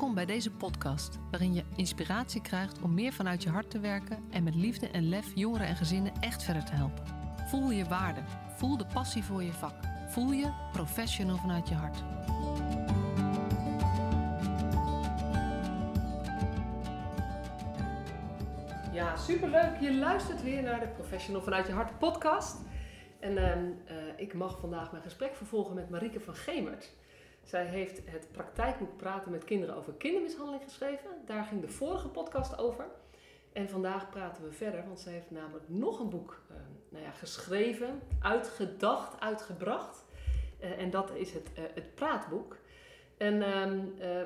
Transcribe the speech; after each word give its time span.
Welkom 0.00 0.18
bij 0.18 0.34
deze 0.34 0.50
podcast, 0.50 1.18
waarin 1.30 1.54
je 1.54 1.64
inspiratie 1.76 2.42
krijgt 2.42 2.82
om 2.82 2.94
meer 2.94 3.12
vanuit 3.12 3.42
je 3.42 3.50
hart 3.50 3.70
te 3.70 3.80
werken 3.80 4.24
en 4.30 4.42
met 4.42 4.54
liefde 4.54 4.88
en 4.88 5.08
lef 5.08 5.26
jongeren 5.34 5.66
en 5.66 5.76
gezinnen 5.76 6.12
echt 6.20 6.42
verder 6.42 6.64
te 6.64 6.74
helpen. 6.74 7.04
Voel 7.48 7.70
je 7.70 7.84
waarde, 7.84 8.20
voel 8.56 8.76
de 8.76 8.86
passie 8.92 9.24
voor 9.24 9.42
je 9.42 9.52
vak, 9.52 9.74
voel 10.08 10.32
je 10.32 10.52
professional 10.72 11.36
vanuit 11.36 11.68
je 11.68 11.74
hart. 11.74 12.02
Ja, 18.92 19.16
superleuk. 19.16 19.80
Je 19.80 19.94
luistert 19.94 20.42
weer 20.42 20.62
naar 20.62 20.80
de 20.80 20.88
Professional 20.88 21.42
vanuit 21.42 21.66
je 21.66 21.72
hart 21.72 21.98
podcast. 21.98 22.60
En 23.18 23.36
ehm, 23.36 23.64
eh, 23.86 23.96
ik 24.16 24.34
mag 24.34 24.60
vandaag 24.60 24.90
mijn 24.90 25.02
gesprek 25.02 25.34
vervolgen 25.34 25.74
met 25.74 25.90
Marieke 25.90 26.20
van 26.20 26.34
Gemert. 26.34 26.92
Zij 27.44 27.64
heeft 27.64 28.00
het 28.04 28.28
praktijkboek 28.32 28.96
Praten 28.96 29.30
met 29.30 29.44
kinderen 29.44 29.76
over 29.76 29.92
kindermishandeling 29.92 30.62
geschreven. 30.62 31.10
Daar 31.26 31.44
ging 31.44 31.60
de 31.60 31.68
vorige 31.68 32.08
podcast 32.08 32.58
over. 32.58 32.86
En 33.52 33.68
vandaag 33.68 34.10
praten 34.10 34.44
we 34.44 34.52
verder, 34.52 34.84
want 34.86 35.00
zij 35.00 35.12
heeft 35.12 35.30
namelijk 35.30 35.64
nog 35.66 36.00
een 36.00 36.08
boek 36.08 36.40
eh, 36.48 36.56
nou 36.88 37.04
ja, 37.04 37.10
geschreven, 37.10 38.00
uitgedacht, 38.20 39.20
uitgebracht. 39.20 40.04
Uh, 40.60 40.78
en 40.78 40.90
dat 40.90 41.10
is 41.14 41.32
het, 41.32 41.50
uh, 41.58 41.64
het 41.74 41.94
praatboek. 41.94 42.56
En 43.16 43.42
ehm, 43.42 43.78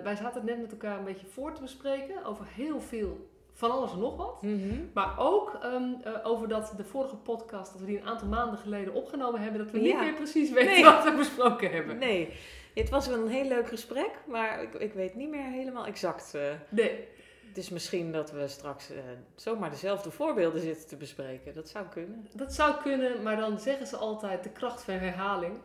wij 0.02 0.16
zaten 0.16 0.40
het 0.40 0.50
net 0.50 0.60
met 0.60 0.70
elkaar 0.70 0.98
een 0.98 1.04
beetje 1.04 1.26
voor 1.26 1.52
te 1.52 1.60
bespreken 1.60 2.24
over 2.24 2.46
heel 2.46 2.80
veel 2.80 3.28
van 3.54 3.70
alles 3.70 3.92
en 3.92 3.98
nog 3.98 4.16
wat. 4.16 4.42
Mm 4.42 4.62
-hmm. 4.62 4.90
Maar 4.94 5.18
ook 5.18 5.58
um, 5.64 5.96
over 6.22 6.48
dat 6.48 6.74
de 6.76 6.84
vorige 6.84 7.16
podcast, 7.16 7.72
dat 7.72 7.80
we 7.80 7.86
die 7.86 7.98
een 7.98 8.06
aantal 8.06 8.28
maanden 8.28 8.58
geleden 8.58 8.94
opgenomen 8.94 9.40
hebben, 9.40 9.64
dat 9.64 9.70
we 9.70 9.78
ja. 9.78 9.84
niet 9.84 10.00
meer 10.00 10.14
precies 10.14 10.50
weten 10.50 10.72
nee. 10.72 10.84
wat 10.84 11.04
we 11.04 11.14
besproken 11.16 11.70
hebben. 11.70 11.98
Nee, 11.98 12.32
het 12.74 12.90
was 12.90 13.06
wel 13.06 13.18
een 13.18 13.28
heel 13.28 13.48
leuk 13.48 13.68
gesprek, 13.68 14.10
maar 14.26 14.62
ik, 14.62 14.74
ik 14.74 14.92
weet 14.92 15.14
niet 15.14 15.28
meer 15.28 15.50
helemaal 15.50 15.86
exact. 15.86 16.32
Uh, 16.34 16.42
nee. 16.68 17.08
Het 17.48 17.56
is 17.56 17.70
misschien 17.70 18.12
dat 18.12 18.30
we 18.30 18.48
straks 18.48 18.90
uh, 18.90 18.98
zomaar 19.34 19.70
dezelfde 19.70 20.10
voorbeelden 20.10 20.60
zitten 20.60 20.86
te 20.88 20.96
bespreken. 20.96 21.54
Dat 21.54 21.68
zou 21.68 21.86
kunnen. 21.86 22.28
Dat 22.32 22.54
zou 22.54 22.82
kunnen, 22.82 23.22
maar 23.22 23.36
dan 23.36 23.58
zeggen 23.58 23.86
ze 23.86 23.96
altijd 23.96 24.42
de 24.42 24.50
kracht 24.50 24.82
van 24.82 24.94
herhaling. 24.94 25.56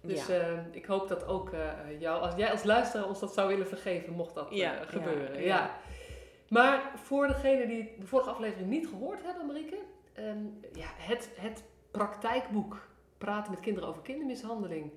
Dus 0.00 0.26
ja. 0.26 0.40
uh, 0.40 0.58
ik 0.70 0.84
hoop 0.84 1.08
dat 1.08 1.26
ook 1.26 1.50
jou, 1.98 2.22
als 2.22 2.34
jij 2.36 2.50
als 2.50 2.64
luisteraar 2.64 3.08
ons 3.08 3.20
dat 3.20 3.34
zou 3.34 3.48
willen 3.48 3.66
vergeven, 3.68 4.12
mocht 4.12 4.34
dat 4.34 4.46
ja, 4.50 4.84
gebeuren. 4.86 5.40
Ja, 5.40 5.46
ja. 5.46 5.78
Maar 6.48 6.92
voor 7.02 7.26
degenen 7.26 7.68
die 7.68 7.94
de 7.98 8.06
vorige 8.06 8.30
aflevering 8.30 8.68
niet 8.68 8.86
gehoord 8.86 9.22
hebben, 9.22 9.46
Marieke, 9.46 9.78
um, 10.18 10.60
ja, 10.72 10.86
het, 10.96 11.30
het 11.36 11.62
praktijkboek 11.90 12.88
Praten 13.18 13.50
met 13.50 13.60
kinderen 13.60 13.88
over 13.88 14.02
kindermishandeling. 14.02 14.90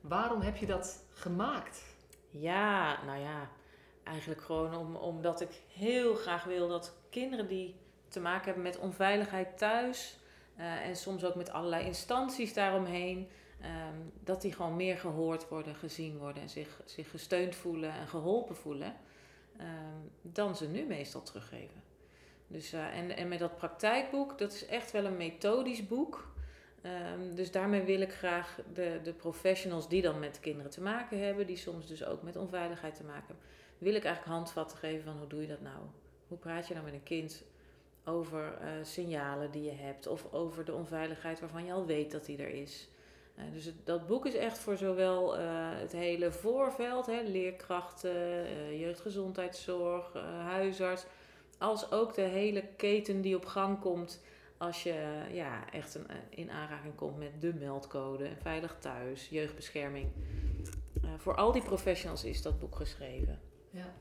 Waarom 0.00 0.40
heb 0.40 0.56
je 0.56 0.66
dat 0.66 1.04
gemaakt? 1.12 1.82
Ja, 2.30 3.04
nou 3.04 3.18
ja, 3.18 3.50
eigenlijk 4.02 4.40
gewoon 4.40 4.76
om, 4.76 4.96
omdat 4.96 5.40
ik 5.40 5.60
heel 5.72 6.14
graag 6.14 6.44
wil 6.44 6.68
dat 6.68 6.94
kinderen 7.10 7.48
die 7.48 7.76
te 8.08 8.20
maken 8.20 8.44
hebben 8.44 8.62
met 8.62 8.78
onveiligheid 8.78 9.58
thuis 9.58 10.18
uh, 10.58 10.86
en 10.86 10.96
soms 10.96 11.24
ook 11.24 11.34
met 11.34 11.50
allerlei 11.50 11.84
instanties 11.84 12.54
daaromheen, 12.54 13.28
um, 13.62 14.12
dat 14.24 14.42
die 14.42 14.52
gewoon 14.52 14.76
meer 14.76 14.98
gehoord 14.98 15.48
worden, 15.48 15.74
gezien 15.74 16.18
worden 16.18 16.42
en 16.42 16.48
zich, 16.48 16.80
zich 16.84 17.10
gesteund 17.10 17.54
voelen 17.54 17.92
en 17.92 18.08
geholpen 18.08 18.56
voelen, 18.56 18.96
um, 19.60 20.10
dan 20.22 20.56
ze 20.56 20.68
nu 20.68 20.84
meestal 20.84 21.22
teruggeven. 21.22 21.82
Dus, 22.46 22.74
uh, 22.74 22.96
en, 22.96 23.16
en 23.16 23.28
met 23.28 23.38
dat 23.38 23.56
praktijkboek, 23.56 24.38
dat 24.38 24.52
is 24.52 24.66
echt 24.66 24.90
wel 24.90 25.04
een 25.04 25.16
methodisch 25.16 25.86
boek. 25.86 26.36
Um, 26.88 27.34
dus 27.34 27.50
daarmee 27.50 27.82
wil 27.82 28.00
ik 28.00 28.12
graag 28.12 28.58
de, 28.74 29.00
de 29.02 29.12
professionals 29.12 29.88
die 29.88 30.02
dan 30.02 30.18
met 30.18 30.40
kinderen 30.40 30.70
te 30.70 30.80
maken 30.80 31.24
hebben, 31.24 31.46
die 31.46 31.56
soms 31.56 31.86
dus 31.86 32.04
ook 32.04 32.22
met 32.22 32.36
onveiligheid 32.36 32.94
te 32.94 33.04
maken 33.04 33.26
hebben, 33.26 33.44
wil 33.78 33.94
ik 33.94 34.04
eigenlijk 34.04 34.36
handvatten 34.36 34.78
geven 34.78 35.04
van 35.04 35.18
hoe 35.18 35.26
doe 35.26 35.40
je 35.40 35.46
dat 35.46 35.60
nou? 35.60 35.78
Hoe 36.28 36.38
praat 36.38 36.68
je 36.68 36.74
nou 36.74 36.84
met 36.84 36.94
een 36.94 37.02
kind 37.02 37.44
over 38.04 38.58
uh, 38.60 38.68
signalen 38.82 39.50
die 39.50 39.62
je 39.62 39.74
hebt 39.74 40.06
of 40.06 40.32
over 40.32 40.64
de 40.64 40.74
onveiligheid 40.74 41.40
waarvan 41.40 41.64
je 41.64 41.72
al 41.72 41.86
weet 41.86 42.10
dat 42.10 42.24
die 42.24 42.38
er 42.38 42.54
is? 42.54 42.88
Uh, 43.36 43.44
dus 43.52 43.72
dat 43.84 44.06
boek 44.06 44.26
is 44.26 44.34
echt 44.34 44.58
voor 44.58 44.76
zowel 44.76 45.38
uh, 45.38 45.42
het 45.80 45.92
hele 45.92 46.32
voorveld, 46.32 47.06
hè, 47.06 47.20
leerkrachten, 47.20 48.78
jeugdgezondheidszorg, 48.78 50.12
huisarts, 50.44 51.04
als 51.58 51.90
ook 51.90 52.14
de 52.14 52.20
hele 52.22 52.64
keten 52.76 53.20
die 53.20 53.36
op 53.36 53.46
gang 53.46 53.80
komt 53.80 54.20
als 54.58 54.82
je 54.82 55.24
ja, 55.32 55.70
echt 55.72 55.94
een, 55.94 56.06
in 56.28 56.50
aanraking 56.50 56.94
komt 56.94 57.18
met 57.18 57.40
de 57.40 57.54
meldcode, 57.54 58.30
veilig 58.42 58.76
thuis, 58.78 59.28
jeugdbescherming. 59.28 60.08
Uh, 61.04 61.10
voor 61.16 61.34
al 61.34 61.52
die 61.52 61.62
professionals 61.62 62.24
is 62.24 62.42
dat 62.42 62.58
boek 62.58 62.76
geschreven. 62.76 63.40
Ja, 63.70 63.94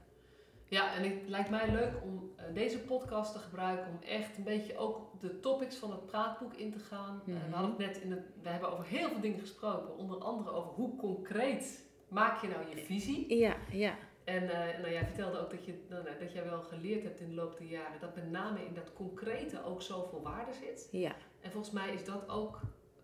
ja 0.68 0.96
en 0.96 1.04
het 1.04 1.28
lijkt 1.28 1.50
mij 1.50 1.72
leuk 1.72 1.94
om 2.04 2.32
uh, 2.38 2.44
deze 2.54 2.80
podcast 2.80 3.34
te 3.34 3.40
gebruiken 3.40 3.88
om 3.88 4.08
echt 4.08 4.38
een 4.38 4.44
beetje 4.44 4.78
ook 4.78 5.20
de 5.20 5.40
topics 5.40 5.76
van 5.76 5.92
het 5.92 6.06
praatboek 6.06 6.54
in 6.54 6.72
te 6.72 6.80
gaan. 6.80 7.22
Mm 7.26 7.34
-hmm. 7.34 7.44
uh, 7.44 7.50
we 7.50 7.56
hadden 7.56 7.72
het 7.72 7.80
net 7.80 8.02
in 8.02 8.12
het, 8.12 8.26
we 8.42 8.50
hebben 8.50 8.72
over 8.72 8.86
heel 8.86 9.10
veel 9.10 9.22
dingen 9.22 9.40
gesproken, 9.40 9.98
onder 9.98 10.18
andere 10.18 10.52
over 10.52 10.72
hoe 10.72 10.96
concreet 10.96 11.86
maak 12.08 12.42
je 12.42 12.48
nou 12.48 12.76
je 12.76 12.84
visie. 12.84 13.38
Ja, 13.38 13.56
ja. 13.72 13.96
En 14.28 14.44
uh, 14.44 14.50
nou, 14.50 14.92
jij 14.92 15.06
vertelde 15.06 15.40
ook 15.40 15.50
dat, 15.50 15.66
je, 15.66 15.74
nou, 15.90 16.04
dat 16.20 16.32
jij 16.34 16.44
wel 16.44 16.62
geleerd 16.62 17.04
hebt 17.04 17.20
in 17.20 17.30
de 17.30 17.36
loop 17.36 17.58
der 17.58 17.68
jaren 17.68 18.00
dat 18.00 18.16
met 18.16 18.32
name 18.32 18.66
in 18.66 18.74
dat 18.74 18.94
concrete 18.94 19.64
ook 19.64 19.82
zoveel 19.82 20.22
waarde 20.22 20.52
zit. 20.54 20.88
Ja. 20.92 21.16
En 21.42 21.52
volgens 21.52 21.74
mij 21.74 21.94
is 21.94 22.06
dat 22.06 22.30
ook. 22.30 22.60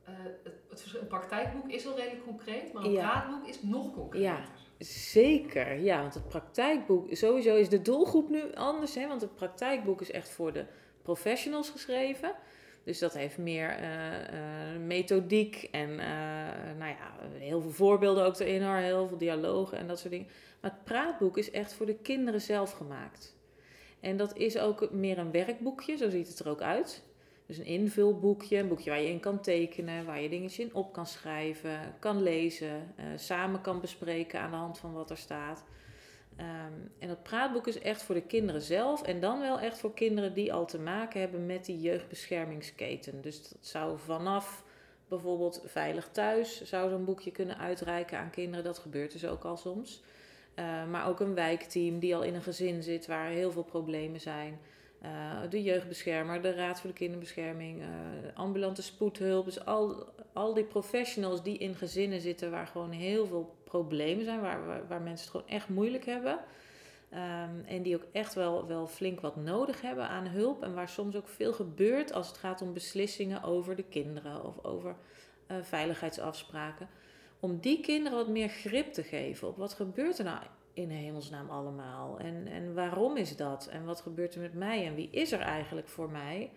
Uh, 0.09 0.16
het, 0.44 0.53
het, 0.69 0.97
een 1.01 1.07
praktijkboek 1.07 1.72
is 1.72 1.88
al 1.88 1.95
redelijk 1.95 2.23
concreet, 2.23 2.73
maar 2.73 2.84
een 2.84 2.91
ja. 2.91 3.09
praatboek 3.09 3.47
is 3.47 3.61
nog 3.61 3.94
concreter. 3.94 4.28
Ja, 4.28 4.44
zeker. 4.85 5.79
Ja, 5.79 6.01
want 6.01 6.13
het 6.13 6.28
praktijkboek, 6.28 7.07
sowieso 7.16 7.55
is 7.55 7.69
de 7.69 7.81
doelgroep 7.81 8.29
nu 8.29 8.53
anders. 8.53 8.95
Hè, 8.95 9.07
want 9.07 9.22
het 9.22 9.35
praktijkboek 9.35 10.01
is 10.01 10.11
echt 10.11 10.29
voor 10.29 10.53
de 10.53 10.66
professionals 11.01 11.69
geschreven. 11.69 12.35
Dus 12.84 13.00
dat 13.00 13.13
heeft 13.13 13.38
meer 13.38 13.79
uh, 13.79 13.88
uh, 13.88 14.79
methodiek 14.85 15.67
en 15.72 15.90
uh, 15.90 15.97
nou 16.78 16.91
ja, 16.91 17.13
heel 17.38 17.61
veel 17.61 17.72
voorbeelden 17.72 18.25
ook 18.25 18.40
erin 18.40 18.63
hoor, 18.63 18.75
heel 18.75 19.07
veel 19.07 19.17
dialogen 19.17 19.78
en 19.78 19.88
dat 19.88 20.00
soort 20.00 20.11
dingen. 20.11 20.28
Maar 20.63 20.72
het 20.72 20.84
praatboek 20.84 21.38
is 21.38 21.51
echt 21.51 21.74
voor 21.74 21.85
de 21.85 21.96
kinderen 21.96 22.41
zelf 22.41 22.72
gemaakt. 22.72 23.35
En 24.00 24.18
dat 24.18 24.38
is 24.38 24.57
ook 24.57 24.91
meer 24.91 25.18
een 25.18 25.31
werkboekje, 25.31 25.97
zo 25.97 26.09
ziet 26.09 26.28
het 26.28 26.40
er 26.40 26.50
ook 26.50 26.62
uit. 26.62 27.03
Dus 27.46 27.57
een 27.57 27.66
invulboekje, 27.66 28.57
een 28.57 28.68
boekje 28.68 28.90
waar 28.90 29.02
je 29.02 29.09
in 29.09 29.19
kan 29.19 29.41
tekenen, 29.41 30.06
waar 30.06 30.22
je 30.22 30.29
dingetjes 30.29 30.66
in 30.66 30.73
op 30.73 30.94
kan 30.94 31.07
schrijven, 31.07 31.96
kan 32.00 32.23
lezen, 32.23 32.94
samen 33.16 33.62
kan 33.62 33.81
bespreken 33.81 34.40
aan 34.40 34.52
de 34.52 34.56
hand 34.56 34.78
van 34.78 34.94
wat 34.94 35.09
er 35.09 35.18
staat. 35.18 35.63
Um, 36.40 36.91
en 37.00 37.07
dat 37.07 37.23
praatboek 37.23 37.68
is 37.68 37.79
echt 37.79 38.03
voor 38.03 38.16
de 38.16 38.22
kinderen 38.22 38.62
zelf 38.62 39.02
en 39.02 39.19
dan 39.19 39.40
wel 39.40 39.59
echt 39.59 39.78
voor 39.78 39.94
kinderen 39.94 40.34
die 40.34 40.53
al 40.53 40.66
te 40.66 40.79
maken 40.79 41.19
hebben 41.19 41.46
met 41.46 41.66
die 41.66 41.79
jeugdbeschermingsketen. 41.79 43.22
Dus 43.22 43.50
dat 43.50 43.57
zou 43.59 43.97
vanaf 44.00 44.63
bijvoorbeeld 45.07 45.63
Veilig 45.66 46.09
Thuis 46.12 46.63
zou 46.63 46.90
zo'n 46.90 47.06
boekje 47.06 47.31
kunnen 47.31 47.57
uitreiken 47.57 48.18
aan 48.18 48.29
kinderen. 48.29 48.63
Dat 48.63 48.78
gebeurt 48.78 49.12
dus 49.12 49.25
ook 49.25 49.44
al 49.44 49.57
soms. 49.57 50.03
Uh, 50.59 50.86
maar 50.91 51.08
ook 51.08 51.19
een 51.19 51.36
wijkteam 51.36 52.00
die 52.00 52.16
al 52.16 52.24
in 52.24 52.36
een 52.36 52.41
gezin 52.41 52.84
zit 52.84 53.06
waar 53.06 53.28
heel 53.28 53.52
veel 53.52 53.64
problemen 53.64 54.22
zijn. 54.22 54.59
Uh, 55.03 55.09
de 55.50 55.64
jeugdbeschermer, 55.64 56.41
de 56.41 56.53
Raad 56.53 56.80
voor 56.80 56.90
de 56.90 56.96
Kinderbescherming, 56.96 57.81
uh, 57.81 57.88
ambulante 58.34 58.81
spoedhulp. 58.81 59.46
Dus 59.46 59.66
al, 59.66 60.06
al 60.34 60.53
die 60.53 60.64
professionals 60.64 61.44
die 61.44 61.58
in 61.58 61.75
gezinnen 61.75 62.22
zitten 62.22 62.52
waar 62.52 62.68
gewoon 62.68 62.91
heel 62.91 63.25
veel 63.25 63.56
problemen 63.64 64.25
zijn, 64.25 64.41
waar, 64.41 64.88
waar, 64.88 65.02
mensen 65.02 65.25
het 65.25 65.36
gewoon 65.36 65.58
echt 65.58 65.69
moeilijk 65.69 66.06
hebben. 66.06 66.40
Um, 67.14 67.66
en 67.66 67.81
die 67.81 67.96
ook 67.96 68.06
echt 68.12 68.34
wel, 68.34 68.68
wel 68.68 68.88
flink 68.88 69.20
wat 69.20 69.35
nodig 69.35 69.81
hebben 69.81 70.08
aan 70.08 70.28
hulp. 70.28 70.64
En 70.64 70.74
waar 70.74 70.90
soms 70.90 71.16
ook 71.16 71.28
veel 71.28 71.53
gebeurt 71.53 72.14
als 72.14 72.28
het 72.28 72.38
gaat 72.38 72.62
om 72.62 72.74
beslissingen 72.74 73.44
over 73.44 73.75
de 73.75 73.84
kinderen 73.84 74.46
of 74.46 74.64
over 74.64 74.96
veiligheidsafspraken. 75.62 76.90
Om 77.43 77.59
die 77.59 77.79
kinderen 77.79 78.17
wat 78.17 78.27
meer 78.27 78.49
grip 78.49 78.93
te 78.93 79.03
geven 79.03 79.47
op 79.47 79.57
wat 79.57 79.73
gebeurt 79.73 80.17
er 80.17 80.25
nou 80.25 80.40
in 80.73 80.90
hemelsnaam 80.90 81.49
allemaal? 81.49 82.19
En, 82.19 82.47
en 82.47 82.73
waarom 82.73 83.17
is 83.17 83.35
dat? 83.35 83.67
En 83.67 83.85
wat 83.85 84.01
gebeurt 84.01 84.35
er 84.35 84.41
met 84.41 84.53
mij? 84.53 84.85
En 84.85 84.95
wie 84.95 85.09
is 85.11 85.31
er 85.31 85.40
eigenlijk 85.40 85.87
voor 85.87 86.09
mij? 86.09 86.51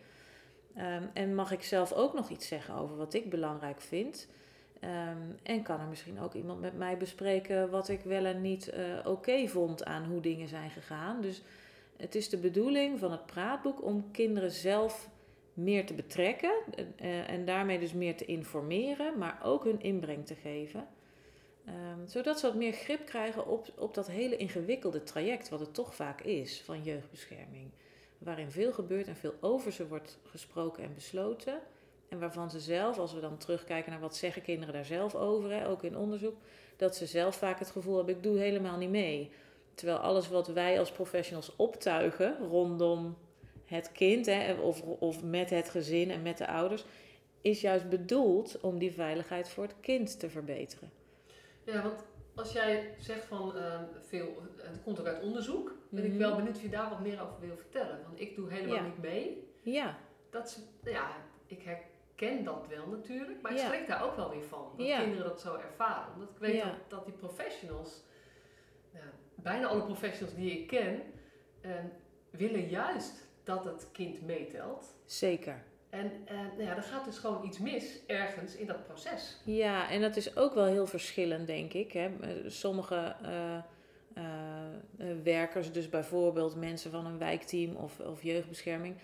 Um, 0.78 1.10
en 1.12 1.34
mag 1.34 1.52
ik 1.52 1.62
zelf 1.62 1.92
ook 1.92 2.14
nog 2.14 2.30
iets 2.30 2.46
zeggen 2.46 2.74
over 2.74 2.96
wat 2.96 3.14
ik 3.14 3.30
belangrijk 3.30 3.80
vind? 3.80 4.28
Um, 4.80 5.36
en 5.42 5.62
kan 5.62 5.80
er 5.80 5.86
misschien 5.86 6.20
ook 6.20 6.34
iemand 6.34 6.60
met 6.60 6.76
mij 6.76 6.96
bespreken 6.96 7.70
wat 7.70 7.88
ik 7.88 8.00
wel 8.00 8.24
en 8.24 8.40
niet 8.40 8.72
uh, 8.74 9.06
oké 9.06 9.48
vond 9.48 9.84
aan 9.84 10.04
hoe 10.04 10.20
dingen 10.20 10.48
zijn 10.48 10.70
gegaan. 10.70 11.20
Dus 11.20 11.42
het 11.96 12.14
is 12.14 12.28
de 12.28 12.38
bedoeling 12.38 12.98
van 12.98 13.10
het 13.10 13.26
praatboek 13.26 13.84
om 13.84 14.10
kinderen 14.10 14.50
zelf 14.50 15.08
meer 15.56 15.86
te 15.86 15.94
betrekken 15.94 16.52
uh, 17.00 17.30
en 17.30 17.44
daarmee 17.44 17.78
dus 17.78 17.92
meer 17.92 18.16
te 18.16 18.24
informeren, 18.24 19.18
maar 19.18 19.40
ook 19.42 19.64
hun 19.64 19.80
inbreng 19.80 20.26
te 20.26 20.34
geven. 20.34 20.86
Um, 21.68 22.06
zodat 22.06 22.38
ze 22.38 22.46
wat 22.46 22.56
meer 22.56 22.72
grip 22.72 23.06
krijgen 23.06 23.46
op, 23.46 23.66
op 23.78 23.94
dat 23.94 24.06
hele 24.06 24.36
ingewikkelde 24.36 25.02
traject, 25.02 25.48
wat 25.48 25.60
het 25.60 25.74
toch 25.74 25.94
vaak 25.94 26.20
is 26.20 26.60
van 26.60 26.82
jeugdbescherming. 26.82 27.70
Waarin 28.18 28.50
veel 28.50 28.72
gebeurt 28.72 29.06
en 29.06 29.16
veel 29.16 29.34
over 29.40 29.72
ze 29.72 29.86
wordt 29.88 30.18
gesproken 30.22 30.84
en 30.84 30.94
besloten. 30.94 31.58
En 32.08 32.18
waarvan 32.18 32.50
ze 32.50 32.60
zelf, 32.60 32.98
als 32.98 33.14
we 33.14 33.20
dan 33.20 33.38
terugkijken 33.38 33.90
naar 33.90 34.00
wat 34.00 34.16
zeggen 34.16 34.42
kinderen 34.42 34.74
daar 34.74 34.84
zelf 34.84 35.14
over, 35.14 35.50
hè, 35.50 35.68
ook 35.68 35.82
in 35.82 35.96
onderzoek, 35.96 36.36
dat 36.76 36.96
ze 36.96 37.06
zelf 37.06 37.36
vaak 37.36 37.58
het 37.58 37.70
gevoel 37.70 37.96
hebben, 37.96 38.16
ik 38.16 38.22
doe 38.22 38.38
helemaal 38.38 38.76
niet 38.76 38.90
mee. 38.90 39.30
terwijl 39.74 39.98
alles 39.98 40.28
wat 40.28 40.48
wij 40.48 40.78
als 40.78 40.90
professionals 40.90 41.56
optuigen 41.56 42.38
rondom 42.48 43.16
het 43.66 43.92
kind, 43.92 44.26
hè, 44.26 44.52
of, 44.54 44.82
of 44.82 45.22
met 45.22 45.50
het 45.50 45.68
gezin 45.70 46.10
en 46.10 46.22
met 46.22 46.38
de 46.38 46.46
ouders, 46.46 46.84
is 47.40 47.60
juist 47.60 47.88
bedoeld 47.88 48.60
om 48.60 48.78
die 48.78 48.92
veiligheid 48.92 49.48
voor 49.48 49.64
het 49.64 49.74
kind 49.80 50.20
te 50.20 50.30
verbeteren. 50.30 50.90
Ja, 51.64 51.82
want 51.82 52.04
als 52.34 52.52
jij 52.52 52.94
zegt 52.98 53.24
van 53.24 53.52
uh, 53.56 53.80
veel, 54.06 54.42
het 54.56 54.82
komt 54.82 55.00
ook 55.00 55.06
uit 55.06 55.22
onderzoek, 55.22 55.74
ben 55.88 56.04
ik 56.04 56.10
Mhm. 56.10 56.18
wel 56.18 56.36
benieuwd 56.36 56.56
of 56.56 56.62
je 56.62 56.68
daar 56.68 56.90
wat 56.90 57.00
meer 57.00 57.22
over 57.22 57.40
wil 57.40 57.56
vertellen. 57.56 58.02
Want 58.06 58.20
ik 58.20 58.34
doe 58.36 58.50
helemaal 58.52 58.76
Ja. 58.76 58.82
niet 58.82 58.98
mee. 59.02 59.48
Ja, 59.62 59.98
Dat 60.30 60.46
is, 60.46 60.58
ja, 60.92 61.10
ik 61.46 61.62
herken 61.62 62.44
dat 62.44 62.66
wel 62.68 62.86
natuurlijk, 62.86 63.42
maar 63.42 63.52
ik 63.52 63.58
Ja. 63.58 63.66
schrik 63.66 63.86
daar 63.86 64.04
ook 64.04 64.16
wel 64.16 64.30
weer 64.30 64.42
van. 64.42 64.72
Dat 64.76 64.86
Ja. 64.86 64.98
kinderen 65.00 65.24
dat 65.24 65.40
zo 65.40 65.54
ervaren. 65.54 66.12
Omdat 66.14 66.28
ik 66.30 66.38
weet 66.38 66.62
dat, 66.62 66.72
dat 66.88 67.04
die 67.04 67.14
professionals, 67.14 68.02
bijna 69.34 69.66
alle 69.66 69.82
professionals 69.84 70.36
die 70.36 70.50
ik 70.60 70.66
ken, 70.66 71.02
eh, 71.60 71.70
willen 72.30 72.68
juist 72.68 73.25
dat 73.46 73.64
het 73.64 73.88
kind 73.93 74.22
meetelt. 74.26 74.94
zeker. 75.04 75.62
En 75.90 76.12
eh, 76.25 76.37
nou 76.37 76.62
ja, 76.62 76.76
er 76.76 76.82
gaat 76.82 77.04
dus 77.04 77.19
gewoon 77.19 77.46
iets 77.46 77.58
mis 77.58 78.00
ergens 78.06 78.56
in 78.56 78.66
dat 78.66 78.87
proces. 78.87 79.37
Ja, 79.44 79.90
en 79.90 80.00
dat 80.00 80.16
is 80.16 80.37
ook 80.37 80.54
wel 80.54 80.64
heel 80.64 80.87
verschillend, 80.87 81.46
denk 81.46 81.72
ik. 81.72 81.93
Hè. 81.93 82.06
Eh, 82.20 82.31
Sommige 82.46 83.14
eh, 83.22 83.58
werkers, 85.22 85.72
dus 85.72 85.88
bijvoorbeeld 85.88 86.56
mensen 86.56 86.90
van 86.90 87.06
een 87.06 87.19
wijkteam 87.19 87.76
of, 87.76 88.00
of 88.00 88.22
jeugdbescherming, 88.22 88.96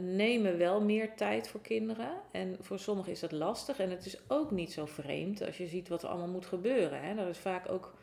nemen 0.00 0.58
wel 0.58 0.80
meer 0.80 1.14
tijd 1.14 1.48
voor 1.48 1.60
kinderen. 1.60 2.10
En 2.30 2.56
voor 2.60 2.78
sommigen 2.78 3.12
is 3.12 3.20
dat 3.20 3.32
lastig. 3.32 3.78
En 3.78 3.90
het 3.90 4.06
is 4.06 4.18
ook 4.28 4.50
niet 4.50 4.72
zo 4.72 4.86
vreemd 4.86 5.46
als 5.46 5.56
je 5.56 5.66
ziet 5.66 5.88
wat 5.88 6.02
er 6.02 6.08
allemaal 6.08 6.28
moet 6.28 6.46
gebeuren. 6.46 7.00
Hè. 7.02 7.14
Er 7.14 7.28
is 7.28 7.38
vaak 7.38 7.70
ook 7.70 7.94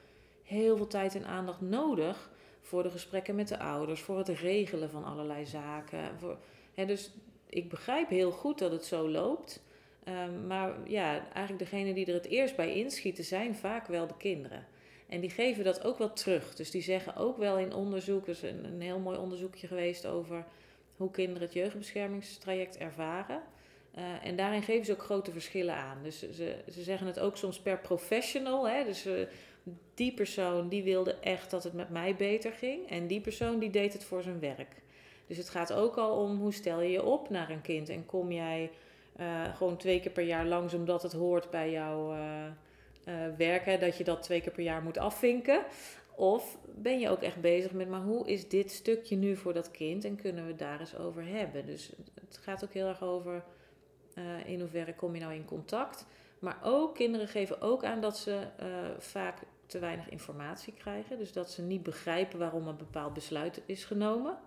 heel 0.43 0.77
veel 0.77 0.87
tijd 0.87 1.15
en 1.15 1.25
aandacht 1.25 1.61
nodig 1.61 2.31
voor 2.63 2.83
de 2.83 2.89
gesprekken 2.89 3.35
met 3.35 3.47
de 3.47 3.59
ouders, 3.59 4.01
voor 4.01 4.17
het 4.17 4.27
regelen 4.27 4.89
van 4.89 5.03
allerlei 5.03 5.45
zaken. 5.45 6.19
Voor, 6.19 6.37
hè, 6.73 6.85
dus 6.85 7.11
ik 7.49 7.69
begrijp 7.69 8.09
heel 8.09 8.31
goed 8.31 8.59
dat 8.59 8.71
het 8.71 8.85
zo 8.85 9.09
loopt. 9.09 9.63
Ehm, 10.03 10.47
maar 10.47 10.73
ja, 10.85 11.27
eigenlijk 11.33 11.69
degene 11.69 11.93
die 11.93 12.05
er 12.05 12.13
het 12.13 12.25
eerst 12.25 12.55
bij 12.55 12.73
inschieten 12.73 13.23
zijn 13.23 13.55
vaak 13.55 13.87
wel 13.87 14.07
de 14.07 14.17
kinderen. 14.17 14.65
En 15.07 15.21
die 15.21 15.29
geven 15.29 15.63
dat 15.63 15.83
ook 15.83 15.97
wel 15.97 16.13
terug. 16.13 16.55
Dus 16.55 16.71
die 16.71 16.81
zeggen 16.81 17.15
ook 17.15 17.37
wel 17.37 17.57
in 17.57 17.73
onderzoek, 17.73 18.23
er 18.23 18.29
is 18.29 18.41
een, 18.41 18.65
een 18.65 18.81
heel 18.81 18.99
mooi 18.99 19.17
onderzoekje 19.17 19.67
geweest 19.67 20.05
over 20.05 20.45
hoe 20.95 21.11
kinderen 21.11 21.41
het 21.41 21.53
jeugdbeschermingstraject 21.53 22.77
ervaren. 22.77 23.41
Eh, 23.93 24.25
en 24.25 24.35
daarin 24.35 24.63
geven 24.63 24.85
ze 24.85 24.91
ook 24.91 25.03
grote 25.03 25.31
verschillen 25.31 25.75
aan. 25.75 25.97
Dus 26.03 26.19
ze, 26.19 26.55
ze 26.71 26.83
zeggen 26.83 27.07
het 27.07 27.19
ook 27.19 27.37
soms 27.37 27.59
per 27.59 27.79
professional. 27.79 28.69
Hè? 28.69 28.83
Dus 28.83 29.05
eh, 29.05 29.13
die 29.93 30.13
persoon 30.13 30.69
die 30.69 30.83
wilde 30.83 31.15
echt 31.15 31.51
dat 31.51 31.63
het 31.63 31.73
met 31.73 31.89
mij 31.89 32.15
beter 32.15 32.51
ging. 32.51 32.89
En 32.89 33.07
die 33.07 33.21
persoon 33.21 33.59
die 33.59 33.69
deed 33.69 33.93
het 33.93 34.03
voor 34.03 34.23
zijn 34.23 34.39
werk. 34.39 34.81
Dus 35.27 35.37
het 35.37 35.49
gaat 35.49 35.73
ook 35.73 35.97
al 35.97 36.23
om 36.23 36.37
hoe 36.37 36.53
stel 36.53 36.81
je 36.81 36.91
je 36.91 37.03
op 37.03 37.29
naar 37.29 37.49
een 37.49 37.61
kind. 37.61 37.89
En 37.89 38.05
kom 38.05 38.31
jij 38.31 38.71
eh, 39.15 39.55
gewoon 39.55 39.77
twee 39.77 39.99
keer 39.99 40.11
per 40.11 40.23
jaar 40.23 40.45
langs 40.45 40.73
omdat 40.73 41.03
het 41.03 41.13
hoort 41.13 41.49
bij 41.49 41.71
jouw 41.71 42.13
eh, 42.13 42.45
eh, 42.45 43.35
werk. 43.37 43.65
Hè? 43.65 43.77
Dat 43.77 43.97
je 43.97 44.03
dat 44.03 44.21
twee 44.21 44.41
keer 44.41 44.51
per 44.51 44.63
jaar 44.63 44.81
moet 44.81 44.97
afvinken. 44.97 45.63
Of 46.15 46.57
ben 46.75 46.99
je 46.99 47.09
ook 47.09 47.21
echt 47.21 47.41
bezig 47.41 47.71
met, 47.71 47.89
maar 47.89 48.01
hoe 48.01 48.27
is 48.27 48.49
dit 48.49 48.71
stukje 48.71 49.15
nu 49.15 49.35
voor 49.35 49.53
dat 49.53 49.71
kind? 49.71 50.05
En 50.05 50.15
kunnen 50.15 50.47
we 50.47 50.55
daar 50.55 50.79
eens 50.79 50.97
over 50.97 51.25
hebben? 51.25 51.65
Dus 51.65 51.91
het 52.21 52.37
gaat 52.37 52.63
ook 52.63 52.73
heel 52.73 52.87
erg 52.87 53.03
over 53.03 53.43
in 54.45 54.59
hoeverre 54.59 54.95
kom 54.95 55.13
je 55.13 55.21
nou 55.21 55.33
in 55.33 55.45
contact. 55.45 56.05
Maar 56.39 56.57
ook, 56.63 56.95
kinderen 56.95 57.27
geven 57.27 57.61
ook 57.61 57.83
aan 57.83 58.01
dat 58.01 58.17
ze 58.17 58.39
vaak 58.99 59.37
te 59.65 59.79
weinig 59.79 60.09
informatie 60.09 60.73
krijgen. 60.73 61.17
Dus 61.17 61.33
dat 61.33 61.51
ze 61.51 61.61
niet 61.61 61.83
begrijpen 61.83 62.39
waarom 62.39 62.67
een 62.67 62.77
bepaald 62.77 63.13
besluit 63.13 63.61
is 63.65 63.85
genomen. 63.85 64.37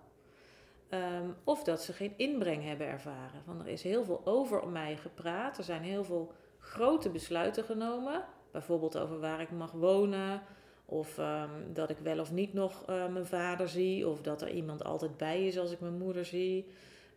Ehm, 0.89 1.29
of 1.43 1.63
dat 1.63 1.83
ze 1.83 1.93
geen 1.93 2.13
inbreng 2.17 2.63
hebben 2.63 2.87
ervaren. 2.87 3.41
Want 3.45 3.61
er 3.61 3.67
is 3.67 3.83
heel 3.83 4.03
veel 4.03 4.21
over 4.25 4.67
mij 4.67 4.97
gepraat. 4.97 5.57
Er 5.57 5.63
zijn 5.63 5.83
heel 5.83 6.03
veel 6.03 6.31
grote 6.59 7.09
besluiten 7.09 7.63
genomen. 7.63 8.25
Bijvoorbeeld 8.51 8.97
over 8.97 9.19
waar 9.19 9.41
ik 9.41 9.51
mag 9.51 9.71
wonen. 9.71 10.41
Of 10.85 11.17
ehm, 11.17 11.73
dat 11.73 11.89
ik 11.89 11.97
wel 11.97 12.19
of 12.19 12.31
niet 12.31 12.53
nog 12.53 12.85
eh, 12.85 13.07
mijn 13.07 13.25
vader 13.25 13.69
zie. 13.69 14.07
Of 14.07 14.21
dat 14.21 14.41
er 14.41 14.49
iemand 14.49 14.83
altijd 14.83 15.17
bij 15.17 15.47
is 15.47 15.57
als 15.57 15.71
ik 15.71 15.79
mijn 15.79 15.97
moeder 15.97 16.25
zie. 16.25 16.67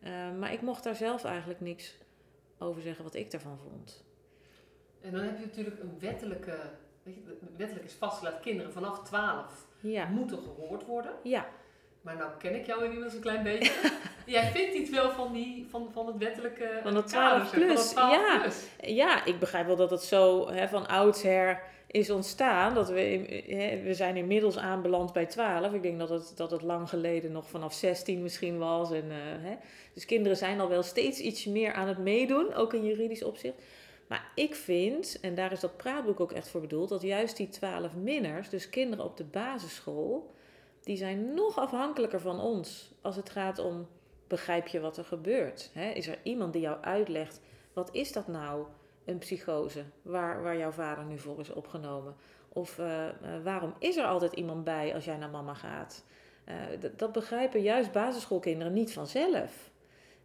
Ehm, 0.01 0.39
maar 0.39 0.53
ik 0.53 0.61
mocht 0.61 0.83
daar 0.83 0.95
zelf 0.95 1.23
eigenlijk 1.23 1.59
niks 1.59 1.97
over 2.57 2.81
zeggen 2.81 3.03
wat 3.03 3.15
ik 3.15 3.31
daarvan 3.31 3.57
vond. 3.57 4.03
En 5.01 5.11
dan 5.11 5.21
heb 5.21 5.37
je 5.39 5.45
natuurlijk 5.45 5.79
een 5.79 5.99
wettelijke, 5.99 6.57
wettelijk 7.57 7.85
is 7.85 7.93
vastgelegd, 7.93 8.39
kinderen 8.39 8.73
vanaf 8.73 9.03
12 9.03 9.65
Ja, 9.79 10.05
moeten 10.05 10.37
gehoord 10.37 10.85
worden. 10.85 11.11
ja, 11.23 11.45
Maar 12.01 12.15
nou 12.15 12.31
ken 12.39 12.55
ik 12.55 12.65
jou 12.65 12.83
inmiddels 12.83 13.13
een 13.13 13.21
klein 13.21 13.43
beetje. 13.43 13.71
Jij 14.25 14.51
vindt 14.51 14.75
iets 14.75 14.89
wel 14.89 15.11
van, 15.11 15.33
die, 15.33 15.67
van, 15.69 15.89
van 15.93 16.07
het 16.07 16.17
wettelijke 16.17 16.79
Van 16.83 16.93
kader, 16.93 17.05
12 17.05 17.41
zeg, 17.41 17.49
van 17.49 17.59
dat 17.59 17.67
plus, 17.67 17.89
12 17.89 18.11
ja. 18.13 18.39
plus. 18.39 18.67
ja, 18.79 19.25
ik 19.25 19.39
begrijp 19.39 19.65
wel 19.67 19.75
dat 19.75 19.91
het 19.91 20.03
zo 20.03 20.49
hè, 20.49 20.67
van 20.67 20.87
oudsher 20.87 21.61
is 21.87 22.09
ontstaan. 22.09 22.73
Dat 22.73 22.89
we, 22.89 22.99
hè, 23.47 23.81
we 23.81 23.93
zijn 23.93 24.17
inmiddels 24.17 24.57
aanbeland 24.57 25.13
bij 25.13 25.25
12. 25.25 25.73
Ik 25.73 25.81
denk 25.81 25.99
dat 25.99 26.09
het, 26.09 26.33
dat 26.35 26.51
het 26.51 26.61
lang 26.61 26.89
geleden 26.89 27.31
nog 27.31 27.49
vanaf 27.49 27.73
16 27.73 28.21
misschien 28.21 28.57
was. 28.57 28.91
En, 28.91 29.11
eh, 29.11 29.49
hè. 29.49 29.55
Dus 29.93 30.05
kinderen 30.05 30.37
zijn 30.37 30.59
al 30.59 30.69
wel 30.69 30.83
steeds 30.83 31.19
iets 31.19 31.45
meer 31.45 31.73
aan 31.73 31.87
het 31.87 31.97
meedoen, 31.97 32.53
ook 32.53 32.73
in 32.73 32.85
juridisch 32.85 33.23
opzicht. 33.23 33.55
Maar 34.11 34.31
ik 34.35 34.55
vind, 34.55 35.19
en 35.19 35.35
daar 35.35 35.51
is 35.51 35.59
dat 35.59 35.77
praatboek 35.77 36.19
ook 36.19 36.31
echt 36.31 36.49
voor 36.49 36.61
bedoeld, 36.61 36.89
dat 36.89 37.01
juist 37.01 37.37
die 37.37 37.49
12 37.49 37.95
minners, 37.95 38.49
dus 38.49 38.69
kinderen 38.69 39.05
op 39.05 39.17
de 39.17 39.23
basisschool, 39.23 40.33
die 40.83 40.97
zijn 40.97 41.33
nog 41.33 41.57
afhankelijker 41.57 42.19
van 42.19 42.39
ons 42.39 42.91
als 43.01 43.15
het 43.15 43.29
gaat 43.29 43.59
om 43.59 43.87
begrijp 44.27 44.67
je 44.67 44.79
wat 44.79 44.97
er 44.97 45.03
gebeurt. 45.03 45.71
Is 45.93 46.07
er 46.07 46.19
iemand 46.23 46.53
die 46.53 46.61
jou 46.61 46.81
uitlegt, 46.81 47.41
wat 47.73 47.89
is 47.93 48.11
dat 48.11 48.27
nou, 48.27 48.65
een 49.05 49.17
psychose, 49.17 49.83
waar, 50.01 50.43
waar 50.43 50.57
jouw 50.57 50.71
vader 50.71 51.05
nu 51.05 51.17
voor 51.17 51.39
is 51.39 51.53
opgenomen? 51.53 52.15
Of 52.49 52.79
eh, 52.79 53.07
eh, 53.07 53.13
waarom 53.43 53.73
is 53.79 53.97
er 53.97 54.05
altijd 54.05 54.33
iemand 54.33 54.63
bij 54.63 54.93
als 54.93 55.05
jij 55.05 55.17
naar 55.17 55.29
mama 55.29 55.53
gaat? 55.53 56.03
Eh, 56.43 56.55
dat 56.97 57.11
begrijpen 57.11 57.61
juist 57.61 57.91
basisschoolkinderen 57.91 58.73
niet 58.73 58.93
vanzelf. 58.93 59.70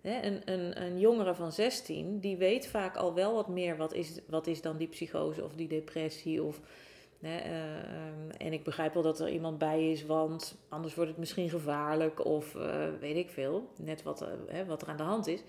Een, 0.07 0.41
een, 0.45 0.83
een 0.83 0.99
jongere 0.99 1.35
van 1.35 1.53
16, 1.53 2.19
die 2.21 2.37
weet 2.37 2.67
vaak 2.67 2.97
al 2.97 3.15
wel 3.15 3.35
wat 3.35 3.49
meer 3.49 3.77
wat 3.77 3.93
is, 3.93 4.21
wat 4.29 4.47
is 4.47 4.63
dan 4.63 4.77
die 4.77 4.89
psychose 4.89 5.45
of 5.45 5.55
die 5.55 5.69
depressie. 5.69 6.43
Of, 6.43 6.61
hè, 7.21 7.37
eh, 7.37 7.79
ehm, 7.79 8.31
en 8.39 8.53
ik 8.53 8.65
begrijp 8.65 8.95
wel 8.95 9.03
dat 9.03 9.21
er 9.21 9.29
iemand 9.29 9.59
bij 9.59 9.91
is, 9.91 10.07
want 10.07 10.57
anders 10.69 10.95
wordt 10.95 11.11
het 11.11 11.19
misschien 11.19 11.51
gevaarlijk 11.51 12.25
of 12.25 12.55
eh, 12.55 12.89
weet 13.01 13.17
ik 13.17 13.31
veel. 13.31 13.69
Net 13.77 14.03
wat, 14.03 14.23
eh, 14.23 14.29
hè, 14.47 14.65
wat 14.65 14.83
er 14.83 14.89
aan 14.89 14.97
de 14.97 15.03
hand 15.03 15.27
is. 15.27 15.41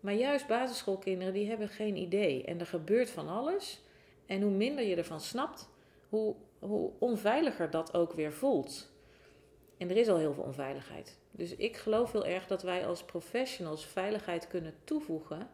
Maar 0.00 0.14
juist 0.14 0.46
basisschoolkinderen, 0.46 1.32
die 1.32 1.48
hebben 1.48 1.68
geen 1.68 1.96
idee. 1.96 2.44
En 2.44 2.60
er 2.60 2.66
gebeurt 2.66 3.10
van 3.10 3.28
alles. 3.28 3.80
En 4.26 4.42
hoe 4.42 4.52
minder 4.52 4.84
je 4.84 4.96
ervan 4.96 5.20
snapt, 5.20 5.68
hoe, 6.08 6.34
hoe 6.58 6.90
onveiliger 6.98 7.70
dat 7.70 7.94
ook 7.94 8.12
weer 8.12 8.32
voelt. 8.32 8.90
En 9.78 9.90
er 9.90 9.96
is 9.96 10.08
al 10.08 10.16
heel 10.16 10.32
veel 10.34 10.42
onveiligheid. 10.42 11.18
Dus 11.30 11.56
ik 11.56 11.76
geloof 11.76 12.12
heel 12.12 12.26
erg 12.26 12.46
dat 12.46 12.62
wij 12.62 12.86
als 12.86 13.04
professionals 13.04 13.86
veiligheid 13.86 14.46
kunnen 14.46 14.74
toevoegen 14.84 15.48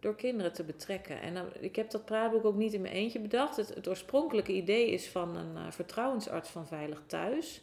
door 0.00 0.14
kinderen 0.14 0.52
te 0.52 0.64
betrekken. 0.64 1.20
En 1.20 1.34
dan, 1.34 1.46
ik 1.60 1.76
heb 1.76 1.90
dat 1.90 2.04
praatboek 2.04 2.44
ook 2.44 2.56
niet 2.56 2.72
in 2.72 2.80
mijn 2.80 2.94
eentje 2.94 3.18
bedacht. 3.18 3.56
Het, 3.56 3.88
oorspronkelijke 3.88 4.52
idee 4.52 4.90
is 4.90 5.08
van 5.08 5.36
een 5.36 5.56
eh, 5.56 5.70
vertrouwensarts 5.70 6.48
van 6.48 6.66
Veilig 6.66 7.02
Thuis. 7.06 7.62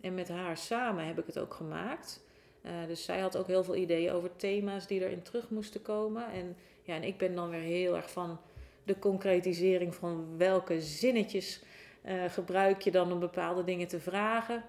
En 0.00 0.14
met 0.14 0.28
haar 0.28 0.56
samen 0.56 1.06
heb 1.06 1.18
ik 1.18 1.26
het 1.26 1.38
ook 1.38 1.54
gemaakt. 1.54 2.24
Eh, 2.62 2.72
dus 2.86 3.04
zij 3.04 3.20
had 3.20 3.36
ook 3.36 3.46
heel 3.46 3.64
veel 3.64 3.76
ideeën 3.76 4.12
over 4.12 4.36
thema's 4.36 4.86
die 4.86 5.04
erin 5.04 5.22
terug 5.22 5.50
moesten 5.50 5.82
komen. 5.82 6.32
En, 6.32 6.56
ja, 6.82 6.94
en 6.94 7.02
ik 7.02 7.18
ben 7.18 7.34
dan 7.34 7.50
weer 7.50 7.60
heel 7.60 7.96
erg 7.96 8.10
van 8.10 8.38
de 8.84 8.98
concretisering 8.98 9.94
van 9.94 10.36
welke 10.36 10.80
zinnetjes 10.80 11.62
eh, 12.02 12.24
gebruik 12.28 12.82
je 12.82 12.90
dan 12.90 13.12
om 13.12 13.20
bepaalde 13.20 13.64
dingen 13.64 13.88
te 13.88 14.00
vragen. 14.00 14.64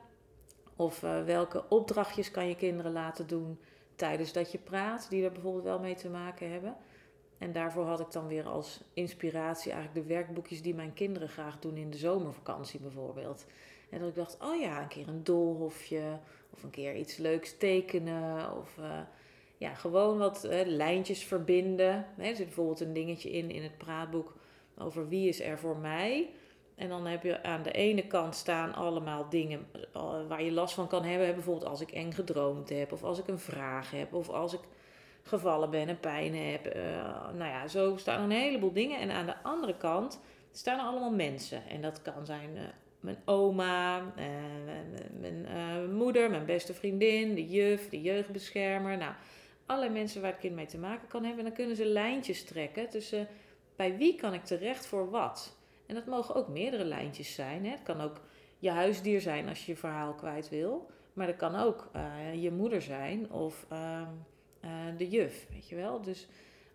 Of 0.78 1.04
eh, 1.04 1.24
welke 1.24 1.64
opdrachtjes 1.70 2.32
kan 2.32 2.48
je 2.48 2.56
kinderen 2.56 2.92
laten 2.92 3.28
doen 3.28 3.60
tijdens 3.96 4.34
dat 4.34 4.52
je 4.52 4.58
praat, 4.58 5.10
die 5.10 5.24
er 5.24 5.32
bijvoorbeeld 5.32 5.64
wel 5.64 5.80
mee 5.80 5.96
te 5.96 6.10
maken 6.10 6.52
hebben. 6.52 6.76
En 7.38 7.52
daarvoor 7.52 7.86
had 7.86 8.00
ik 8.00 8.12
dan 8.12 8.28
weer 8.28 8.46
als 8.46 8.84
inspiratie 8.94 9.72
eigenlijk 9.72 10.08
de 10.08 10.14
werkboekjes 10.14 10.62
die 10.62 10.76
mijn 10.76 10.94
kinderen 10.94 11.30
graag 11.30 11.60
doen 11.60 11.78
in 11.78 11.90
de 11.90 11.98
zomervakantie 11.98 12.80
bijvoorbeeld. 12.80 13.46
En 13.90 14.00
dat 14.00 14.10
ik 14.10 14.16
dacht, 14.16 14.38
oh 14.42 14.62
ja, 14.62 14.82
een 14.82 14.88
keer 14.88 15.08
een 15.08 15.24
doolhofje 15.24 16.20
of 16.50 16.64
een 16.64 16.70
keer 16.70 16.96
iets 16.96 17.18
leuks 17.18 17.58
tekenen 17.58 18.58
of 18.58 18.78
eh, 18.78 19.00
ja, 19.58 19.74
gewoon 19.74 20.18
wat 20.18 20.44
eh, 20.44 20.66
lijntjes 20.66 21.24
verbinden. 21.24 22.06
Er 22.18 22.36
zit 22.36 22.46
bijvoorbeeld 22.46 22.80
een 22.80 22.94
dingetje 22.94 23.32
in 23.32 23.52
in 23.52 23.64
het 23.64 23.78
praatboek 23.78 24.36
over 24.78 25.08
wie 25.08 25.28
is 25.28 25.42
er 25.42 25.58
voor 25.58 25.78
mij. 25.78 26.30
En 26.78 26.90
dan 26.90 27.06
heb 27.06 27.24
je 27.24 27.44
aan 27.44 27.64
de 27.64 27.72
ene 27.72 28.08
kant 28.08 28.36
staan 28.36 28.74
allemaal 28.74 29.30
dingen 29.30 29.68
eh, 29.94 30.28
waar 30.28 30.44
je 30.44 30.52
last 30.52 30.74
van 30.74 30.88
kan 30.88 31.04
hebben. 31.04 31.34
Bijvoorbeeld 31.34 31.70
als 31.70 31.82
ik 31.82 31.92
eng 31.92 32.12
gedroomd 32.12 32.70
heb, 32.70 32.92
of 32.92 33.04
als 33.04 33.20
ik 33.20 33.28
een 33.28 33.40
vraag 33.40 33.92
heb, 33.92 34.14
of 34.14 34.30
als 34.30 34.54
ik 34.54 34.60
gevallen 35.24 35.70
ben 35.70 35.88
en 35.88 36.00
pijn 36.00 36.36
heb. 36.36 36.66
Eh, 36.66 36.82
nou 37.34 37.50
ja, 37.50 37.68
zo 37.68 37.98
staan 37.98 38.24
een 38.24 38.32
heleboel 38.32 38.74
dingen. 38.74 39.00
En 39.00 39.12
aan 39.12 39.26
de 39.26 39.44
andere 39.44 39.78
kant 39.78 40.20
staan 40.52 40.80
er 40.80 40.86
allemaal 40.86 41.12
mensen. 41.12 41.68
En 41.70 41.82
dat 41.82 42.02
kan 42.02 42.26
zijn 42.26 42.58
eh, 42.58 42.64
mijn 43.00 43.18
oma, 43.26 44.02
mijn 45.20 45.94
moeder, 45.94 46.30
mijn 46.30 46.46
beste 46.46 46.74
vriendin, 46.74 47.36
de 47.36 47.48
juf, 47.48 47.90
de 47.90 48.02
jeugdbeschermer. 48.02 48.98
Nou, 48.98 49.14
allerlei 49.66 49.94
mensen 49.94 50.22
waar 50.22 50.32
het 50.32 50.40
kind 50.40 50.56
mee 50.56 50.66
te 50.66 50.78
maken 50.78 51.08
kan 51.08 51.24
hebben. 51.24 51.40
En 51.40 51.46
dan 51.46 51.58
kunnen 51.58 51.76
ze 51.76 51.86
lijntjes 51.86 52.44
trekken 52.44 52.90
tussen 52.90 53.28
bij 53.76 53.98
wie 53.98 54.16
kan 54.16 54.34
ik 54.34 54.44
terecht 54.44 54.86
voor 54.86 55.10
wat. 55.10 55.57
En 55.88 55.96
dat 55.96 56.06
mogen 56.06 56.36
ook 56.36 56.48
meerdere 56.48 56.86
lijntjes 56.86 57.34
zijn. 57.34 57.66
Hè. 57.66 57.72
Het 57.72 57.84
kan 57.84 58.02
ook 58.02 58.22
je 58.60 58.70
huisdier 58.70 59.22
zijn 59.22 59.50
als 59.50 59.66
je 59.66 59.72
je 59.72 59.78
verhaal 59.78 60.14
kwijt 60.14 60.50
wil. 60.50 60.90
Maar 61.14 61.28
dat 61.28 61.36
kan 61.36 61.56
ook 61.56 61.90
uh, 61.96 62.44
je 62.44 62.52
moeder 62.52 62.82
zijn 62.82 63.32
of 63.32 63.66
uh, 63.72 64.02
uh, 64.64 64.70
de 64.98 65.10
juf, 65.10 65.48
weet 65.50 65.70
je 65.70 65.76
wel. 65.76 66.02
Dus 66.02 66.28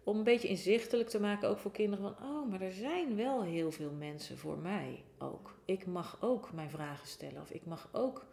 om 0.05 0.19
een 0.19 0.25
beetje 0.25 0.49
inzichtelijk 0.49 1.09
te 1.09 1.21
maken, 1.21 1.49
ook 1.49 1.59
voor 1.59 1.71
kinderen, 1.71 2.15
van 2.17 2.29
oh, 2.29 2.51
maar 2.51 2.61
er 2.61 2.73
zijn 2.73 3.17
wel 3.17 3.43
heel 3.43 3.71
veel 3.71 3.91
mensen 3.91 4.39
voor 4.39 4.59
mij 4.59 5.03
ook. 5.19 5.55
Ik 5.65 5.87
mag 5.87 6.19
ook 6.21 6.53
mijn 6.53 6.71
vragen 6.71 7.07
stellen 7.07 7.43
of 7.43 7.51
ik 7.51 7.67
mag 7.67 7.89
ook 7.93 8.27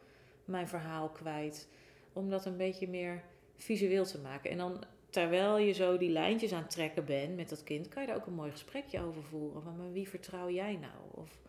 mijn 0.45 0.67
verhaal 0.67 1.09
kwijt. 1.09 1.67
Om 2.13 2.29
dat 2.29 2.45
een 2.45 2.57
beetje 2.57 2.87
meer 2.87 3.23
visueel 3.55 4.05
te 4.05 4.19
maken. 4.19 4.51
En 4.51 4.57
dan 4.57 4.83
terwijl 5.09 5.57
je 5.57 5.71
zo 5.71 5.97
die 5.97 6.09
lijntjes 6.09 6.53
aan 6.53 6.61
het 6.61 6.71
trekken 6.71 7.05
bent 7.05 7.35
met 7.35 7.49
dat 7.49 7.63
kind, 7.63 7.87
kan 7.87 8.01
je 8.01 8.07
daar 8.07 8.17
ook 8.17 8.25
een 8.25 8.33
mooi 8.33 8.51
gesprekje 8.51 9.01
over 9.01 9.23
voeren. 9.23 9.61
Van 9.61 9.77
maar 9.77 9.91
wie 9.91 10.09
vertrouw 10.09 10.49
jij 10.49 10.75
nou? 10.75 10.93
Of, 11.11 11.39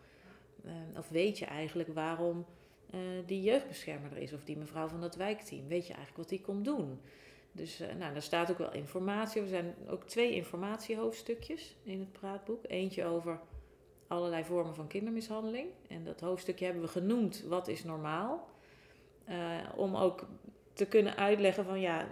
uh, 0.65 0.71
of 0.97 1.09
weet 1.09 1.39
je 1.39 1.45
eigenlijk 1.45 1.93
waarom 1.93 2.45
uh, 2.93 2.99
die 3.25 3.41
jeugdbeschermer 3.41 4.11
er 4.11 4.17
is? 4.17 4.33
Of 4.33 4.43
die 4.43 4.57
mevrouw 4.57 4.87
van 4.87 5.01
dat 5.01 5.15
wijkteam? 5.15 5.67
Weet 5.67 5.87
je 5.87 5.93
eigenlijk 5.93 6.17
wat 6.17 6.29
die 6.29 6.41
komt 6.41 6.65
doen? 6.65 6.99
Dus 7.51 7.81
uh, 7.81 7.87
nou, 7.87 8.13
daar 8.13 8.21
staat 8.21 8.51
ook 8.51 8.57
wel 8.57 8.73
informatie. 8.73 9.41
Er 9.41 9.47
zijn 9.47 9.75
ook 9.87 10.03
twee 10.03 10.35
informatiehoofdstukjes 10.35 11.75
in 11.83 11.99
het 11.99 12.11
praatboek. 12.11 12.63
Eentje 12.67 13.05
over 13.05 13.39
allerlei 14.07 14.43
vormen 14.43 14.75
van 14.75 14.87
kindermishandeling. 14.87 15.67
En 15.87 16.03
dat 16.03 16.19
hoofdstukje 16.19 16.65
hebben 16.65 16.83
we 16.83 16.89
genoemd 16.89 17.43
Wat 17.47 17.67
is 17.67 17.83
normaal? 17.83 18.49
om 19.75 19.95
ook 19.95 20.27
te 20.81 20.87
kunnen 20.87 21.17
uitleggen 21.17 21.65
van 21.65 21.79
ja, 21.79 22.07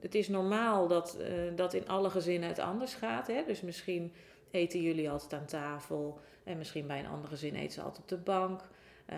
het 0.00 0.14
is 0.14 0.28
normaal 0.28 0.88
dat, 0.88 1.16
uh, 1.20 1.26
dat 1.56 1.74
in 1.74 1.88
alle 1.88 2.10
gezinnen 2.10 2.48
het 2.48 2.58
anders 2.58 2.94
gaat. 2.94 3.26
Hè? 3.26 3.44
Dus 3.46 3.60
misschien 3.60 4.12
eten 4.50 4.82
jullie 4.82 5.10
altijd 5.10 5.32
aan 5.32 5.46
tafel 5.46 6.20
en 6.44 6.58
misschien 6.58 6.86
bij 6.86 6.98
een 6.98 7.06
andere 7.06 7.28
gezin 7.28 7.54
eten 7.54 7.72
ze 7.72 7.80
altijd 7.80 8.02
op 8.02 8.08
de 8.08 8.16
bank. 8.16 8.60
Uh, 9.10 9.16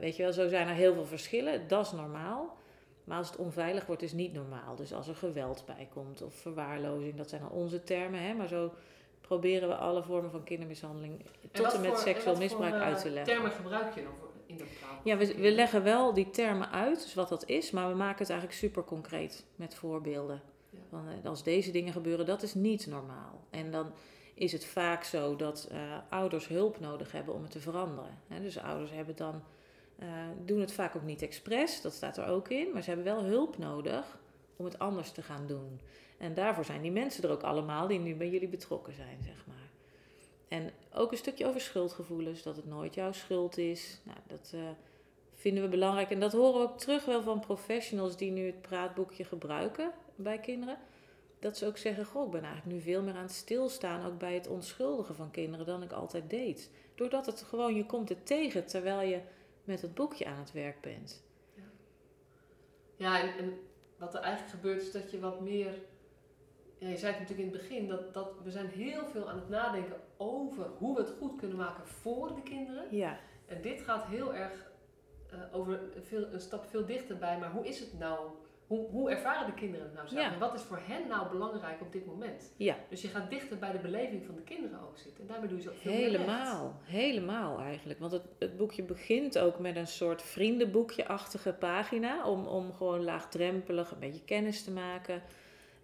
weet 0.00 0.16
je 0.16 0.22
wel, 0.22 0.32
zo 0.32 0.48
zijn 0.48 0.68
er 0.68 0.74
heel 0.74 0.94
veel 0.94 1.04
verschillen. 1.04 1.68
Dat 1.68 1.86
is 1.86 1.92
normaal. 1.92 2.56
Maar 3.04 3.18
als 3.18 3.30
het 3.30 3.36
onveilig 3.36 3.86
wordt, 3.86 4.02
is 4.02 4.12
niet 4.12 4.32
normaal. 4.32 4.76
Dus 4.76 4.92
als 4.92 5.08
er 5.08 5.16
geweld 5.16 5.62
bij 5.66 5.88
komt 5.92 6.22
of 6.22 6.34
verwaarlozing, 6.34 7.16
dat 7.16 7.28
zijn 7.28 7.42
al 7.42 7.50
onze 7.50 7.82
termen. 7.82 8.22
Hè? 8.22 8.34
Maar 8.34 8.48
zo 8.48 8.72
proberen 9.20 9.68
we 9.68 9.74
alle 9.74 10.02
vormen 10.02 10.30
van 10.30 10.44
kindermishandeling 10.44 11.24
tot 11.52 11.74
en, 11.74 11.80
met 11.80 11.98
seksueel 11.98 12.36
misbruik 12.36 12.74
voor, 12.74 12.82
uit 12.82 13.00
te 13.00 13.10
leggen. 13.10 13.34
termen 13.34 13.52
gebruik 13.52 13.94
je 13.94 14.02
dan 14.02 14.29
in 14.50 14.56
de 14.56 14.64
Ja, 15.04 15.16
we, 15.16 15.34
we 15.34 15.52
leggen 15.52 15.82
wel 15.82 16.14
die 16.14 16.30
termen 16.30 16.70
uit, 16.70 17.02
dus 17.02 17.14
wat 17.14 17.28
dat 17.28 17.48
is, 17.48 17.70
maar 17.70 17.88
we 17.88 17.94
maken 17.94 18.18
het 18.18 18.30
eigenlijk 18.30 18.58
super 18.58 18.84
concreet 18.84 19.44
met 19.56 19.74
voorbeelden. 19.74 20.42
Ja. 20.70 20.78
Want 20.88 21.26
als 21.26 21.42
deze 21.42 21.70
dingen 21.70 21.92
gebeuren, 21.92 22.26
dat 22.26 22.42
is 22.42 22.54
niet 22.54 22.86
normaal. 22.86 23.44
En 23.50 23.70
dan 23.70 23.92
is 24.34 24.52
het 24.52 24.64
vaak 24.64 25.04
zo 25.04 25.36
dat 25.36 25.68
uh, 25.72 25.78
ouders 26.08 26.48
hulp 26.48 26.80
nodig 26.80 27.12
hebben 27.12 27.34
om 27.34 27.42
het 27.42 27.50
te 27.50 27.60
veranderen. 27.60 28.18
He, 28.28 28.40
dus 28.40 28.58
ouders 28.58 28.90
hebben 28.90 29.16
dan, 29.16 29.42
uh, 30.02 30.08
doen 30.44 30.60
het 30.60 30.72
vaak 30.72 30.96
ook 30.96 31.02
niet 31.02 31.22
expres, 31.22 31.80
dat 31.80 31.92
staat 31.92 32.16
er 32.16 32.26
ook 32.26 32.48
in, 32.48 32.72
maar 32.72 32.82
ze 32.82 32.88
hebben 32.88 33.06
wel 33.06 33.24
hulp 33.24 33.58
nodig 33.58 34.18
om 34.56 34.64
het 34.64 34.78
anders 34.78 35.10
te 35.10 35.22
gaan 35.22 35.46
doen. 35.46 35.80
En 36.18 36.34
daarvoor 36.34 36.64
zijn 36.64 36.82
die 36.82 36.92
mensen 36.92 37.22
er 37.22 37.30
ook 37.30 37.42
allemaal 37.42 37.86
die 37.86 37.98
nu 37.98 38.14
bij 38.14 38.28
jullie 38.28 38.48
betrokken 38.48 38.92
zijn, 38.92 39.22
zeg 39.22 39.46
maar. 39.46 39.59
En 40.50 40.70
ook 40.94 41.10
een 41.10 41.18
stukje 41.18 41.46
over 41.46 41.60
schuldgevoelens, 41.60 42.42
dat 42.42 42.56
het 42.56 42.66
nooit 42.66 42.94
jouw 42.94 43.12
schuld 43.12 43.58
is. 43.58 44.00
Nou, 44.02 44.18
dat 44.26 44.52
uh, 44.54 44.60
vinden 45.34 45.62
we 45.62 45.68
belangrijk. 45.68 46.10
En 46.10 46.20
dat 46.20 46.32
horen 46.32 46.60
we 46.60 46.68
ook 46.68 46.78
terug 46.78 47.04
wel 47.04 47.22
van 47.22 47.40
professionals 47.40 48.16
die 48.16 48.30
nu 48.30 48.46
het 48.46 48.60
praatboekje 48.60 49.24
gebruiken 49.24 49.92
bij 50.14 50.38
kinderen. 50.38 50.78
Dat 51.38 51.56
ze 51.56 51.66
ook 51.66 51.76
zeggen, 51.76 52.04
goh, 52.04 52.24
ik 52.24 52.30
ben 52.30 52.42
eigenlijk 52.42 52.76
nu 52.76 52.82
veel 52.82 53.02
meer 53.02 53.14
aan 53.14 53.22
het 53.22 53.32
stilstaan, 53.32 54.06
ook 54.06 54.18
bij 54.18 54.34
het 54.34 54.48
onschuldigen 54.48 55.14
van 55.14 55.30
kinderen, 55.30 55.66
dan 55.66 55.82
ik 55.82 55.92
altijd 55.92 56.30
deed. 56.30 56.70
Doordat 56.94 57.26
het 57.26 57.42
gewoon, 57.42 57.74
je 57.74 57.86
komt 57.86 58.08
het 58.08 58.26
tegen 58.26 58.66
terwijl 58.66 59.08
je 59.08 59.20
met 59.64 59.82
het 59.82 59.94
boekje 59.94 60.26
aan 60.26 60.38
het 60.38 60.52
werk 60.52 60.80
bent. 60.80 61.22
Ja, 61.54 61.62
ja 62.96 63.36
en 63.36 63.58
wat 63.96 64.14
er 64.14 64.20
eigenlijk 64.20 64.54
gebeurt 64.54 64.82
is 64.82 64.92
dat 64.92 65.10
je 65.10 65.20
wat 65.20 65.40
meer 65.40 65.74
ja, 66.80 66.88
je 66.88 66.96
zei 66.96 67.12
het 67.12 67.20
natuurlijk 67.20 67.48
in 67.48 67.54
het 67.54 67.62
begin, 67.62 67.88
dat, 67.88 68.14
dat 68.14 68.32
we 68.44 68.50
zijn 68.50 68.66
heel 68.66 69.06
veel 69.06 69.30
aan 69.30 69.38
het 69.38 69.48
nadenken 69.48 69.96
over 70.16 70.66
hoe 70.78 70.94
we 70.94 71.00
het 71.00 71.14
goed 71.18 71.36
kunnen 71.36 71.56
maken 71.56 71.86
voor 71.86 72.34
de 72.34 72.42
kinderen. 72.42 72.84
Ja. 72.90 73.18
En 73.46 73.62
dit 73.62 73.80
gaat 73.80 74.06
heel 74.06 74.34
erg 74.34 74.70
uh, 75.32 75.38
over 75.52 75.80
veel, 76.02 76.32
een 76.32 76.40
stap 76.40 76.64
veel 76.70 76.86
dichterbij, 76.86 77.38
maar 77.38 77.50
hoe 77.50 77.66
is 77.66 77.80
het 77.80 77.98
nou? 77.98 78.18
Hoe, 78.66 78.88
hoe 78.88 79.10
ervaren 79.10 79.46
de 79.46 79.54
kinderen 79.54 79.86
het 79.86 79.94
nou 79.94 80.08
zelf? 80.08 80.22
Ja. 80.22 80.32
En 80.32 80.38
wat 80.38 80.54
is 80.54 80.62
voor 80.62 80.80
hen 80.86 81.08
nou 81.08 81.28
belangrijk 81.28 81.80
op 81.80 81.92
dit 81.92 82.06
moment? 82.06 82.52
Ja. 82.56 82.76
Dus 82.88 83.02
je 83.02 83.08
gaat 83.08 83.30
dichter 83.30 83.58
bij 83.58 83.72
de 83.72 83.78
beleving 83.78 84.24
van 84.24 84.34
de 84.34 84.42
kinderen 84.42 84.80
ook 84.80 84.98
zitten. 84.98 85.22
En 85.22 85.26
daarmee 85.26 85.48
doe 85.48 85.56
je 85.56 85.62
ze 85.62 85.70
ook 85.70 85.76
veel 85.76 85.92
Helemaal, 85.92 86.80
helemaal 86.82 87.60
eigenlijk. 87.60 87.98
Want 87.98 88.12
het, 88.12 88.22
het 88.38 88.56
boekje 88.56 88.82
begint 88.82 89.38
ook 89.38 89.58
met 89.58 89.76
een 89.76 89.86
soort 89.86 90.22
vriendenboekje-achtige 90.22 91.52
pagina. 91.52 92.24
Om, 92.26 92.46
om 92.46 92.72
gewoon 92.72 93.04
laagdrempelig 93.04 93.90
een 93.90 93.98
beetje 93.98 94.24
kennis 94.24 94.64
te 94.64 94.70
maken. 94.70 95.22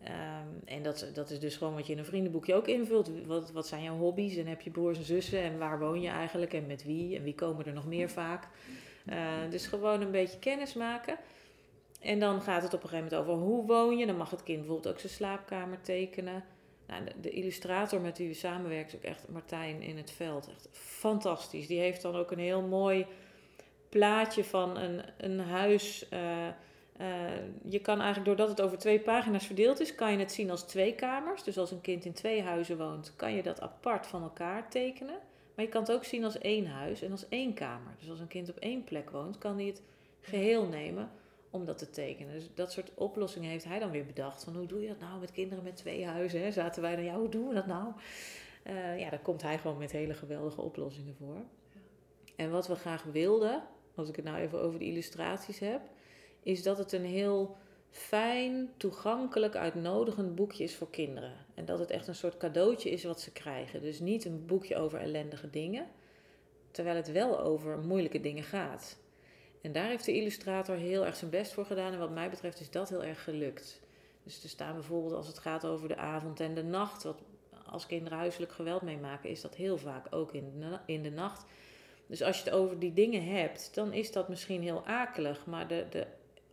Um, 0.03 0.62
en 0.65 0.83
dat, 0.83 1.11
dat 1.15 1.31
is 1.31 1.41
dus 1.41 1.57
gewoon 1.57 1.75
wat 1.75 1.87
je 1.87 1.93
in 1.93 1.99
een 1.99 2.05
vriendenboekje 2.05 2.55
ook 2.55 2.67
invult. 2.67 3.11
Wat, 3.26 3.53
wat 3.53 3.67
zijn 3.67 3.83
jouw 3.83 3.97
hobby's? 3.97 4.37
En 4.37 4.47
heb 4.47 4.61
je 4.61 4.71
broers 4.71 4.99
en 4.99 5.05
zussen? 5.05 5.41
En 5.41 5.59
waar 5.59 5.79
woon 5.79 6.00
je 6.00 6.09
eigenlijk? 6.09 6.53
En 6.53 6.67
met 6.67 6.85
wie? 6.85 7.17
En 7.17 7.23
wie 7.23 7.35
komen 7.35 7.67
er 7.67 7.73
nog 7.73 7.87
meer 7.87 8.11
vaak? 8.11 8.49
Uh, 9.07 9.17
dus 9.50 9.67
gewoon 9.67 10.00
een 10.00 10.11
beetje 10.11 10.38
kennis 10.38 10.75
maken. 10.75 11.19
En 12.00 12.19
dan 12.19 12.43
gaat 12.43 12.62
het 12.62 12.75
op 12.75 12.83
een 12.83 12.88
gegeven 12.88 13.11
moment 13.11 13.29
over 13.31 13.47
hoe 13.47 13.67
woon 13.67 13.99
je. 13.99 14.07
Dan 14.07 14.17
mag 14.17 14.31
het 14.31 14.43
kind 14.43 14.59
bijvoorbeeld 14.59 14.95
ook 14.95 15.00
zijn 15.00 15.12
slaapkamer 15.12 15.81
tekenen. 15.81 16.45
Nou, 16.87 17.03
de, 17.21 17.31
illustrator 17.31 18.00
met 18.00 18.19
wie 18.19 18.29
we 18.29 18.35
samenwerken 18.35 18.87
is 18.87 18.97
ook 18.97 19.03
echt 19.03 19.29
Martijn 19.29 19.83
in 19.83 19.97
het 19.97 20.11
veld. 20.11 20.49
Echt 20.49 20.69
fantastisch. 20.73 21.67
Die 21.67 21.81
heeft 21.81 22.03
dan 22.03 22.15
ook 22.17 22.31
een 22.31 22.38
heel 22.38 22.62
mooi 22.62 23.07
plaatje 23.88 24.45
van 24.45 24.76
een, 24.76 25.03
een 25.19 25.41
huis... 25.41 26.07
Uh, 26.12 26.49
uh, 27.00 27.07
je 27.69 27.81
kan 27.81 28.00
eigenlijk, 28.00 28.26
doordat 28.26 28.49
het 28.49 28.61
over 28.61 28.79
twee 28.79 29.00
pagina's 29.00 29.47
verdeeld 29.47 29.81
is, 29.81 29.95
kan 29.95 30.12
je 30.12 30.19
het 30.19 30.33
zien 30.33 30.50
als 30.50 30.62
twee 30.62 30.95
kamers. 30.95 31.43
Dus 31.43 31.59
als 31.59 31.71
een 31.71 31.81
kind 31.81 32.05
in 32.05 32.12
twee 32.12 32.43
huizen 32.43 32.79
woont, 32.79 33.12
kan 33.17 33.35
je 33.35 33.43
dat 33.43 33.61
apart 33.61 34.07
van 34.07 34.23
elkaar 34.23 34.71
tekenen. 34.71 35.19
Maar 35.55 35.65
je 35.65 35.71
kan 35.71 35.81
het 35.81 35.93
ook 35.93 36.05
zien 36.05 36.25
als 36.25 36.38
één 36.38 36.67
huis 36.67 37.03
en 37.03 37.11
als 37.11 37.29
één 37.29 37.55
kamer. 37.55 37.95
Dus 37.99 38.11
als 38.11 38.21
een 38.21 38.29
kind 38.29 38.50
op 38.50 38.57
één 38.57 38.85
plek 38.85 39.11
woont, 39.11 39.38
kan 39.38 39.57
hij 39.57 39.67
het 39.67 39.83
geheel 40.21 40.67
nemen 40.67 41.11
om 41.50 41.65
dat 41.65 41.79
te 41.79 41.91
tekenen. 41.91 42.33
Dus 42.33 42.49
dat 42.55 42.73
soort 42.73 42.91
oplossingen 42.95 43.50
heeft 43.50 43.65
hij 43.65 43.79
dan 43.79 43.91
weer 43.91 44.07
bedacht. 44.07 44.45
Van 44.45 44.57
hoe 44.57 44.67
doe 44.67 44.81
je 44.81 44.88
dat 44.88 45.00
nou 45.00 45.21
met 45.21 45.33
kinderen 45.33 45.65
met 45.65 45.76
twee 45.76 46.07
huizen? 46.07 46.41
Hè? 46.41 46.50
Zaten 46.50 46.83
wij 46.83 46.97
dan, 46.97 47.05
ja, 47.05 47.19
hoe 47.19 47.29
doen 47.29 47.49
we 47.49 47.55
dat 47.55 47.67
nou? 47.67 47.93
Uh, 48.65 48.99
ja, 48.99 49.11
daar 49.11 49.21
komt 49.21 49.43
hij 49.43 49.59
gewoon 49.59 49.79
met 49.79 49.93
hele 49.93 50.15
geweldige 50.15 50.61
oplossingen 50.61 51.15
voor. 51.19 51.43
En 52.37 52.50
wat 52.50 52.67
we 52.67 52.75
graag 52.75 53.03
wilden, 53.03 53.62
als 53.95 54.09
ik 54.09 54.17
het 54.17 54.25
nou 54.25 54.38
even 54.38 54.61
over 54.61 54.79
de 54.79 54.85
illustraties 54.85 55.59
heb, 55.59 55.81
is 56.47 56.62
dat 56.62 56.79
het 56.79 56.93
een 56.93 57.05
heel 57.05 57.57
fijn, 57.91 58.71
toegankelijk, 58.76 59.57
uitnodigend 59.57 60.35
boekje 60.35 60.65
is 60.65 60.75
voor 60.75 60.91
kinderen. 60.91 61.33
En 61.55 61.65
dat 61.65 61.79
het 61.79 61.91
echt 61.91 62.07
een 62.07 62.15
soort 62.15 62.37
cadeautje 62.37 62.91
is 62.91 63.05
wat 63.05 63.21
ze 63.21 63.33
krijgen. 63.33 63.81
Dus 63.81 64.00
niet 64.00 64.25
een 64.25 64.47
boekje 64.47 64.76
over 64.76 65.00
ellendige 65.00 65.50
dingen, 65.50 65.87
terwijl 66.71 66.97
het 66.97 67.12
wel 67.12 67.41
over 67.41 67.79
moeilijke 67.79 68.21
dingen 68.21 68.45
gaat. 68.45 68.99
En 69.61 69.73
daar 69.73 69.88
heeft 69.88 70.05
de 70.05 70.17
illustrator 70.17 70.76
heel 70.76 71.07
erg 71.07 71.17
zijn 71.17 71.31
best 71.31 71.53
voor 71.53 71.65
gedaan. 71.65 71.93
En 71.93 71.99
wat 71.99 72.11
mij 72.11 72.31
betreft 72.31 72.61
is 72.61 72.71
dat 72.71 72.88
heel 72.88 73.05
erg 73.05 73.25
gelukt. 73.25 73.81
Dus 74.23 74.43
er 74.43 74.49
staan 74.49 74.75
bijvoorbeeld 74.75 75.15
als 75.15 75.26
het 75.26 75.38
gaat 75.38 75.67
over 75.67 75.88
de 75.88 75.97
avond 75.97 76.41
en 76.41 76.55
de 76.55 76.65
nacht. 76.65 77.03
Wat 77.03 77.23
als 77.67 77.87
kinderen 77.87 78.19
huiselijk 78.19 78.53
geweld 78.53 78.83
meemaken, 78.83 79.31
is 79.31 79.41
dat 79.41 79.55
heel 79.55 79.79
vaak 79.79 80.07
ook 80.11 80.33
in 80.33 80.61
de, 80.61 80.79
in 80.87 81.03
de 81.03 81.11
nacht. 81.11 81.45
Dus 82.07 82.23
als 82.23 82.38
je 82.38 82.45
het 82.45 82.53
over 82.53 82.79
die 82.79 82.93
dingen 82.93 83.25
hebt, 83.25 83.75
dan 83.75 83.93
is 83.93 84.12
dat 84.12 84.29
misschien 84.29 84.62
heel 84.62 84.87
akelig. 84.87 85.47
Maar 85.47 85.69
de, 85.69 85.87
de 85.91 86.07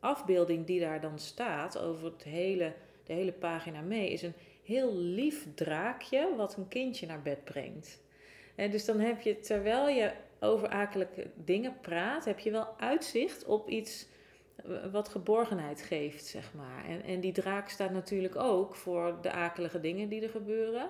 afbeelding 0.04 0.66
die 0.66 0.80
daar 0.80 1.02
dan 1.02 1.20
staat 1.20 1.80
over 1.80 2.06
het 2.06 2.24
hele, 2.24 2.74
de 3.04 3.14
hele 3.14 3.32
pagina 3.32 3.82
mee, 3.82 4.12
is 4.12 4.22
een 4.22 4.34
heel 4.64 4.96
lief 4.96 5.48
draakje 5.56 6.36
wat 6.36 6.58
een 6.58 6.68
kindje 6.68 7.06
naar 7.06 7.22
bed 7.22 7.44
brengt. 7.44 8.02
En 8.56 8.72
dus 8.72 8.86
dan 8.86 9.00
heb 9.00 9.22
je, 9.22 9.40
terwijl 9.40 9.88
je 9.88 10.12
over 10.40 10.68
akelige 10.68 11.28
dingen 11.36 11.80
praat, 11.82 12.26
heb 12.26 12.40
je 12.40 12.52
wel 12.52 12.68
uitzicht 12.80 13.46
op 13.46 13.70
iets 13.70 14.08
wat 14.92 15.10
geborgenheid 15.10 15.82
geeft, 15.82 16.26
zeg 16.26 16.54
maar. 16.54 16.86
En, 16.86 17.04
en 17.04 17.20
die 17.20 17.32
draak 17.32 17.70
staat 17.70 17.92
natuurlijk 17.92 18.36
ook 18.36 18.76
voor 18.76 19.18
de 19.22 19.32
akelige 19.32 19.80
dingen 19.80 20.10
die 20.10 20.22
er 20.22 20.30
gebeuren. 20.30 20.90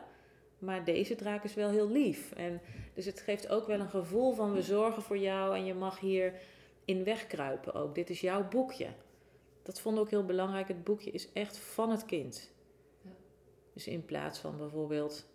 Maar 0.59 0.83
deze 0.83 1.15
draak 1.15 1.43
is 1.43 1.53
wel 1.53 1.69
heel 1.69 1.89
lief. 1.89 2.31
En 2.31 2.61
dus 2.93 3.05
het 3.05 3.19
geeft 3.19 3.49
ook 3.49 3.67
wel 3.67 3.79
een 3.79 3.89
gevoel 3.89 4.33
van 4.33 4.53
we 4.53 4.61
zorgen 4.61 5.01
voor 5.01 5.17
jou 5.17 5.55
en 5.55 5.65
je 5.65 5.73
mag 5.73 5.99
hier 5.99 6.33
in 6.85 7.03
wegkruipen 7.03 7.73
ook. 7.73 7.95
Dit 7.95 8.09
is 8.09 8.21
jouw 8.21 8.47
boekje. 8.47 8.87
Dat 9.63 9.79
vond 9.79 9.95
ik 9.95 10.01
ook 10.01 10.09
heel 10.09 10.25
belangrijk. 10.25 10.67
Het 10.67 10.83
boekje 10.83 11.11
is 11.11 11.31
echt 11.33 11.57
van 11.57 11.91
het 11.91 12.05
kind. 12.05 12.51
Ja. 13.01 13.11
Dus 13.73 13.87
in 13.87 14.05
plaats 14.05 14.39
van 14.39 14.57
bijvoorbeeld 14.57 15.25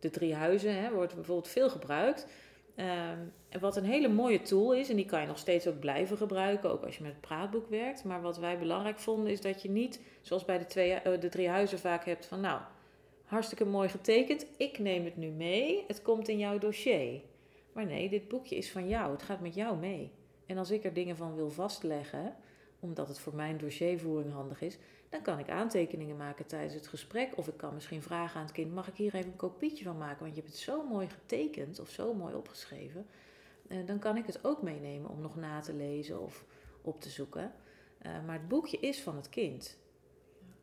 de 0.00 0.10
drie 0.10 0.34
huizen, 0.34 0.82
hè, 0.82 0.92
wordt 0.92 1.14
bijvoorbeeld 1.14 1.48
veel 1.48 1.70
gebruikt. 1.70 2.26
Ehm, 2.74 3.18
en 3.48 3.60
wat 3.60 3.76
een 3.76 3.84
hele 3.84 4.08
mooie 4.08 4.42
tool 4.42 4.74
is, 4.74 4.90
en 4.90 4.96
die 4.96 5.04
kan 5.04 5.20
je 5.20 5.26
nog 5.26 5.38
steeds 5.38 5.66
ook 5.66 5.78
blijven 5.78 6.16
gebruiken, 6.16 6.70
ook 6.70 6.84
als 6.84 6.96
je 6.96 7.02
met 7.02 7.12
het 7.12 7.20
praatboek 7.20 7.68
werkt. 7.68 8.04
Maar 8.04 8.22
wat 8.22 8.38
wij 8.38 8.58
belangrijk 8.58 8.98
vonden, 8.98 9.32
is 9.32 9.40
dat 9.40 9.62
je 9.62 9.70
niet, 9.70 10.00
zoals 10.22 10.44
bij 10.44 10.58
de, 10.58 10.66
twee, 10.66 10.92
eh, 10.92 11.20
de 11.20 11.28
drie 11.28 11.48
huizen 11.48 11.78
vaak 11.78 12.04
hebt, 12.04 12.26
van 12.26 12.40
nou, 12.40 12.60
hartstikke 13.24 13.64
mooi 13.64 13.88
getekend, 13.88 14.46
ik 14.56 14.78
neem 14.78 15.04
het 15.04 15.16
nu 15.16 15.28
mee, 15.28 15.84
het 15.86 16.02
komt 16.02 16.28
in 16.28 16.38
jouw 16.38 16.58
dossier. 16.58 17.20
Maar 17.72 17.86
nee, 17.86 18.08
dit 18.08 18.28
boekje 18.28 18.56
is 18.56 18.70
van 18.70 18.88
jou, 18.88 19.12
het 19.12 19.22
gaat 19.22 19.40
met 19.40 19.54
jou 19.54 19.76
mee. 19.76 20.10
En 20.46 20.58
als 20.58 20.70
ik 20.70 20.84
er 20.84 20.92
dingen 20.92 21.16
van 21.16 21.34
wil 21.34 21.50
vastleggen, 21.50 22.36
omdat 22.80 23.08
het 23.08 23.18
voor 23.18 23.34
mijn 23.34 23.58
dossiervoering 23.58 24.32
handig 24.32 24.60
is, 24.60 24.78
dan 25.08 25.22
kan 25.22 25.38
ik 25.38 25.50
aantekeningen 25.50 26.16
maken 26.16 26.46
tijdens 26.46 26.74
het 26.74 26.86
gesprek. 26.86 27.36
Of 27.36 27.48
ik 27.48 27.56
kan 27.56 27.74
misschien 27.74 28.02
vragen 28.02 28.40
aan 28.40 28.46
het 28.46 28.54
kind: 28.54 28.74
mag 28.74 28.88
ik 28.88 28.96
hier 28.96 29.14
even 29.14 29.30
een 29.30 29.36
kopietje 29.36 29.84
van 29.84 29.98
maken? 29.98 30.18
Want 30.18 30.34
je 30.34 30.40
hebt 30.40 30.52
het 30.52 30.62
zo 30.62 30.86
mooi 30.86 31.08
getekend 31.08 31.80
of 31.80 31.90
zo 31.90 32.14
mooi 32.14 32.34
opgeschreven. 32.34 33.06
Uh, 33.68 33.86
dan 33.86 33.98
kan 33.98 34.16
ik 34.16 34.26
het 34.26 34.44
ook 34.44 34.62
meenemen 34.62 35.10
om 35.10 35.20
nog 35.20 35.36
na 35.36 35.60
te 35.60 35.74
lezen 35.74 36.20
of 36.20 36.44
op 36.82 37.00
te 37.00 37.08
zoeken. 37.08 37.52
Uh, 38.06 38.12
maar 38.26 38.38
het 38.38 38.48
boekje 38.48 38.78
is 38.78 39.00
van 39.00 39.16
het 39.16 39.28
kind. 39.28 39.78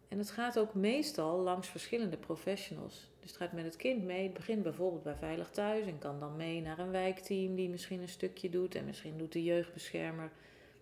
En 0.08 0.18
het 0.18 0.32
gaat 0.32 0.60
ook 0.60 0.74
meestal 0.74 1.40
langs 1.40 1.68
verschillende 1.68 2.18
professionals. 2.18 3.12
Dus 3.20 3.30
het 3.30 3.40
gaat 3.40 3.52
met 3.52 3.66
het 3.66 3.76
kind 3.76 4.04
mee. 4.04 4.24
Het 4.24 4.34
begint 4.34 4.64
bijvoorbeeld 4.64 5.04
bij 5.04 5.16
Veilig 5.16 5.50
Thuis 5.50 5.86
en 5.86 5.98
kan 5.98 6.20
dan 6.20 6.36
mee 6.36 6.62
naar 6.62 6.80
een 6.80 6.92
wijkteam 6.92 7.56
die 7.56 7.70
misschien 7.70 8.02
een 8.02 8.10
stukje 8.10 8.50
doet. 8.50 8.76
En 8.76 8.86
misschien 8.86 9.18
doet 9.18 9.32
de 9.32 9.44
jeugdbeschermer 9.44 10.32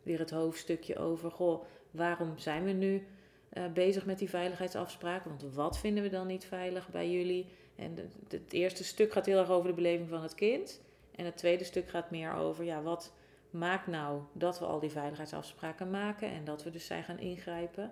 weer 0.04 0.20
het 0.20 0.32
hoofdstukje 0.32 0.98
over. 0.98 1.32
Goh, 1.32 1.64
waarom 1.92 2.38
zijn 2.38 2.64
we 2.64 2.72
nu 2.72 3.08
uh, 3.54 3.64
bezig 3.74 4.06
met 4.06 4.20
die 4.20 4.30
veiligheidsafspraken? 4.30 5.30
Want 5.30 5.54
wat 5.54 5.78
vinden 5.78 6.04
we 6.04 6.10
dan 6.10 6.28
niet 6.28 6.46
veilig 6.46 6.90
bij 6.90 7.12
jullie? 7.12 7.46
En 7.76 8.12
het 8.30 8.54
eerste 8.54 8.84
stuk 8.84 9.12
gaat 9.12 9.26
heel 9.26 9.40
erg 9.40 9.50
over 9.50 9.70
de 9.70 9.76
beleving 9.76 10.10
van 10.10 10.22
het 10.22 10.36
kind. 10.36 10.82
En 11.16 11.26
het 11.26 11.38
tweede 11.38 11.64
stuk 11.64 11.90
gaat 11.90 12.12
meer 12.12 12.34
over, 12.34 12.64
ja, 12.64 12.82
wat 12.82 13.14
maakt 13.50 13.88
nou 13.88 14.22
dat 14.34 14.60
we 14.60 14.66
al 14.66 14.80
die 14.80 14.90
veiligheidsafspraken 14.90 15.90
maken 15.90 16.30
en 16.30 16.44
dat 16.44 16.64
we 16.64 16.70
dus 16.70 16.86
zijn 16.86 17.04
gaan 17.04 17.20
ingrijpen? 17.20 17.92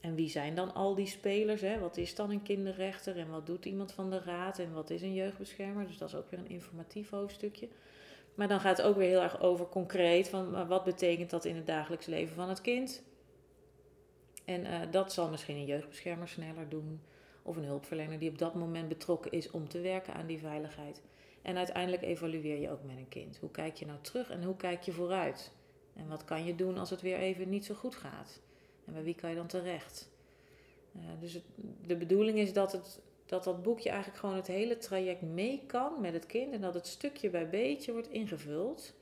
En 0.00 0.14
wie 0.14 0.28
zijn 0.28 0.54
dan 0.54 0.74
al 0.74 0.94
die 0.94 1.06
spelers? 1.06 1.60
Hè? 1.60 1.78
Wat 1.78 1.96
is 1.96 2.14
dan 2.14 2.30
een 2.30 2.42
kinderrechter 2.42 3.18
en 3.18 3.30
wat 3.30 3.46
doet 3.46 3.64
iemand 3.64 3.92
van 3.92 4.10
de 4.10 4.20
raad 4.20 4.58
en 4.58 4.72
wat 4.72 4.90
is 4.90 5.02
een 5.02 5.14
jeugdbeschermer? 5.14 5.86
Dus 5.86 5.98
dat 5.98 6.08
is 6.08 6.14
ook 6.14 6.30
weer 6.30 6.40
een 6.40 6.50
informatief 6.50 7.10
hoofdstukje. 7.10 7.68
Maar 8.34 8.48
dan 8.48 8.60
gaat 8.60 8.76
het 8.76 8.86
ook 8.86 8.96
weer 8.96 9.08
heel 9.08 9.22
erg 9.22 9.40
over 9.40 9.66
concreet 9.66 10.28
van 10.28 10.66
wat 10.66 10.84
betekent 10.84 11.30
dat 11.30 11.44
in 11.44 11.56
het 11.56 11.66
dagelijks 11.66 12.06
leven 12.06 12.34
van 12.34 12.48
het 12.48 12.60
kind? 12.60 13.02
En 14.44 14.60
uh, 14.64 14.80
dat 14.90 15.12
zal 15.12 15.28
misschien 15.30 15.56
een 15.56 15.64
jeugdbeschermer 15.64 16.28
sneller 16.28 16.68
doen 16.68 17.00
of 17.42 17.56
een 17.56 17.64
hulpverlener 17.64 18.18
die 18.18 18.30
op 18.30 18.38
dat 18.38 18.54
moment 18.54 18.88
betrokken 18.88 19.32
is 19.32 19.50
om 19.50 19.68
te 19.68 19.80
werken 19.80 20.14
aan 20.14 20.26
die 20.26 20.38
veiligheid. 20.38 21.02
En 21.42 21.56
uiteindelijk 21.56 22.02
evalueer 22.02 22.60
je 22.60 22.70
ook 22.70 22.82
met 22.82 22.96
een 22.96 23.08
kind. 23.08 23.38
Hoe 23.38 23.50
kijk 23.50 23.76
je 23.76 23.86
nou 23.86 23.98
terug 24.00 24.30
en 24.30 24.42
hoe 24.42 24.56
kijk 24.56 24.82
je 24.82 24.92
vooruit? 24.92 25.52
En 25.94 26.08
wat 26.08 26.24
kan 26.24 26.44
je 26.44 26.54
doen 26.54 26.78
als 26.78 26.90
het 26.90 27.00
weer 27.00 27.18
even 27.18 27.48
niet 27.48 27.64
zo 27.64 27.74
goed 27.74 27.94
gaat? 27.94 28.40
En 28.84 28.92
bij 28.92 29.02
wie 29.02 29.14
kan 29.14 29.30
je 29.30 29.36
dan 29.36 29.46
terecht? 29.46 30.10
Uh, 30.96 31.02
dus 31.20 31.38
de 31.86 31.96
bedoeling 31.96 32.38
is 32.38 32.52
dat, 32.52 32.72
het, 32.72 33.00
dat 33.32 33.44
dat 33.44 33.62
boekje 33.62 33.88
eigenlijk 33.88 34.18
gewoon 34.18 34.36
het 34.36 34.46
hele 34.46 34.78
traject 34.78 35.22
mee 35.22 35.62
kan 35.66 36.00
met 36.00 36.12
het 36.12 36.26
kind. 36.26 36.52
En 36.52 36.60
dat 36.60 36.74
het 36.74 36.86
stukje 36.86 37.30
bij 37.30 37.48
beetje 37.48 37.92
wordt 37.92 38.08
ingevuld. 38.08 38.94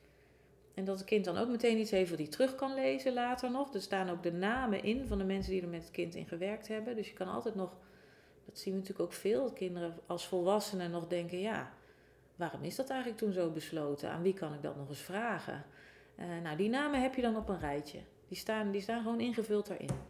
En 0.74 0.84
dat 0.84 0.98
het 0.98 1.06
kind 1.06 1.24
dan 1.24 1.36
ook 1.36 1.48
meteen 1.48 1.78
iets 1.78 1.90
heeft 1.90 2.10
wat 2.10 2.18
hij 2.18 2.28
terug 2.28 2.54
kan 2.54 2.74
lezen 2.74 3.12
later 3.12 3.50
nog. 3.50 3.74
Er 3.74 3.80
staan 3.80 4.10
ook 4.10 4.22
de 4.22 4.32
namen 4.32 4.82
in 4.82 5.06
van 5.06 5.18
de 5.18 5.24
mensen 5.24 5.52
die 5.52 5.62
er 5.62 5.68
met 5.68 5.82
het 5.82 5.90
kind 5.90 6.14
in 6.14 6.26
gewerkt 6.26 6.68
hebben. 6.68 6.96
Dus 6.96 7.08
je 7.08 7.14
kan 7.14 7.28
altijd 7.28 7.54
nog, 7.54 7.76
dat 8.44 8.58
zien 8.58 8.72
we 8.72 8.78
natuurlijk 8.80 9.08
ook 9.08 9.16
veel, 9.16 9.52
kinderen 9.52 9.98
als 10.06 10.26
volwassenen 10.26 10.90
nog 10.90 11.06
denken, 11.06 11.40
ja, 11.40 11.72
waarom 12.36 12.62
is 12.62 12.76
dat 12.76 12.90
eigenlijk 12.90 13.20
toen 13.20 13.32
zo 13.32 13.50
besloten? 13.50 14.10
Aan 14.10 14.22
wie 14.22 14.34
kan 14.34 14.54
ik 14.54 14.62
dat 14.62 14.76
nog 14.76 14.88
eens 14.88 15.00
vragen? 15.00 15.64
Uh, 16.18 16.26
nou, 16.42 16.56
die 16.56 16.68
namen 16.68 17.02
heb 17.02 17.14
je 17.14 17.22
dan 17.22 17.36
op 17.36 17.48
een 17.48 17.60
rijtje. 17.60 17.98
Die 18.28 18.38
staan, 18.38 18.70
die 18.70 18.80
staan 18.80 19.02
gewoon 19.02 19.20
ingevuld 19.20 19.66
daarin. 19.66 20.09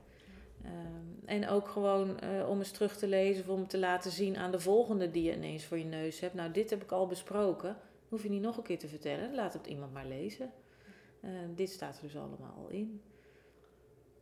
Um, 0.65 1.21
en 1.25 1.49
ook 1.49 1.69
gewoon 1.69 2.19
uh, 2.25 2.49
om 2.49 2.59
eens 2.59 2.71
terug 2.71 2.97
te 2.97 3.07
lezen 3.07 3.43
of 3.43 3.49
om 3.49 3.67
te 3.67 3.79
laten 3.79 4.11
zien 4.11 4.37
aan 4.37 4.51
de 4.51 4.61
volgende 4.61 5.11
die 5.11 5.23
je 5.23 5.35
ineens 5.35 5.65
voor 5.65 5.79
je 5.79 5.85
neus 5.85 6.21
hebt. 6.21 6.35
Nou, 6.35 6.51
dit 6.51 6.71
heb 6.71 6.83
ik 6.83 6.93
al 6.93 7.07
besproken. 7.07 7.77
Hoef 8.09 8.23
je 8.23 8.31
niet 8.31 8.43
nog 8.43 8.57
een 8.57 8.63
keer 8.63 8.79
te 8.79 8.89
vertellen. 8.89 9.35
Laat 9.35 9.53
het 9.53 9.67
iemand 9.67 9.93
maar 9.93 10.07
lezen. 10.07 10.53
Uh, 11.21 11.31
dit 11.55 11.71
staat 11.71 11.97
er 11.97 12.03
dus 12.03 12.17
allemaal 12.17 12.55
al 12.57 12.69
in. 12.69 13.03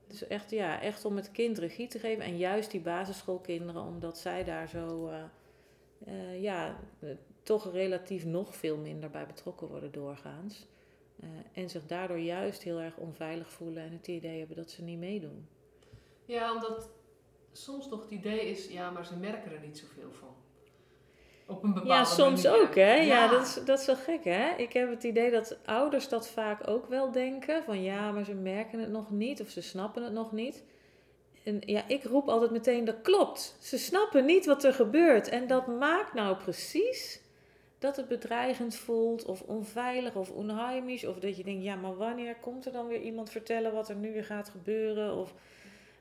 Dus 0.06 0.26
echt, 0.26 0.50
ja, 0.50 0.80
echt 0.80 1.04
om 1.04 1.16
het 1.16 1.30
kind 1.30 1.58
regie 1.58 1.88
te 1.88 1.98
geven. 1.98 2.24
En 2.24 2.36
juist 2.36 2.70
die 2.70 2.80
basisschoolkinderen, 2.80 3.82
omdat 3.82 4.18
zij 4.18 4.44
daar 4.44 4.68
zo, 4.68 5.08
uh, 5.08 5.22
uh, 6.06 6.42
ja, 6.42 6.80
toch 7.42 7.72
relatief 7.72 8.24
nog 8.24 8.56
veel 8.56 8.76
minder 8.76 9.10
bij 9.10 9.26
betrokken 9.26 9.68
worden 9.68 9.92
doorgaans. 9.92 10.66
en 11.52 11.70
zich 11.70 11.86
daardoor 11.86 12.18
juist 12.18 12.62
heel 12.62 12.80
erg 12.80 12.96
onveilig 12.96 13.50
voelen 13.50 13.82
en 13.82 13.92
het 13.92 14.08
idee 14.08 14.38
hebben 14.38 14.56
dat 14.56 14.70
ze 14.70 14.82
niet 14.82 14.98
meedoen. 14.98 15.46
Ja, 16.28 16.54
omdat 16.54 16.88
soms 17.52 17.88
nog 17.88 18.00
het 18.02 18.10
idee 18.10 18.50
is, 18.50 18.66
ja, 18.66 18.90
maar 18.90 19.06
ze 19.06 19.16
merken 19.16 19.52
er 19.52 19.60
niet 19.60 19.78
zoveel 19.78 20.12
van. 20.12 20.36
Op 21.46 21.62
een 21.62 21.72
bepaalde 21.72 21.94
ja, 21.94 22.04
soms 22.04 22.42
manier. 22.42 22.60
ook, 22.60 22.74
hè? 22.74 22.94
Ja, 22.94 23.02
Ja. 23.02 23.28
dat, 23.28 23.46
is, 23.46 23.58
dat 23.64 23.78
is 23.80 23.86
wel 23.86 23.96
gek, 23.96 24.24
hè? 24.24 24.54
Ik 24.56 24.72
heb 24.72 24.90
het 24.90 25.04
idee 25.04 25.30
dat 25.30 25.58
ouders 25.64 26.08
dat 26.08 26.28
vaak 26.28 26.68
ook 26.68 26.86
wel 26.88 27.12
denken. 27.12 27.62
Van 27.62 27.82
ja, 27.82 28.10
maar 28.12 28.24
ze 28.24 28.34
merken 28.34 28.78
het 28.78 28.90
nog 28.90 29.10
niet 29.10 29.40
of 29.40 29.48
ze 29.48 29.62
snappen 29.62 30.02
het 30.02 30.12
nog 30.12 30.32
niet. 30.32 30.64
En 31.44 31.60
ja, 31.60 31.88
ik 31.88 32.04
roep 32.04 32.28
altijd 32.28 32.50
meteen, 32.50 32.84
dat 32.84 33.00
klopt. 33.02 33.56
Ze 33.60 33.78
snappen 33.78 34.24
niet 34.24 34.46
wat 34.46 34.64
er 34.64 34.72
gebeurt. 34.74 35.28
En 35.28 35.46
dat 35.46 35.66
maakt 35.66 36.14
nou 36.14 36.36
precies 36.36 37.20
dat 37.78 37.96
het 37.96 38.08
bedreigend 38.08 38.76
voelt 38.76 39.24
of 39.24 39.42
onveilig 39.42 40.14
of 40.14 40.30
onheimisch. 40.30 41.06
Of 41.06 41.18
dat 41.18 41.36
je 41.36 41.44
denkt, 41.44 41.64
ja, 41.64 41.74
maar 41.74 41.96
wanneer 41.96 42.36
komt 42.36 42.66
er 42.66 42.72
dan 42.72 42.86
weer 42.86 43.00
iemand 43.00 43.30
vertellen 43.30 43.72
wat 43.72 43.88
er 43.88 43.96
nu 43.96 44.12
weer 44.12 44.24
gaat 44.24 44.48
gebeuren? 44.48 45.14
Of... 45.16 45.34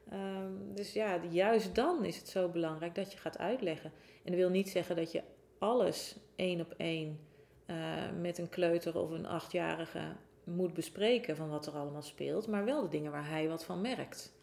Ehm, 0.10 0.52
dus 0.74 0.94
ja, 0.94 1.20
juist 1.30 1.76
dan 1.76 2.06
is 2.06 2.18
het 2.18 2.28
zo 2.28 2.50
belangrijk 2.50 2.96
dat 2.96 3.12
je 3.12 3.18
gaat 3.18 3.38
uitleggen. 3.38 3.92
En 4.24 4.32
dat 4.32 4.36
wil 4.36 4.50
niet 4.50 4.70
zeggen 4.70 4.96
dat 4.96 5.12
je 5.12 5.24
alles 5.58 6.16
één 6.36 6.62
op 6.62 6.74
één 6.78 7.20
uh, 7.66 7.76
met 8.22 8.38
een 8.38 8.50
kleuter 8.50 8.98
of 8.98 9.10
een 9.10 9.26
achtjarige 9.26 10.16
moet 10.44 10.74
bespreken 10.74 11.36
van 11.36 11.50
wat 11.50 11.68
er 11.68 11.74
allemaal 11.74 12.02
speelt, 12.02 12.48
maar 12.48 12.66
wel 12.66 12.82
de 12.82 12.88
dingen 12.88 13.12
waar 13.12 13.30
hij 13.30 13.48
wat 13.48 13.64
van 13.64 13.82
merkt. 13.82 14.36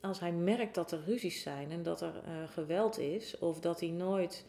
Als 0.00 0.20
hij 0.20 0.32
merkt 0.32 0.74
dat 0.74 0.92
er 0.92 1.04
ruzies 1.04 1.42
zijn 1.42 1.70
en 1.70 1.82
dat 1.82 2.00
er 2.00 2.14
uh, 2.14 2.48
geweld 2.48 2.98
is, 2.98 3.38
of 3.38 3.60
dat 3.60 3.80
hij 3.80 3.88
nooit 3.88 4.46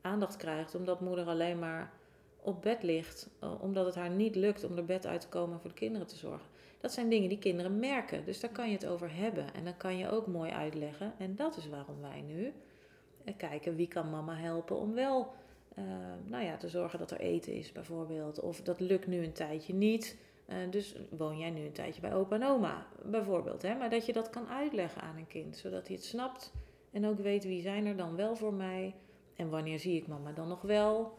aandacht 0.00 0.36
krijgt 0.36 0.74
omdat 0.74 1.00
moeder 1.00 1.26
alleen 1.26 1.58
maar 1.58 1.92
op 2.40 2.62
bed 2.62 2.82
ligt, 2.82 3.28
uh, 3.42 3.62
omdat 3.62 3.86
het 3.86 3.94
haar 3.94 4.10
niet 4.10 4.34
lukt 4.34 4.64
om 4.64 4.76
er 4.76 4.84
bed 4.84 5.06
uit 5.06 5.20
te 5.20 5.28
komen 5.28 5.54
en 5.54 5.60
voor 5.60 5.70
de 5.70 5.76
kinderen 5.76 6.06
te 6.06 6.16
zorgen. 6.16 6.49
Dat 6.80 6.92
zijn 6.92 7.08
dingen 7.08 7.28
die 7.28 7.38
kinderen 7.38 7.78
merken, 7.78 8.24
dus 8.24 8.40
daar 8.40 8.50
kan 8.50 8.66
je 8.66 8.74
het 8.74 8.86
over 8.86 9.14
hebben 9.14 9.54
en 9.54 9.64
dan 9.64 9.76
kan 9.76 9.98
je 9.98 10.08
ook 10.08 10.26
mooi 10.26 10.50
uitleggen. 10.50 11.12
En 11.18 11.36
dat 11.36 11.56
is 11.56 11.68
waarom 11.68 12.00
wij 12.00 12.20
nu 12.20 12.52
kijken 13.36 13.76
wie 13.76 13.88
kan 13.88 14.10
mama 14.10 14.34
helpen 14.34 14.76
om 14.76 14.94
wel 14.94 15.32
uh, 15.78 15.84
nou 16.26 16.44
ja, 16.44 16.56
te 16.56 16.68
zorgen 16.68 16.98
dat 16.98 17.10
er 17.10 17.20
eten 17.20 17.52
is 17.52 17.72
bijvoorbeeld. 17.72 18.40
Of 18.40 18.60
dat 18.60 18.80
lukt 18.80 19.06
nu 19.06 19.24
een 19.24 19.32
tijdje 19.32 19.74
niet. 19.74 20.16
Uh, 20.48 20.56
dus 20.70 20.94
woon 21.10 21.38
jij 21.38 21.50
nu 21.50 21.64
een 21.64 21.72
tijdje 21.72 22.00
bij 22.00 22.14
opa 22.14 22.34
en 22.34 22.44
oma 22.44 22.86
bijvoorbeeld. 23.04 23.62
Hè? 23.62 23.74
Maar 23.74 23.90
dat 23.90 24.06
je 24.06 24.12
dat 24.12 24.30
kan 24.30 24.48
uitleggen 24.48 25.02
aan 25.02 25.16
een 25.16 25.26
kind. 25.26 25.56
Zodat 25.56 25.86
hij 25.86 25.96
het 25.96 26.04
snapt 26.04 26.52
en 26.90 27.06
ook 27.06 27.18
weet 27.18 27.44
wie 27.44 27.62
zijn 27.62 27.86
er 27.86 27.96
dan 27.96 28.16
wel 28.16 28.36
voor 28.36 28.54
mij. 28.54 28.94
En 29.36 29.50
wanneer 29.50 29.78
zie 29.78 29.96
ik 29.96 30.06
mama 30.06 30.32
dan 30.32 30.48
nog 30.48 30.62
wel. 30.62 31.18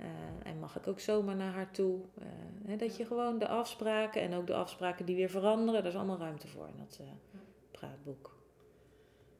Uh, 0.00 0.06
en 0.42 0.58
mag 0.58 0.76
ik 0.76 0.86
ook 0.86 1.00
zomaar 1.00 1.36
naar 1.36 1.52
haar 1.52 1.70
toe. 1.70 2.00
Hè? 2.66 2.76
Dat 2.76 2.96
je 2.96 3.06
gewoon 3.06 3.38
de 3.38 3.48
afspraken 3.48 4.22
en 4.22 4.34
ook 4.34 4.46
de 4.46 4.54
afspraken 4.54 5.06
die 5.06 5.16
weer 5.16 5.30
veranderen. 5.30 5.82
Daar 5.82 5.92
is 5.92 5.98
allemaal 5.98 6.18
ruimte 6.18 6.48
voor 6.48 6.68
in 6.68 6.78
dat 6.78 7.00
praatboek. 7.70 8.36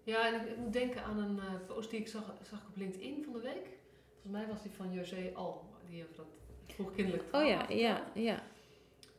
Ja, 0.02 0.26
en 0.26 0.34
ik, 0.34 0.50
ik, 0.50 0.56
moet 0.56 0.72
denken 0.72 1.02
aan 1.02 1.18
een 1.18 1.40
post 1.66 1.90
die 1.90 2.00
ik 2.00 2.08
zag, 2.08 2.34
zag 2.42 2.66
op 2.68 2.76
LinkedIn 2.76 3.24
van 3.24 3.32
de 3.32 3.40
week. 3.40 3.78
Volgens 4.12 4.32
mij 4.32 4.46
was 4.46 4.62
die 4.62 4.70
van 4.70 4.92
José 4.92 5.30
Al, 5.34 5.64
die 5.88 6.02
over 6.02 6.16
dat 6.16 6.26
vroegkindelijk 6.66 7.24
Oh 7.32 7.46
ja, 7.46 7.68
ja, 7.68 8.02
ja. 8.14 8.42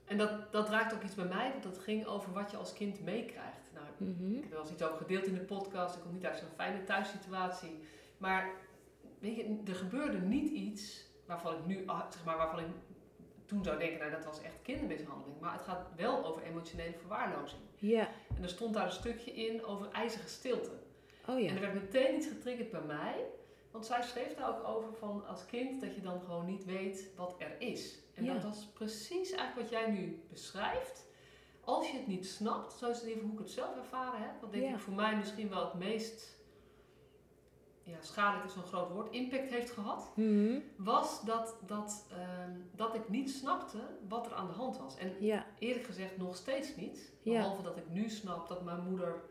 En 0.06 0.18
dat, 0.18 0.52
dat 0.52 0.70
raakt 0.70 0.94
ook 0.94 1.04
iets 1.04 1.16
bij 1.16 1.26
mij, 1.26 1.52
want 1.52 1.64
dat 1.64 1.78
ging 1.78 2.06
over 2.06 2.34
wat 2.34 2.52
je 2.52 2.58
als 2.58 2.74
kind 2.74 3.04
meekrijgt. 3.04 3.72
Nou, 3.74 3.86
mm 3.98 4.16
-hmm. 4.18 4.36
ik 4.36 4.36
heb 4.36 4.44
er 4.44 4.50
wel 4.50 4.62
eens 4.62 4.72
iets 4.72 4.84
over 4.84 4.98
gedeeld 4.98 5.26
in 5.26 5.34
de 5.34 5.40
podcast. 5.40 5.96
Ik 5.96 6.02
kom 6.02 6.14
niet 6.14 6.26
uit 6.26 6.38
zo'n 6.38 6.48
fijne 6.56 6.84
thuissituatie. 6.84 7.80
Maar 8.18 8.52
weet 9.20 9.36
je, 9.36 9.58
er 9.68 9.76
gebeurde 9.76 10.18
niet 10.18 10.50
iets 10.50 11.09
waarvan 11.30 11.54
ik 11.54 11.66
nu, 11.66 11.84
zeg 12.10 12.24
maar, 12.26 12.38
waarvan 12.38 12.60
ik 12.60 12.66
toen 13.46 13.64
zou 13.64 13.78
denken, 13.80 14.00
nou 14.00 14.12
dat 14.12 14.26
was 14.26 14.42
echt 14.42 14.62
kindermishandeling. 14.62 15.40
Maar 15.40 15.54
het 15.54 15.62
gaat 15.62 15.88
wel 15.96 16.26
over 16.26 16.42
emotionele 16.44 16.94
verwaarlozing. 17.00 17.62
Ja. 17.76 18.08
En 18.36 18.44
er 18.44 18.50
stond 18.50 18.74
daar 18.74 18.86
een 18.86 18.92
stukje 18.92 19.32
in 19.32 19.64
over 19.66 19.88
ijzige 19.92 20.28
stilte. 20.28 20.72
Oh 21.28 21.40
ja. 21.40 21.50
En 21.50 21.56
er 21.56 21.62
werd 21.62 21.74
meteen 21.74 22.16
iets 22.16 22.28
getriggerd 22.28 22.72
bij 22.72 22.82
mij. 22.82 23.26
Want 23.72 23.86
zij 23.86 24.02
schreef 24.02 24.36
daar 24.36 24.50
ook 24.50 24.68
over 24.68 24.94
van 24.94 25.28
als 25.28 25.46
kind 25.46 25.82
dat 25.82 25.96
je 25.96 26.02
dan 26.02 26.22
gewoon 26.22 26.46
niet 26.46 26.66
weet 26.66 27.08
wat 27.16 27.36
er 27.38 27.56
is. 27.62 28.00
En 28.14 28.24
Ja. 28.24 28.34
dat 28.34 28.44
was 28.44 28.68
precies 28.74 29.32
eigenlijk 29.32 29.56
wat 29.70 29.80
jij 29.80 29.92
nu 29.92 30.24
beschrijft. 30.30 31.08
Als 31.64 31.92
je 31.92 31.98
het 31.98 32.08
niet 32.08 32.28
snapt, 32.28 32.74
zo 32.74 32.90
is 32.90 33.00
het 33.00 33.10
even 33.10 33.22
hoe 33.22 33.34
ik 33.34 33.40
het 33.40 33.50
zelf 33.50 33.76
ervaren 33.78 34.22
heb. 34.22 34.42
Dat 34.42 34.52
denk 34.52 34.64
Ja. 34.64 34.74
ik 34.74 34.80
voor 34.80 34.94
mij 34.94 35.16
misschien 35.16 35.50
wel 35.50 35.64
het 35.66 35.74
meest 35.74 36.39
ja, 37.90 37.98
schadelijk 38.02 38.46
is 38.46 38.54
zo'n 38.54 38.64
groot 38.64 38.92
woord, 38.92 39.12
impact 39.14 39.50
heeft 39.50 39.72
gehad, 39.72 40.12
Mhm. 40.16 40.60
was 40.78 41.22
dat, 41.26 41.56
dat, 41.66 42.08
ehm, 42.12 42.52
dat 42.76 42.96
ik 42.96 43.10
niet 43.10 43.32
snapte 43.32 43.78
wat 44.08 44.26
er 44.26 44.34
aan 44.34 44.48
de 44.48 44.54
hand 44.54 44.78
was. 44.78 44.98
En 44.98 45.14
Ja, 45.20 45.46
eerlijk 45.60 45.86
gezegd 45.86 46.18
nog 46.18 46.36
steeds 46.36 46.76
niet. 46.76 47.12
Ja. 47.22 47.34
Behalve 47.40 47.62
dat 47.62 47.78
ik 47.78 47.90
nu 47.90 48.10
snap 48.10 48.48
dat 48.48 48.64
mijn 48.64 48.84
moeder 48.84 49.22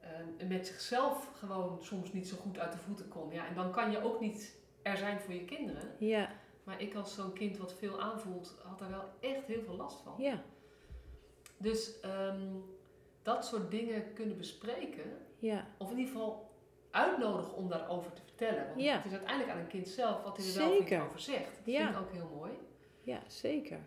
eh, 0.00 0.46
met 0.48 0.66
zichzelf 0.66 1.30
gewoon 1.38 1.78
soms 1.82 2.12
niet 2.12 2.28
zo 2.28 2.36
goed 2.36 2.58
uit 2.58 2.72
de 2.72 2.78
voeten 2.78 3.08
kon. 3.08 3.32
Ja, 3.32 3.46
en 3.46 3.54
dan 3.54 3.72
kan 3.72 3.90
je 3.90 4.02
ook 4.02 4.20
niet 4.20 4.56
er 4.82 4.96
zijn 4.96 5.20
voor 5.20 5.34
je 5.34 5.44
kinderen. 5.44 5.94
ja, 5.98 6.30
Maar 6.64 6.80
ik 6.80 6.94
als 6.94 7.14
zo'n 7.14 7.32
kind 7.32 7.56
wat 7.58 7.74
veel 7.74 8.00
aanvoelt, 8.00 8.60
had 8.64 8.78
daar 8.78 8.90
wel 8.90 9.04
echt 9.20 9.44
heel 9.46 9.62
veel 9.62 9.76
last 9.76 10.00
van. 10.00 10.14
ja, 10.18 10.42
Dus 11.56 12.00
ehm, 12.00 12.46
dat 13.22 13.44
soort 13.46 13.70
dingen 13.70 14.12
kunnen 14.12 14.36
bespreken, 14.36 15.16
ja. 15.38 15.66
of 15.78 15.90
in 15.90 15.98
ieder 15.98 16.12
geval 16.12 16.47
uitnodigen 16.98 17.54
om 17.54 17.68
daarover 17.68 18.12
te 18.12 18.22
vertellen. 18.24 18.66
Want 18.68 18.80
Ja. 18.80 18.94
het 18.96 19.04
is 19.04 19.10
uiteindelijk 19.12 19.50
aan 19.52 19.58
een 19.58 19.66
kind 19.66 19.88
zelf 19.88 20.22
wat 20.22 20.36
hij 20.36 20.46
er 20.46 20.58
wel 20.70 20.78
niet 20.80 20.94
over 20.94 21.20
zegt. 21.20 21.56
Dat 21.64 21.74
Ja. 21.74 21.78
vind 21.84 21.94
ik 21.96 22.00
ook 22.00 22.12
heel 22.12 22.30
mooi. 22.36 22.50
Ja, 23.02 23.18
zeker. 23.26 23.78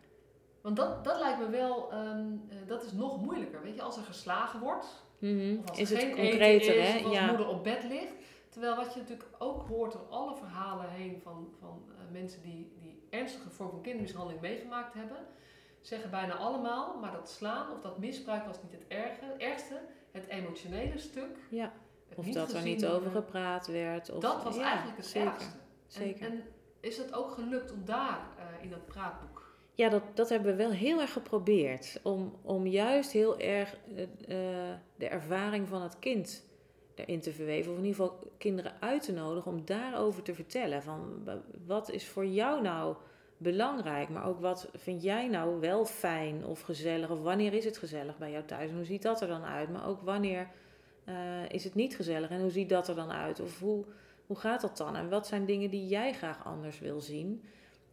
Want 0.62 0.76
dat, 0.76 1.04
dat 1.04 1.20
lijkt 1.20 1.40
me 1.40 1.50
wel, 1.50 1.92
ehm, 1.92 2.26
eh, 2.50 2.56
dat 2.68 2.84
is 2.84 2.92
nog 2.92 3.22
moeilijker. 3.22 3.62
Weet 3.62 3.76
je, 3.76 3.82
als 3.82 3.98
er 3.98 4.04
geslagen 4.04 4.60
wordt, 4.60 5.04
Mhm. 5.20 5.58
of 5.60 5.70
als 5.70 5.80
Is 5.80 5.92
er 5.92 5.96
het 5.98 6.06
geen 6.06 6.16
concreter, 6.16 6.42
eten 6.42 6.76
is, 6.82 6.92
hè? 6.92 6.98
of 6.98 7.04
als 7.06 7.14
Ja. 7.14 7.28
moeder 7.28 7.48
op 7.48 7.64
bed 7.64 7.84
ligt. 7.84 8.14
Terwijl 8.50 8.76
wat 8.76 8.94
je 8.94 9.00
natuurlijk 9.00 9.30
ook 9.40 9.68
hoort 9.68 9.92
door 9.92 10.06
alle 10.10 10.36
verhalen 10.36 10.90
heen 10.90 11.20
van, 11.24 11.54
van 11.60 11.84
eh, 11.90 12.12
mensen 12.12 12.42
die, 12.42 12.72
die 12.82 13.08
ernstige 13.10 13.50
vorm 13.50 13.70
van 13.70 13.82
kindermishandeling 13.82 14.42
meegemaakt 14.42 14.94
hebben, 14.94 15.18
zeggen 15.82 16.10
bijna 16.10 16.34
allemaal, 16.36 16.98
maar 17.00 17.12
dat 17.12 17.30
slaan 17.30 17.72
of 17.72 17.82
dat 17.82 17.98
misbruik 17.98 18.46
was 18.46 18.62
niet 18.64 18.72
het 18.72 18.86
erge, 18.88 19.26
het 19.26 19.38
ergste. 19.38 19.80
Het 20.12 20.28
emotionele 20.28 20.98
stuk. 20.98 21.38
Ja. 21.50 21.72
Of 22.16 22.26
niet 22.26 22.34
dat 22.34 22.54
er 22.54 22.62
niet 22.64 22.86
over 22.86 23.02
worden, 23.02 23.24
gepraat 23.24 23.68
werd. 23.68 24.12
Of, 24.12 24.22
Dat 24.22 24.44
was 24.44 24.56
ja, 24.56 24.64
eigenlijk 24.64 24.98
het 24.98 25.06
zeker. 25.06 25.32
ergste. 25.32 25.50
Zeker. 25.88 26.26
En, 26.26 26.32
en 26.32 26.44
is 26.80 26.98
het 26.98 27.14
ook 27.14 27.32
gelukt 27.32 27.72
om 27.72 27.86
daar 27.86 28.20
eh, 28.38 28.64
in 28.64 28.70
dat 28.70 28.86
praatboek. 28.86 29.56
Ja, 29.76 29.90
dat, 29.90 30.04
dat 30.14 30.30
hebben 30.30 30.52
we 30.52 30.58
wel 30.64 30.72
heel 30.72 31.00
erg 31.02 31.14
geprobeerd. 31.14 32.00
Om, 32.04 32.34
om 32.42 32.68
juist 32.68 33.12
heel 33.12 33.40
erg 33.40 33.76
eh, 33.96 34.04
eh, 34.04 34.78
de 34.96 35.08
ervaring 35.08 35.68
van 35.68 35.82
het 35.82 36.00
kind 36.00 36.44
erin 36.96 37.20
te 37.20 37.32
verweven. 37.34 37.72
Of 37.72 37.78
in 37.78 37.86
ieder 37.86 38.02
geval 38.02 38.20
kinderen 38.38 38.72
uit 38.80 39.02
te 39.04 39.14
nodigen 39.14 39.52
om 39.52 39.66
daarover 39.66 40.24
te 40.24 40.34
vertellen. 40.34 40.84
Van 40.84 41.24
wa- 41.26 41.42
wat 41.66 41.92
is 41.92 42.08
voor 42.08 42.26
jou 42.26 42.62
nou 42.62 42.96
belangrijk? 43.38 44.10
Maar 44.10 44.26
ook 44.28 44.40
wat 44.40 44.70
vind 44.74 45.04
jij 45.04 45.28
nou 45.28 45.60
wel 45.60 45.86
fijn 45.86 46.46
of 46.46 46.62
gezellig? 46.62 47.10
Of 47.10 47.22
wanneer 47.22 47.54
is 47.54 47.66
het 47.66 47.78
gezellig 47.78 48.18
bij 48.18 48.32
jou 48.32 48.46
thuis? 48.46 48.70
En 48.70 48.76
hoe 48.76 48.86
ziet 48.86 49.02
dat 49.02 49.22
er 49.22 49.28
dan 49.28 49.44
uit? 49.44 49.70
Maar 49.72 49.88
ook 49.88 50.02
wanneer 50.02 50.48
eh, 51.04 51.50
is 51.50 51.64
het 51.64 51.76
niet 51.76 51.96
gezellig? 51.96 52.30
En 52.30 52.42
hoe 52.42 52.50
ziet 52.50 52.70
dat 52.70 52.88
er 52.88 52.96
dan 52.96 53.12
uit? 53.12 53.40
Of 53.40 53.60
hoe, 53.60 53.86
hoe 54.26 54.38
gaat 54.38 54.62
dat 54.62 54.78
dan? 54.78 54.96
En 54.96 55.10
wat 55.10 55.28
zijn 55.28 55.46
dingen 55.46 55.70
die 55.70 55.88
jij 55.88 56.14
graag 56.14 56.46
anders 56.46 56.80
wil 56.80 57.02
zien? 57.02 57.44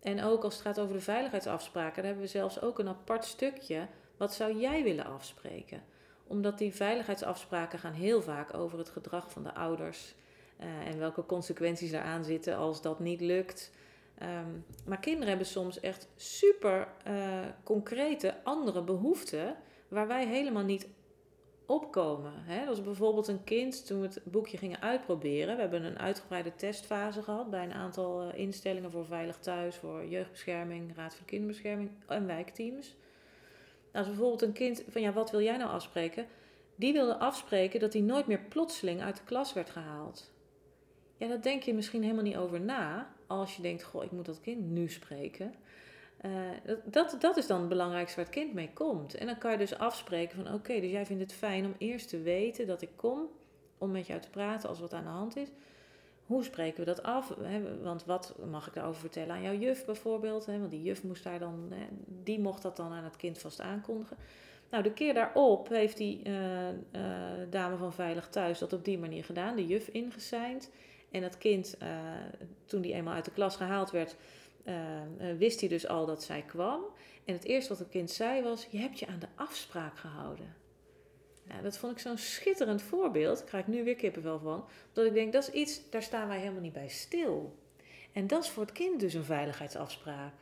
En 0.00 0.22
ook 0.22 0.44
als 0.44 0.54
het 0.54 0.62
gaat 0.62 0.80
over 0.80 0.94
de 0.94 1.00
veiligheidsafspraken, 1.00 1.94
daar 1.96 2.04
hebben 2.04 2.22
we 2.22 2.30
zelfs 2.30 2.60
ook 2.60 2.78
een 2.78 2.88
apart 2.88 3.24
stukje. 3.24 3.86
Wat 4.16 4.34
zou 4.34 4.58
jij 4.58 4.82
willen 4.82 5.06
afspreken? 5.06 5.82
Omdat 6.26 6.58
die 6.58 6.74
veiligheidsafspraken 6.74 7.78
gaan 7.78 7.92
heel 7.92 8.22
vaak 8.22 8.54
over 8.54 8.78
het 8.78 8.88
gedrag 8.88 9.30
van 9.30 9.42
de 9.42 9.54
ouders. 9.54 10.14
eh, 10.56 10.86
en 10.86 10.98
welke 10.98 11.26
consequenties 11.26 11.90
daaraan 11.90 12.24
zitten 12.24 12.56
als 12.56 12.82
dat 12.82 13.00
niet 13.00 13.20
lukt. 13.20 13.70
Ehm, 14.18 14.50
maar 14.86 15.00
kinderen 15.00 15.28
hebben 15.28 15.46
soms 15.46 15.80
echt 15.80 16.08
super 16.16 16.88
eh, 17.04 17.46
concrete 17.62 18.34
andere 18.44 18.82
behoeften 18.82 19.56
waar 19.88 20.06
wij 20.06 20.26
helemaal 20.26 20.64
niet 20.64 20.86
opkomen. 21.68 22.32
Hè? 22.36 22.64
Dat 22.64 22.76
is 22.76 22.82
bijvoorbeeld 22.82 23.28
een 23.28 23.44
kind, 23.44 23.86
toen 23.86 24.00
we 24.00 24.06
het 24.06 24.20
boekje 24.24 24.56
gingen 24.56 24.80
uitproberen. 24.80 25.54
We 25.54 25.60
hebben 25.60 25.84
een 25.84 25.98
uitgebreide 25.98 26.54
testfase 26.54 27.22
gehad 27.22 27.50
bij 27.50 27.64
een 27.64 27.72
aantal 27.72 28.22
eh, 28.22 28.38
instellingen 28.38 28.90
voor 28.90 29.06
Veilig 29.06 29.38
Thuis, 29.38 29.76
voor 29.76 30.06
jeugdbescherming, 30.06 30.96
Raad 30.96 31.14
voor 31.14 31.24
de 31.24 31.30
Kinderbescherming 31.30 31.90
en 32.06 32.26
wijkteams. 32.26 32.96
Nou, 33.92 34.04
is 34.04 34.10
bijvoorbeeld 34.10 34.42
een 34.42 34.52
kind 34.52 34.84
van 34.88 35.00
ja, 35.00 35.12
wat 35.12 35.30
wil 35.30 35.42
jij 35.42 35.56
nou 35.56 35.70
afspreken? 35.70 36.26
Die 36.74 36.92
wilde 36.92 37.18
afspreken 37.18 37.80
dat 37.80 37.92
hij 37.92 38.02
nooit 38.02 38.26
meer 38.26 38.40
plotseling 38.48 39.02
uit 39.02 39.16
de 39.16 39.24
klas 39.24 39.52
werd 39.52 39.70
gehaald. 39.70 40.30
Ja, 41.16 41.28
daar 41.28 41.42
denk 41.42 41.62
je 41.62 41.74
misschien 41.74 42.02
helemaal 42.02 42.22
niet 42.22 42.36
over 42.36 42.60
na. 42.60 43.14
Als 43.26 43.56
je 43.56 43.62
denkt, 43.62 43.82
goh, 43.82 44.04
ik 44.04 44.10
moet 44.10 44.26
dat 44.26 44.40
kind 44.40 44.70
nu 44.70 44.88
spreken. 44.88 45.54
Eh, 46.18 46.30
dat, 46.64 46.78
dat, 46.84 47.16
dat 47.20 47.36
is 47.36 47.46
dan 47.46 47.60
het 47.60 47.68
belangrijkste 47.68 48.16
waar 48.16 48.24
het 48.24 48.34
kind 48.34 48.54
mee 48.54 48.70
komt. 48.72 49.14
En 49.14 49.26
dan 49.26 49.38
kan 49.38 49.50
je 49.50 49.58
dus 49.58 49.78
afspreken 49.78 50.44
van, 50.44 50.54
oké, 50.54 50.80
dus 50.80 50.90
jij 50.90 51.06
vindt 51.06 51.22
het 51.22 51.32
fijn 51.32 51.64
om 51.64 51.74
eerst 51.78 52.08
te 52.08 52.20
weten 52.20 52.66
dat 52.66 52.82
ik 52.82 52.90
kom 52.96 53.28
om 53.78 53.90
met 53.90 54.06
jou 54.06 54.20
te 54.20 54.30
praten 54.30 54.68
als 54.68 54.80
wat 54.80 54.92
aan 54.92 55.04
de 55.04 55.10
hand 55.10 55.36
is. 55.36 55.48
Hoe 56.26 56.44
spreken 56.44 56.78
we 56.78 56.84
dat 56.84 57.02
af? 57.02 57.34
Want 57.82 58.04
wat 58.04 58.34
mag 58.50 58.66
ik 58.66 58.74
daarover 58.74 59.00
vertellen 59.00 59.34
aan 59.34 59.42
jouw 59.42 59.58
juf 59.58 59.84
bijvoorbeeld? 59.84 60.44
Want 60.46 60.70
die 60.70 60.82
juf 60.82 61.02
moest 61.02 61.24
daar 61.24 61.38
dan, 61.38 61.72
die 62.06 62.40
mocht 62.40 62.62
dat 62.62 62.76
dan 62.76 62.92
aan 62.92 63.04
het 63.04 63.16
kind 63.16 63.38
vast 63.38 63.60
aankondigen. 63.60 64.16
Nou, 64.70 64.82
de 64.82 64.92
keer 64.92 65.14
daarop 65.14 65.68
heeft 65.68 65.96
die 65.96 66.22
eh, 66.22 66.68
eh, 66.68 66.74
dame 67.50 67.76
van 67.76 67.92
Veilig 67.92 68.28
Thuis 68.28 68.58
dat 68.58 68.72
op 68.72 68.84
die 68.84 68.98
manier 68.98 69.24
gedaan, 69.24 69.56
de 69.56 69.66
juf 69.66 69.88
ingeseind. 69.88 70.70
En 71.10 71.22
het 71.22 71.38
kind, 71.38 71.76
toen 72.64 72.80
die 72.80 72.92
eenmaal 72.92 73.14
uit 73.14 73.24
de 73.24 73.30
klas 73.30 73.56
gehaald 73.56 73.90
werd, 73.90 74.16
eh, 74.64 75.02
eh, 75.30 75.38
wist 75.38 75.60
hij 75.60 75.68
dus 75.68 75.86
al 75.86 76.06
dat 76.06 76.22
zij 76.22 76.42
kwam. 76.42 76.80
En 77.24 77.34
het 77.34 77.44
eerste 77.44 77.68
wat 77.68 77.78
het 77.78 77.88
kind 77.88 78.10
zei 78.10 78.42
was: 78.42 78.66
Je 78.70 78.78
hebt 78.78 78.98
je 78.98 79.06
aan 79.06 79.18
de 79.18 79.28
afspraak 79.34 79.98
gehouden. 79.98 80.54
Ja, 81.48 81.60
dat 81.62 81.78
vond 81.78 81.92
ik 81.92 81.98
zo'n 81.98 82.18
schitterend 82.18 82.82
voorbeeld. 82.82 83.38
Daar 83.38 83.46
krijg 83.46 83.66
ik 83.66 83.72
nu 83.74 83.84
weer 83.84 83.94
kippenvel 83.96 84.38
van. 84.38 84.64
Dat 84.92 85.06
ik 85.06 85.14
denk, 85.14 85.32
dat 85.32 85.42
is 85.42 85.50
iets, 85.54 85.90
daar 85.90 86.02
staan 86.02 86.28
wij 86.28 86.38
helemaal 86.38 86.60
niet 86.60 86.72
bij 86.72 86.88
stil. 86.88 87.56
En 88.12 88.26
dat 88.26 88.42
is 88.44 88.50
voor 88.50 88.62
het 88.62 88.72
kind 88.72 89.00
dus 89.00 89.14
een 89.14 89.24
veiligheidsafspraak. 89.24 90.32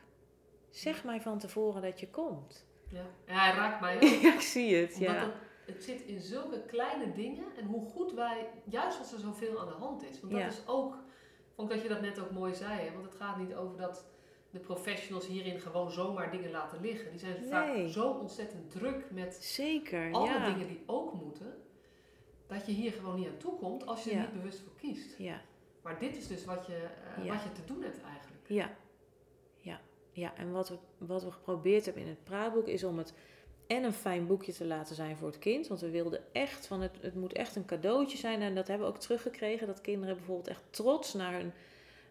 Zeg 0.70 1.04
mij 1.04 1.20
van 1.20 1.38
tevoren 1.38 1.82
dat 1.82 2.00
je 2.00 2.08
komt. 2.08 2.64
Ja, 2.88 3.04
ja 3.26 3.34
hij 3.34 3.52
raakt 3.52 3.80
mij 3.80 3.94
ook. 4.02 4.02
Ja, 4.02 4.34
ik 4.34 4.40
zie 4.40 4.74
het, 4.74 4.92
Omdat 4.94 5.08
ja. 5.08 5.20
het, 5.20 5.34
het 5.74 5.84
zit 5.84 6.00
in 6.00 6.20
zulke 6.20 6.60
kleine 6.66 7.12
dingen 7.12 7.44
en 7.58 7.66
hoe 7.66 7.88
goed 7.90 8.12
wij, 8.12 8.48
juist 8.64 8.98
als 8.98 9.12
er 9.12 9.18
zoveel 9.18 9.60
aan 9.60 9.66
de 9.68 9.72
hand 9.74 10.02
is. 10.02 10.20
Want 10.20 10.32
dat 10.32 10.40
Ja. 10.40 10.46
is 10.46 10.62
ook, 10.66 10.96
vond 11.56 11.70
dat 11.70 11.82
je 11.82 11.88
dat 11.88 12.00
net 12.00 12.18
ook 12.20 12.30
mooi 12.30 12.54
zei, 12.54 12.80
hè? 12.80 12.92
want 12.92 13.04
het 13.04 13.14
gaat 13.14 13.38
niet 13.38 13.54
over 13.54 13.76
dat 13.76 14.04
de 14.50 14.58
professionals 14.58 15.26
hierin 15.26 15.60
gewoon 15.60 15.90
zomaar 15.90 16.30
dingen 16.30 16.50
laten 16.50 16.80
liggen. 16.80 17.10
Die 17.10 17.20
zijn 17.20 17.44
vaak 17.44 17.88
zo 17.88 18.08
ontzettend 18.08 18.70
druk 18.70 19.10
met 19.10 19.34
Zeker, 19.34 20.12
alle 20.12 20.26
ja. 20.26 20.52
dingen 20.52 20.68
die 20.68 20.82
ook 20.86 21.12
moeten, 21.12 21.54
dat 22.46 22.66
je 22.66 22.72
hier 22.72 22.92
gewoon 22.92 23.16
niet 23.16 23.28
aan 23.28 23.36
toe 23.36 23.58
komt 23.58 23.86
als 23.86 24.04
je 24.04 24.10
er 24.10 24.20
niet 24.20 24.32
bewust 24.32 24.60
voor 24.60 24.72
kiest. 24.76 25.18
Ja, 25.18 25.40
Maar 25.82 25.98
dit 25.98 26.16
is 26.16 26.26
dus 26.26 26.44
wat 26.44 26.66
je, 26.66 26.88
eh, 27.16 27.30
wat 27.30 27.42
je 27.42 27.52
te 27.52 27.64
doen 27.64 27.82
hebt 27.82 28.02
eigenlijk. 28.02 28.44
ja, 28.46 28.76
ja. 29.58 29.80
ja. 30.12 30.36
En 30.36 30.52
wat 30.52 30.68
we, 30.68 30.78
wat 30.98 31.24
we 31.24 31.30
geprobeerd 31.32 31.84
hebben 31.84 32.02
in 32.02 32.08
het 32.08 32.24
praatboek 32.24 32.66
is 32.66 32.84
om 32.84 32.98
het 32.98 33.14
en 33.66 33.84
een 33.84 33.92
fijn 33.92 34.26
boekje 34.26 34.52
te 34.52 34.64
laten 34.64 34.94
zijn 34.94 35.16
voor 35.16 35.28
het 35.28 35.38
kind. 35.38 35.66
Want 35.66 35.80
we 35.80 35.90
wilden 35.90 36.20
echt 36.32 36.66
van 36.66 36.80
het, 36.80 36.92
het 37.00 37.14
moet 37.14 37.32
echt 37.32 37.56
een 37.56 37.64
cadeautje 37.64 38.18
zijn. 38.18 38.42
En 38.42 38.54
dat 38.54 38.68
hebben 38.68 38.86
we 38.86 38.92
ook 38.92 39.00
teruggekregen. 39.00 39.66
Dat 39.66 39.80
kinderen 39.80 40.16
bijvoorbeeld 40.16 40.48
echt 40.48 40.62
trots 40.70 41.14
naar 41.14 41.32
hun 41.32 41.52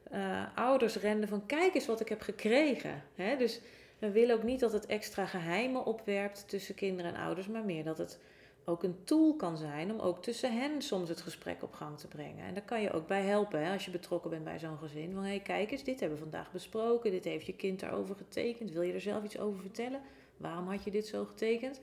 eh, 0.04 0.44
ouders 0.56 0.96
renden 0.96 1.30
van 1.30 1.46
kijk 1.46 1.76
eens 1.76 1.86
wat 1.86 2.00
ik 2.00 2.10
heb 2.10 2.22
gekregen. 2.22 3.04
Dus 3.38 3.62
we 4.00 4.12
willen 4.12 4.36
ook 4.36 4.44
niet 4.44 4.60
dat 4.60 4.74
het 4.74 4.86
extra 4.86 5.26
geheimen 5.26 5.86
opwerpt 5.86 6.50
tussen 6.50 6.76
kinderen 6.76 7.14
en 7.16 7.22
ouders. 7.22 7.48
Maar 7.48 7.66
meer 7.66 7.84
dat 7.84 7.98
het 7.98 8.20
ook 8.66 8.84
een 8.84 9.04
tool 9.04 9.36
kan 9.36 9.58
zijn 9.58 9.92
om 9.92 10.00
ook 10.00 10.22
tussen 10.22 10.58
hen 10.58 10.82
soms 10.82 11.10
het 11.10 11.22
gesprek 11.22 11.64
op 11.64 11.74
gang 11.74 11.98
te 11.98 12.08
brengen. 12.08 12.46
En 12.46 12.54
daar 12.54 12.64
kan 12.64 12.82
je 12.82 12.92
ook 12.92 13.08
bij 13.08 13.22
helpen 13.22 13.66
hè, 13.66 13.74
als 13.74 13.86
je 13.86 13.92
betrokken 13.92 14.30
bent 14.30 14.44
bij 14.44 14.60
zo'n 14.60 14.78
gezin. 14.78 15.14
Van 15.14 15.24
hé, 15.24 15.30
hey, 15.30 15.40
kijk 15.40 15.72
eens, 15.72 15.84
dit 15.84 16.00
hebben 16.00 16.18
we 16.18 16.24
vandaag 16.24 16.52
besproken. 16.52 17.12
Dit 17.12 17.24
heeft 17.24 17.46
je 17.46 17.56
kind 17.56 17.80
daarover 17.80 18.16
getekend. 18.16 18.72
Wil 18.72 18.82
je 18.82 18.94
er 18.94 19.02
zelf 19.02 19.24
iets 19.24 19.40
over 19.40 19.62
vertellen? 19.62 20.02
Waarom 20.38 20.68
had 20.68 20.84
je 20.84 20.92
dit 20.92 21.08
zo 21.08 21.26
getekend? 21.26 21.82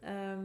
Ehm, 0.00 0.44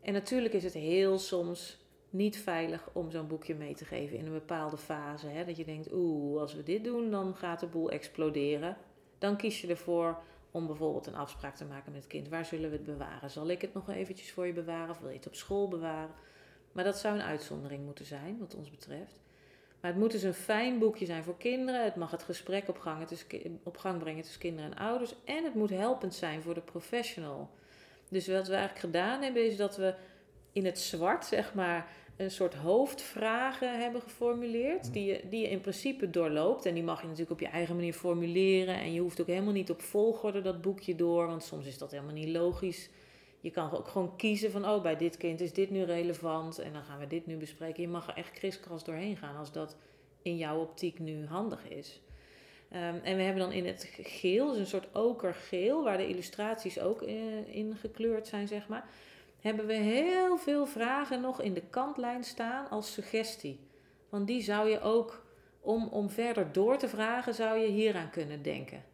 en 0.00 0.12
natuurlijk 0.12 0.54
is 0.54 0.64
het 0.64 0.72
heel 0.72 1.18
soms 1.18 1.80
niet 2.10 2.38
veilig 2.38 2.88
om 2.92 3.10
zo'n 3.10 3.26
boekje 3.26 3.54
mee 3.54 3.74
te 3.74 3.84
geven 3.84 4.18
in 4.18 4.26
een 4.26 4.32
bepaalde 4.32 4.76
fase. 4.76 5.26
Hè? 5.26 5.44
Dat 5.44 5.56
je 5.56 5.64
denkt, 5.64 5.92
oeh, 5.92 6.40
als 6.40 6.54
we 6.54 6.62
dit 6.62 6.84
doen, 6.84 7.10
dan 7.10 7.36
gaat 7.36 7.60
de 7.60 7.66
boel 7.66 7.90
exploderen. 7.90 8.76
Dan 9.18 9.36
kies 9.36 9.60
je 9.60 9.68
ervoor 9.68 10.22
om 10.50 10.66
bijvoorbeeld 10.66 11.06
een 11.06 11.14
afspraak 11.14 11.56
te 11.56 11.64
maken 11.64 11.92
met 11.92 12.02
het 12.02 12.10
kind. 12.10 12.28
Waar 12.28 12.44
zullen 12.44 12.70
we 12.70 12.76
het 12.76 12.84
bewaren? 12.84 13.30
Zal 13.30 13.48
ik 13.48 13.60
het 13.60 13.74
nog 13.74 13.90
eventjes 13.90 14.32
voor 14.32 14.46
je 14.46 14.52
bewaren 14.52 14.90
of 14.90 14.98
wil 14.98 15.08
je 15.08 15.16
het 15.16 15.26
op 15.26 15.34
school 15.34 15.68
bewaren? 15.68 16.14
Maar 16.72 16.84
dat 16.84 16.98
zou 16.98 17.14
een 17.14 17.22
uitzondering 17.22 17.84
moeten 17.84 18.04
zijn, 18.04 18.38
wat 18.38 18.54
ons 18.54 18.70
betreft. 18.70 19.21
Maar 19.82 19.90
het 19.90 20.00
moet 20.00 20.10
dus 20.10 20.22
een 20.22 20.34
fijn 20.34 20.78
boekje 20.78 21.06
zijn 21.06 21.24
voor 21.24 21.36
kinderen. 21.36 21.84
Het 21.84 21.96
mag 21.96 22.10
het 22.10 22.22
gesprek 22.22 22.68
op 22.68 22.78
gang, 22.78 23.06
tussen, 23.06 23.60
op 23.62 23.76
gang 23.76 23.98
brengen 23.98 24.22
tussen 24.22 24.40
kinderen 24.40 24.70
en 24.70 24.78
ouders. 24.78 25.14
En 25.24 25.44
het 25.44 25.54
moet 25.54 25.70
helpend 25.70 26.14
zijn 26.14 26.42
voor 26.42 26.54
de 26.54 26.60
professional. 26.60 27.50
Dus 28.08 28.28
wat 28.28 28.46
we 28.46 28.54
eigenlijk 28.54 28.84
gedaan 28.84 29.22
hebben, 29.22 29.46
is 29.46 29.56
dat 29.56 29.76
we 29.76 29.94
in 30.52 30.64
het 30.64 30.78
zwart, 30.78 31.24
zeg 31.24 31.54
maar, 31.54 31.88
een 32.16 32.30
soort 32.30 32.54
hoofdvragen 32.54 33.80
hebben 33.80 34.02
geformuleerd. 34.02 34.92
Die 34.92 35.04
je, 35.04 35.20
die 35.30 35.40
je 35.40 35.48
in 35.48 35.60
principe 35.60 36.10
doorloopt. 36.10 36.66
En 36.66 36.74
die 36.74 36.82
mag 36.82 37.00
je 37.00 37.06
natuurlijk 37.06 37.32
op 37.32 37.40
je 37.40 37.52
eigen 37.52 37.74
manier 37.74 37.94
formuleren. 37.94 38.74
En 38.74 38.92
je 38.92 39.00
hoeft 39.00 39.20
ook 39.20 39.26
helemaal 39.26 39.52
niet 39.52 39.70
op 39.70 39.80
volgorde 39.80 40.40
dat 40.40 40.62
boekje 40.62 40.94
door. 40.94 41.26
Want 41.26 41.42
soms 41.42 41.66
is 41.66 41.78
dat 41.78 41.90
helemaal 41.90 42.14
niet 42.14 42.28
logisch 42.28 42.88
je 43.42 43.50
kan 43.50 43.72
ook 43.72 43.88
gewoon 43.88 44.16
kiezen 44.16 44.50
van, 44.50 44.68
oh, 44.68 44.82
bij 44.82 44.96
dit 44.96 45.16
kind 45.16 45.40
is 45.40 45.52
dit 45.52 45.70
nu 45.70 45.82
relevant 45.82 46.58
en 46.58 46.72
dan 46.72 46.82
gaan 46.82 46.98
we 46.98 47.06
dit 47.06 47.26
nu 47.26 47.36
bespreken. 47.36 47.82
Je 47.82 47.88
mag 47.88 48.08
er 48.08 48.16
echt 48.16 48.30
kriskras 48.30 48.84
doorheen 48.84 49.16
gaan 49.16 49.36
als 49.36 49.52
dat 49.52 49.76
in 50.22 50.36
jouw 50.36 50.60
optiek 50.60 50.98
nu 50.98 51.26
handig 51.26 51.68
is. 51.68 52.00
Ehm, 52.68 52.96
en 53.02 53.16
we 53.16 53.22
hebben 53.22 53.42
dan 53.42 53.52
in 53.52 53.66
het 53.66 53.88
geel, 54.02 54.48
dus 54.48 54.58
een 54.58 54.66
soort 54.66 54.94
okergeel, 54.94 55.82
waar 55.82 55.96
de 55.96 56.08
illustraties 56.08 56.80
ook 56.80 57.02
uh, 57.02 57.54
in 57.54 57.76
gekleurd 57.76 58.26
zijn, 58.26 58.48
zeg 58.48 58.68
maar, 58.68 58.88
hebben 59.40 59.66
we 59.66 59.74
heel 59.74 60.36
veel 60.36 60.66
vragen 60.66 61.20
nog 61.20 61.40
in 61.40 61.54
de 61.54 61.62
kantlijn 61.70 62.24
staan 62.24 62.70
als 62.70 62.92
suggestie. 62.92 63.60
Want 64.08 64.26
die 64.26 64.42
zou 64.42 64.68
je 64.68 64.80
ook, 64.80 65.24
om, 65.60 65.88
om 65.88 66.10
verder 66.10 66.52
door 66.52 66.76
te 66.76 66.88
vragen, 66.88 67.34
zou 67.34 67.58
je 67.58 67.68
hieraan 67.68 68.10
kunnen 68.10 68.42
denken. 68.42 68.84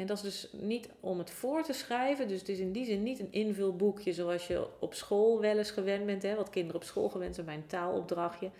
En 0.00 0.06
dat 0.06 0.16
is 0.16 0.22
dus 0.22 0.48
niet 0.60 0.88
om 1.00 1.18
het 1.18 1.30
voor 1.30 1.62
te 1.62 1.72
schrijven. 1.72 2.28
Dus 2.28 2.38
het 2.38 2.48
is 2.48 2.58
in 2.58 2.72
die 2.72 2.84
zin 2.84 3.02
niet 3.02 3.18
een 3.18 3.32
invulboekje 3.32 4.12
zoals 4.12 4.46
je 4.46 4.68
op 4.78 4.94
school 4.94 5.40
wel 5.40 5.58
eens 5.58 5.70
gewend 5.70 6.06
bent. 6.06 6.22
Hè, 6.22 6.34
wat 6.34 6.50
kinderen 6.50 6.80
op 6.80 6.86
school 6.86 7.08
gewend 7.08 7.34
zijn 7.34 7.46
bij 7.46 7.54
een 7.54 7.66
taalopdrachtje. 7.66 8.50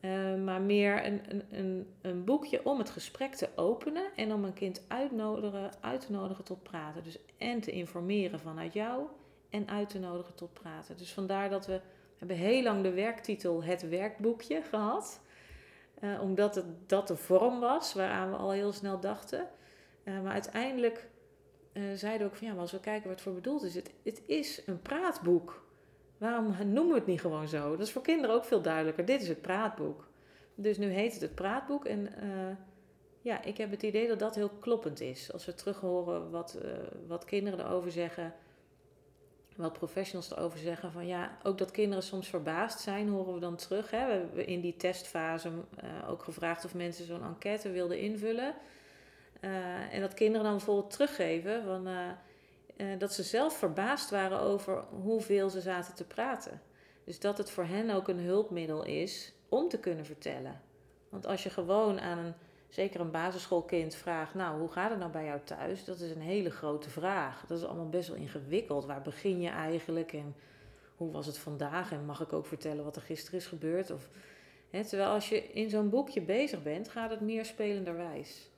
Uh, 0.00 0.34
maar 0.44 0.60
meer 0.60 1.06
een, 1.06 1.20
een, 1.28 1.42
een, 1.50 1.86
een, 2.00 2.24
boekje 2.24 2.64
om 2.64 2.78
het 2.78 2.90
gesprek 2.90 3.34
te 3.34 3.48
openen 3.54 4.04
en 4.16 4.32
om 4.32 4.44
een 4.44 4.52
kind 4.52 4.82
uitnodigen, 4.88 5.70
uit 5.80 6.00
te 6.00 6.12
nodigen 6.12 6.44
tot 6.44 6.62
praten. 6.62 7.02
Dus 7.02 7.18
en 7.36 7.60
te 7.60 7.70
informeren 7.70 8.40
vanuit 8.40 8.72
jou 8.72 9.02
en 9.50 9.68
uit 9.68 9.88
te 9.88 9.98
nodigen 9.98 10.34
tot 10.34 10.52
praten. 10.52 10.96
Dus 10.96 11.12
vandaar 11.12 11.50
dat 11.50 11.66
we 11.66 11.80
hebben 12.18 12.36
heel 12.36 12.62
lang 12.62 12.82
de 12.82 12.92
werktitel 12.92 13.64
Het 13.64 13.88
Werkboekje 13.88 14.62
gehad. 14.62 15.20
Uh, 16.00 16.22
omdat 16.22 16.54
het, 16.54 16.64
dat 16.86 17.08
de 17.08 17.16
vorm 17.16 17.60
was 17.60 17.94
waaraan 17.94 18.30
we 18.30 18.36
al 18.36 18.50
heel 18.50 18.72
snel 18.72 19.00
dachten. 19.00 19.48
Uh, 20.08 20.22
maar 20.22 20.32
uiteindelijk 20.32 21.08
uh, 21.72 21.82
zeiden 21.94 22.26
we 22.26 22.32
ook 22.32 22.38
van 22.38 22.46
ja, 22.46 22.52
maar 22.52 22.62
als 22.62 22.72
we 22.72 22.80
kijken 22.80 23.08
wat 23.08 23.20
voor 23.20 23.34
bedoeld 23.34 23.62
is. 23.62 23.74
Het, 23.74 23.90
het 24.02 24.22
is 24.26 24.62
een 24.66 24.82
praatboek. 24.82 25.66
Waarom 26.18 26.54
noemen 26.58 26.88
we 26.88 26.98
het 26.98 27.06
niet 27.06 27.20
gewoon 27.20 27.48
zo? 27.48 27.70
Dat 27.70 27.86
is 27.86 27.92
voor 27.92 28.02
kinderen 28.02 28.36
ook 28.36 28.44
veel 28.44 28.62
duidelijker. 28.62 29.04
Dit 29.04 29.22
is 29.22 29.28
het 29.28 29.42
praatboek. 29.42 30.08
Dus 30.54 30.78
nu 30.78 30.86
heet 30.86 31.12
het 31.12 31.20
het 31.20 31.34
praatboek. 31.34 31.84
En 31.84 32.08
ja, 33.20 33.42
ik 33.42 33.56
heb 33.56 33.70
het 33.70 33.82
idee 33.82 34.08
dat 34.08 34.18
dat 34.18 34.34
heel 34.34 34.48
kloppend 34.48 35.00
is. 35.00 35.32
Als 35.32 35.44
we 35.44 35.54
terug 35.54 35.80
horen 35.80 36.30
wat, 36.30 36.58
wat 37.06 37.24
kinderen 37.24 37.60
erover 37.60 37.90
zeggen 37.90 38.34
wat 39.56 39.72
professionals 39.72 40.30
erover 40.30 40.58
zeggen. 40.58 40.92
Van 40.92 41.06
ja, 41.06 41.38
ook 41.42 41.58
dat 41.58 41.70
kinderen 41.70 42.04
soms 42.04 42.28
verbaasd 42.28 42.80
zijn, 42.80 43.08
horen 43.08 43.34
we 43.34 43.40
dan 43.40 43.56
terug. 43.56 43.90
Hè. 43.90 44.06
We 44.06 44.12
hebben 44.12 44.46
in 44.46 44.60
die 44.60 44.76
testfase 44.76 45.50
ook 46.08 46.22
gevraagd 46.22 46.64
of 46.64 46.74
mensen 46.74 47.06
zo'n 47.06 47.24
enquête 47.24 47.70
wilden 47.70 47.98
invullen. 47.98 48.54
Uh, 49.40 49.94
en 49.94 50.00
dat 50.00 50.14
kinderen 50.14 50.46
dan 50.46 50.56
bijvoorbeeld 50.56 50.90
teruggeven 50.90 51.64
van, 51.64 51.88
uh, 51.88 52.98
dat 52.98 53.12
ze 53.12 53.22
zelf 53.22 53.58
verbaasd 53.58 54.10
waren 54.10 54.40
over 54.40 54.84
hoeveel 55.02 55.50
ze 55.50 55.60
zaten 55.60 55.94
te 55.94 56.04
praten. 56.04 56.60
Dus 57.04 57.20
dat 57.20 57.38
het 57.38 57.50
voor 57.50 57.64
hen 57.64 57.90
ook 57.90 58.08
een 58.08 58.20
hulpmiddel 58.20 58.84
is 58.84 59.32
om 59.48 59.68
te 59.68 59.78
kunnen 59.78 60.04
vertellen. 60.04 60.60
Want 61.08 61.26
als 61.26 61.42
je 61.42 61.50
gewoon 61.50 62.00
aan 62.00 62.18
een 62.18 62.34
zeker 62.68 63.00
een 63.00 63.10
basisschoolkind 63.10 63.94
vraagt, 63.94 64.34
nou, 64.34 64.58
hoe 64.58 64.70
gaat 64.70 64.90
het 64.90 64.98
nou 64.98 65.10
bij 65.10 65.24
jou 65.24 65.40
thuis? 65.44 65.84
Dat 65.84 66.00
is 66.00 66.10
een 66.10 66.20
hele 66.20 66.50
grote 66.50 66.90
vraag. 66.90 67.44
Dat 67.46 67.58
is 67.58 67.64
allemaal 67.64 67.88
best 67.88 68.08
wel 68.08 68.16
ingewikkeld. 68.16 68.84
Waar 68.84 69.02
begin 69.02 69.40
je 69.40 69.48
eigenlijk 69.48 70.12
en 70.12 70.34
hoe 70.96 71.12
was 71.12 71.26
het 71.26 71.38
vandaag? 71.38 71.92
En 71.92 72.04
mag 72.04 72.20
ik 72.20 72.32
ook 72.32 72.46
vertellen 72.46 72.84
wat 72.84 72.96
er 72.96 73.02
gisteren 73.02 73.38
is 73.38 73.46
gebeurd? 73.46 73.90
Of, 73.90 74.08
hè, 74.70 74.84
terwijl 74.84 75.10
als 75.10 75.28
je 75.28 75.52
in 75.52 75.70
zo'n 75.70 75.90
boekje 75.90 76.20
bezig 76.20 76.62
bent, 76.62 76.88
gaat 76.88 77.10
het 77.10 77.20
meer 77.20 77.44
spelenderwijs. 77.44 78.50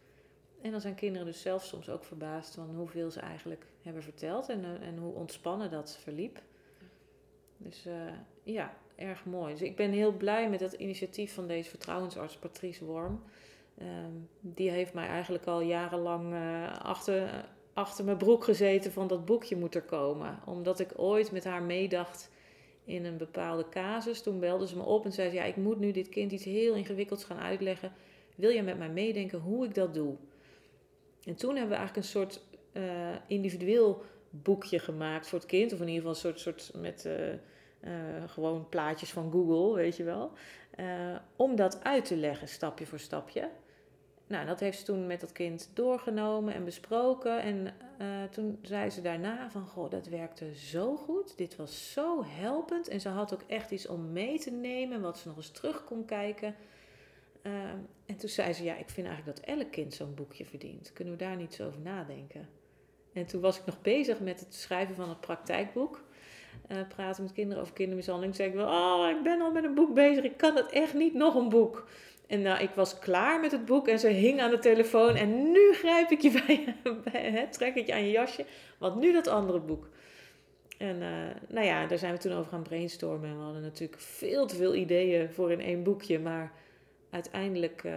En 0.60 0.70
dan 0.70 0.80
zijn 0.80 0.94
kinderen 0.94 1.26
dus 1.26 1.40
zelf 1.40 1.64
soms 1.64 1.88
ook 1.88 2.04
verbaasd 2.04 2.54
van 2.54 2.74
hoeveel 2.76 3.10
ze 3.10 3.20
eigenlijk 3.20 3.66
hebben 3.82 4.02
verteld 4.02 4.48
en, 4.48 4.64
eh, 4.64 4.88
en 4.88 4.96
hoe 4.96 5.14
ontspannen 5.14 5.70
dat 5.70 5.98
verliep. 6.02 6.40
Dus 7.56 7.86
uh, 7.86 7.94
ja, 8.42 8.74
erg 8.94 9.24
mooi. 9.24 9.52
Dus 9.52 9.62
ik 9.62 9.76
ben 9.76 9.90
heel 9.90 10.12
blij 10.12 10.50
met 10.50 10.60
het 10.60 10.72
initiatief 10.72 11.34
van 11.34 11.46
deze 11.46 11.70
vertrouwensarts 11.70 12.36
Patrice 12.36 12.84
Worm. 12.84 13.22
Ehm, 13.78 14.12
die 14.40 14.70
heeft 14.70 14.94
mij 14.94 15.06
eigenlijk 15.06 15.46
al 15.46 15.60
jarenlang 15.60 16.32
uh, 16.32 16.76
achter, 16.82 17.44
achter 17.72 18.04
mijn 18.04 18.16
broek 18.16 18.44
gezeten 18.44 18.92
van 18.92 19.06
dat 19.06 19.24
boekje 19.24 19.56
moet 19.56 19.74
er 19.74 19.82
komen. 19.82 20.38
Omdat 20.46 20.80
ik 20.80 20.92
ooit 20.96 21.32
met 21.32 21.44
haar 21.44 21.62
meedacht 21.62 22.30
in 22.84 23.04
een 23.04 23.16
bepaalde 23.16 23.68
casus. 23.68 24.22
Toen 24.22 24.40
belde 24.40 24.66
ze 24.66 24.76
me 24.76 24.82
op 24.82 25.04
en 25.04 25.12
zei 25.12 25.28
ze, 25.28 25.34
ja, 25.34 25.44
ik 25.44 25.56
moet 25.56 25.78
nu 25.78 25.92
dit 25.92 26.08
kind 26.08 26.32
iets 26.32 26.44
heel 26.44 26.74
ingewikkelds 26.74 27.24
gaan 27.24 27.38
uitleggen. 27.38 27.92
Wil 28.34 28.50
je 28.50 28.62
met 28.62 28.78
mij 28.78 28.90
meedenken 28.90 29.38
hoe 29.38 29.64
ik 29.64 29.74
dat 29.74 29.94
doe? 29.94 30.16
En 31.24 31.34
toen 31.34 31.56
hebben 31.56 31.70
we 31.70 31.76
eigenlijk 31.76 32.06
een 32.06 32.12
soort 32.12 32.40
uh, 32.72 32.82
individueel 33.26 34.04
boekje 34.30 34.78
gemaakt 34.78 35.28
voor 35.28 35.38
het 35.38 35.48
kind. 35.48 35.72
Of 35.72 35.80
in 35.80 35.88
ieder 35.88 36.08
geval 36.08 36.10
een 36.10 36.38
soort, 36.38 36.40
soort 36.40 36.80
met 36.80 37.04
uh, 37.06 38.24
gewoon 38.26 38.68
plaatjes 38.68 39.10
van 39.10 39.30
Google, 39.30 39.74
weet 39.74 39.96
je 39.96 40.04
wel. 40.04 40.32
om 41.36 41.56
dat 41.56 41.84
uit 41.84 42.04
te 42.04 42.16
leggen, 42.16 42.48
stapje 42.48 42.86
voor 42.86 42.98
stapje. 42.98 43.48
Nou, 44.26 44.46
dat 44.46 44.60
heeft 44.60 44.78
ze 44.78 44.84
toen 44.84 45.06
met 45.06 45.20
dat 45.20 45.32
kind 45.32 45.70
doorgenomen 45.74 46.54
en 46.54 46.64
besproken. 46.64 47.42
En 47.42 47.74
toen 48.30 48.58
zei 48.62 48.90
ze 48.90 49.00
daarna 49.00 49.50
van, 49.50 49.66
goh, 49.66 49.90
dat 49.90 50.06
werkte 50.06 50.54
zo 50.54 50.96
goed. 50.96 51.36
Dit 51.36 51.56
was 51.56 51.92
zo 51.92 52.24
helpend. 52.24 52.88
En 52.88 53.00
ze 53.00 53.08
had 53.08 53.34
ook 53.34 53.42
echt 53.46 53.70
iets 53.70 53.86
om 53.86 54.12
mee 54.12 54.38
te 54.38 54.50
nemen, 54.50 55.00
wat 55.00 55.18
ze 55.18 55.28
nog 55.28 55.36
eens 55.36 55.50
terug 55.50 55.84
kon 55.84 56.04
kijken. 56.04 56.54
Uh, 57.42 57.52
en 58.06 58.16
toen 58.16 58.28
zei 58.28 58.52
ze, 58.52 58.64
ja, 58.64 58.76
ik 58.76 58.88
vind 58.88 59.06
eigenlijk 59.06 59.36
dat 59.36 59.46
elk 59.46 59.70
kind 59.70 59.94
zo'n 59.94 60.14
boekje 60.14 60.44
verdient. 60.44 60.92
Kunnen 60.92 61.16
we 61.16 61.24
daar 61.24 61.36
niet 61.36 61.54
zo 61.54 61.66
over 61.66 61.80
nadenken? 61.80 62.48
En 63.12 63.26
toen 63.26 63.40
was 63.40 63.58
ik 63.58 63.64
nog 63.66 63.82
bezig 63.82 64.20
met 64.20 64.40
het 64.40 64.54
schrijven 64.54 64.94
van 64.94 65.08
het 65.08 65.20
praktijkboek. 65.20 66.04
Uh, 66.68 66.78
praten 66.88 67.22
met 67.22 67.32
kinderen 67.32 67.62
over 67.62 67.74
kindermishandeling. 67.74 68.34
Toen 68.34 68.44
zei 68.44 68.58
ik 68.58 68.68
oh, 68.68 69.08
ik 69.16 69.22
ben 69.22 69.40
al 69.40 69.52
met 69.52 69.64
een 69.64 69.74
boek 69.74 69.94
bezig. 69.94 70.24
Ik 70.24 70.36
kan 70.36 70.56
het 70.56 70.70
echt 70.70 70.94
niet 70.94 71.14
nog 71.14 71.34
een 71.34 71.48
boek. 71.48 71.88
En 72.26 72.42
nou, 72.42 72.62
ik 72.62 72.70
was 72.70 72.98
klaar 72.98 73.40
met 73.40 73.52
het 73.52 73.64
boek 73.64 73.88
en 73.88 73.98
ze 73.98 74.08
hing 74.08 74.40
aan 74.40 74.50
de 74.50 74.58
telefoon. 74.58 75.16
En 75.16 75.50
nu 75.50 75.72
grijp 75.72 76.10
ik 76.10 76.20
je 76.20 76.30
bij, 76.44 76.74
hè, 77.10 77.48
trek 77.48 77.74
ik 77.74 77.86
je 77.86 77.92
aan 77.92 78.04
je 78.04 78.10
jasje. 78.10 78.44
Want 78.78 79.00
nu 79.00 79.12
dat 79.12 79.26
andere 79.26 79.60
boek. 79.60 79.88
En 80.78 80.96
uh, 80.96 81.08
nou 81.48 81.66
ja, 81.66 81.86
daar 81.86 81.98
zijn 81.98 82.12
we 82.12 82.18
toen 82.18 82.32
over 82.32 82.50
gaan 82.50 82.62
brainstormen. 82.62 83.28
En 83.28 83.36
we 83.36 83.42
hadden 83.42 83.62
natuurlijk 83.62 84.00
veel 84.00 84.46
te 84.46 84.56
veel 84.56 84.74
ideeën 84.74 85.30
voor 85.30 85.52
in 85.52 85.60
één 85.60 85.82
boekje. 85.82 86.18
Maar 86.18 86.52
uiteindelijk 87.10 87.82
uh, 87.84 87.92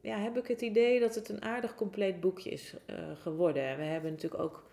ja, 0.00 0.18
heb 0.18 0.36
ik 0.36 0.46
het 0.46 0.60
idee 0.60 1.00
dat 1.00 1.14
het 1.14 1.28
een 1.28 1.42
aardig 1.42 1.74
compleet 1.74 2.20
boekje 2.20 2.50
is 2.50 2.74
uh, 2.86 2.96
geworden. 3.14 3.62
En 3.62 3.76
we 3.76 3.82
hebben 3.82 4.10
natuurlijk 4.10 4.42
ook 4.42 4.64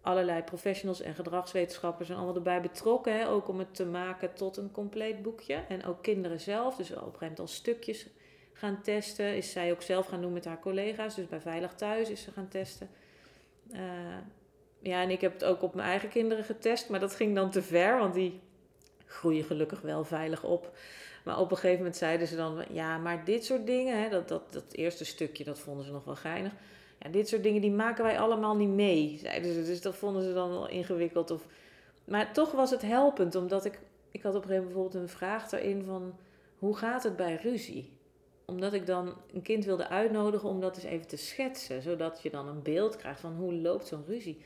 allerlei 0.00 0.42
professionals 0.42 1.00
en 1.00 1.14
gedragswetenschappers 1.14 2.08
en 2.08 2.16
allemaal 2.16 2.34
erbij 2.34 2.60
betrokken. 2.60 3.18
Hè, 3.18 3.28
ook 3.28 3.48
om 3.48 3.58
het 3.58 3.74
te 3.74 3.86
maken 3.86 4.34
tot 4.34 4.56
een 4.56 4.70
compleet 4.70 5.22
boekje. 5.22 5.64
En 5.68 5.84
ook 5.84 6.02
kinderen 6.02 6.40
zelf, 6.40 6.76
dus 6.76 6.90
op 6.90 6.96
een 6.96 7.02
gegeven 7.02 7.20
moment 7.20 7.38
al 7.38 7.46
stukjes 7.46 8.06
gaan 8.52 8.82
testen. 8.82 9.36
Is 9.36 9.52
zij 9.52 9.72
ook 9.72 9.82
zelf 9.82 10.06
gaan 10.06 10.20
doen 10.20 10.32
met 10.32 10.44
haar 10.44 10.60
collega's. 10.60 11.14
Dus 11.14 11.28
bij 11.28 11.40
Veilig 11.40 11.74
Thuis 11.74 12.10
is 12.10 12.22
ze 12.22 12.30
gaan 12.32 12.48
testen. 12.48 12.88
Uh, 13.72 13.80
ja, 14.78 15.02
en 15.02 15.10
ik 15.10 15.20
heb 15.20 15.32
het 15.32 15.44
ook 15.44 15.62
op 15.62 15.74
mijn 15.74 15.88
eigen 15.88 16.08
kinderen 16.08 16.44
getest. 16.44 16.88
Maar 16.88 17.00
dat 17.00 17.14
ging 17.14 17.34
dan 17.34 17.50
te 17.50 17.62
ver, 17.62 17.98
want 17.98 18.14
die 18.14 18.40
groeien 19.06 19.44
gelukkig 19.44 19.80
wel 19.80 20.04
veilig 20.04 20.44
op. 20.44 20.76
Maar 21.26 21.38
op 21.40 21.50
een 21.50 21.56
gegeven 21.56 21.78
moment 21.78 21.96
zeiden 21.96 22.26
ze 22.26 22.36
dan, 22.36 22.64
ja, 22.70 22.98
maar 22.98 23.24
dit 23.24 23.44
soort 23.44 23.66
dingen, 23.66 24.02
hè, 24.02 24.08
dat, 24.08 24.28
dat, 24.28 24.52
dat 24.52 24.72
eerste 24.72 25.04
stukje, 25.04 25.44
dat 25.44 25.58
vonden 25.58 25.84
ze 25.84 25.92
nog 25.92 26.04
wel 26.04 26.16
geinig 26.16 26.52
ja, 26.98 27.08
dit 27.10 27.28
soort 27.28 27.42
dingen 27.42 27.60
die 27.60 27.70
maken 27.70 28.04
wij 28.04 28.18
allemaal 28.18 28.56
niet 28.56 28.68
mee, 28.68 29.18
zeiden 29.18 29.54
ze. 29.54 29.64
Dus 29.64 29.82
dat 29.82 29.94
vonden 29.94 30.22
ze 30.22 30.32
dan 30.32 30.48
wel 30.48 30.68
ingewikkeld. 30.68 31.30
Of, 31.30 31.46
maar 32.04 32.32
toch 32.32 32.52
was 32.52 32.70
het 32.70 32.82
helpend, 32.82 33.34
omdat 33.34 33.64
ik, 33.64 33.78
ik 34.10 34.22
had 34.22 34.34
op 34.34 34.42
een 34.42 34.48
gegeven 34.48 34.64
moment 34.64 34.74
bijvoorbeeld 34.74 35.02
een 35.02 35.16
vraag 35.16 35.52
erin 35.52 35.82
van, 35.82 36.18
hoe 36.58 36.76
gaat 36.76 37.02
het 37.02 37.16
bij 37.16 37.34
ruzie? 37.42 37.94
Omdat 38.44 38.72
ik 38.72 38.86
dan 38.86 39.14
een 39.32 39.42
kind 39.42 39.64
wilde 39.64 39.88
uitnodigen 39.88 40.48
om 40.48 40.60
dat 40.60 40.76
eens 40.76 40.84
even 40.84 41.06
te 41.06 41.16
schetsen, 41.16 41.82
zodat 41.82 42.22
je 42.22 42.30
dan 42.30 42.48
een 42.48 42.62
beeld 42.62 42.96
krijgt 42.96 43.20
van 43.20 43.34
hoe 43.34 43.54
loopt 43.54 43.86
zo'n 43.86 44.04
ruzie. 44.06 44.44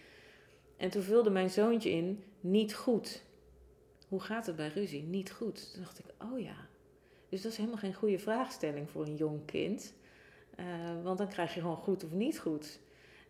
En 0.77 0.91
toen 0.91 1.03
vulde 1.03 1.31
mijn 1.31 1.51
zoontje 1.51 1.91
in, 1.91 2.25
niet 2.41 2.75
goed. 2.75 3.23
Hoe 4.09 4.21
gaat 4.21 4.47
het 4.47 4.57
bij 4.57 4.69
ruzie? 4.69 5.03
Niet 5.03 5.33
goed. 5.33 5.73
Toen 5.73 5.83
dacht 5.83 5.99
ik, 5.99 6.05
oh 6.33 6.41
ja. 6.41 6.69
Dus 7.31 7.43
dat 7.43 7.53
is 7.53 7.57
helemaal 7.59 7.79
geen 7.79 7.95
goede 7.95 8.19
vraagstelling 8.19 8.91
voor 8.91 9.07
een 9.07 9.17
jong 9.17 9.45
kind. 9.45 9.95
Uh, 10.57 10.67
want 11.03 11.19
dan 11.19 11.29
krijg 11.29 11.55
je 11.55 11.61
gewoon 11.61 11.77
goed 11.77 12.05
of 12.05 12.13
niet 12.13 12.39
goed. 12.39 12.79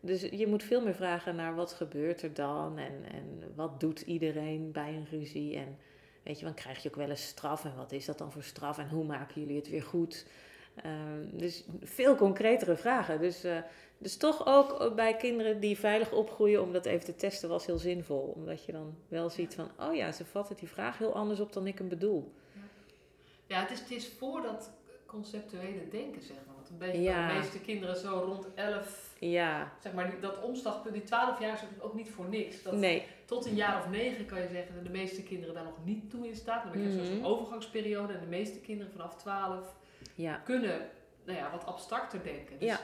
Dus 0.01 0.21
je 0.21 0.47
moet 0.47 0.63
veel 0.63 0.83
meer 0.83 0.95
vragen 0.95 1.37
naar 1.37 1.55
wat 1.55 1.73
gebeurt 1.73 2.23
er 2.23 2.35
dan 2.35 2.79
en, 2.79 3.05
en 3.13 3.53
wat 3.55 3.81
doet 3.81 4.01
iedereen 4.01 4.73
bij 4.73 4.95
een 4.95 5.07
ruzie. 5.11 5.57
En 5.57 5.77
weet 6.23 6.39
je, 6.39 6.45
dan 6.45 6.55
krijg 6.55 6.83
je 6.83 6.89
ook 6.89 6.97
wel 6.97 7.11
eens 7.11 7.27
straf 7.27 7.65
en 7.65 7.77
wat 7.77 7.93
is 7.93 8.05
dat 8.05 8.19
dan 8.19 8.33
voor 8.33 8.43
straf 8.43 8.79
en 8.79 8.89
hoe 8.89 9.05
maken 9.05 9.41
jullie 9.41 9.57
het 9.57 9.69
weer 9.69 9.83
goed. 9.83 10.27
Uh, 10.85 10.93
dus 11.33 11.65
veel 11.83 12.17
concretere 12.17 12.77
vragen. 12.77 13.21
Dus, 13.21 13.45
uh, 13.45 13.59
dus 13.99 14.17
toch 14.17 14.47
ook 14.47 14.95
bij 14.97 15.17
kinderen 15.17 15.61
die 15.61 15.79
veilig 15.79 16.13
opgroeien, 16.13 16.63
om 16.63 16.73
dat 16.73 16.87
even 16.87 17.05
te 17.05 17.17
testen, 17.17 17.49
was 17.49 17.67
heel 17.67 17.79
zinvol. 17.79 18.33
Omdat 18.37 18.65
je 18.65 18.73
dan 18.73 18.95
wel 19.09 19.31
ziet 19.31 19.55
van, 19.55 19.69
oh 19.79 19.95
ja, 19.95 20.13
ze 20.13 20.25
vatten 20.25 20.57
die 20.57 20.69
vraag 20.69 20.99
heel 20.99 21.15
anders 21.15 21.41
op 21.41 21.53
dan 21.53 21.67
ik 21.67 21.79
hem 21.79 21.89
bedoel. 21.89 22.33
Ja, 23.51 23.61
het 23.61 23.71
is, 23.71 23.81
het 23.81 23.91
is 23.91 24.09
voor 24.19 24.43
dat 24.43 24.71
conceptuele 25.07 25.89
denken, 25.89 26.23
zeg 26.23 26.37
maar. 26.47 26.55
Want 26.55 26.69
een 26.71 26.79
beetje 26.79 27.01
ja. 27.03 27.29
de 27.29 27.35
meeste 27.35 27.61
kinderen 27.61 27.97
zo 27.97 28.09
rond 28.27 28.47
11, 28.55 29.15
Ja. 29.21 29.73
Zeg 29.83 29.93
maar, 29.93 30.11
die, 30.11 30.19
dat 30.21 30.43
omslagpunt, 30.43 30.95
die 30.95 31.03
12 31.05 31.41
jaar 31.41 31.55
is 31.55 31.83
ook 31.83 31.95
niet 31.95 32.11
voor 32.11 32.29
niks. 32.29 32.63
Dat 32.63 32.73
Nee. 32.75 33.07
Tot 33.25 33.47
een 33.47 33.55
jaar 33.55 33.79
of 33.79 33.89
negen 33.91 34.27
kan 34.27 34.41
je 34.41 34.49
zeggen 34.49 34.75
dat 34.75 34.85
de 34.85 34.91
meeste 34.91 35.23
kinderen 35.23 35.55
daar 35.55 35.65
nog 35.65 35.85
niet 35.85 36.11
toe 36.11 36.27
in 36.29 36.37
staat. 36.37 36.63
Dan 36.63 36.73
heb 36.73 36.81
je 36.91 36.97
Mhm. 36.97 37.07
zo'n 37.07 37.25
overgangsperiode 37.25 38.13
en 38.13 38.21
de 38.21 38.27
meeste 38.27 38.59
kinderen 38.61 38.93
vanaf 38.93 39.17
12 39.17 39.75
Ja. 40.15 40.35
kunnen 40.37 40.89
nou 41.25 41.39
ja, 41.39 41.51
wat 41.51 41.67
abstracter 41.67 42.23
denken. 42.23 42.59
Dus, 42.59 42.69
Ja. 42.69 42.81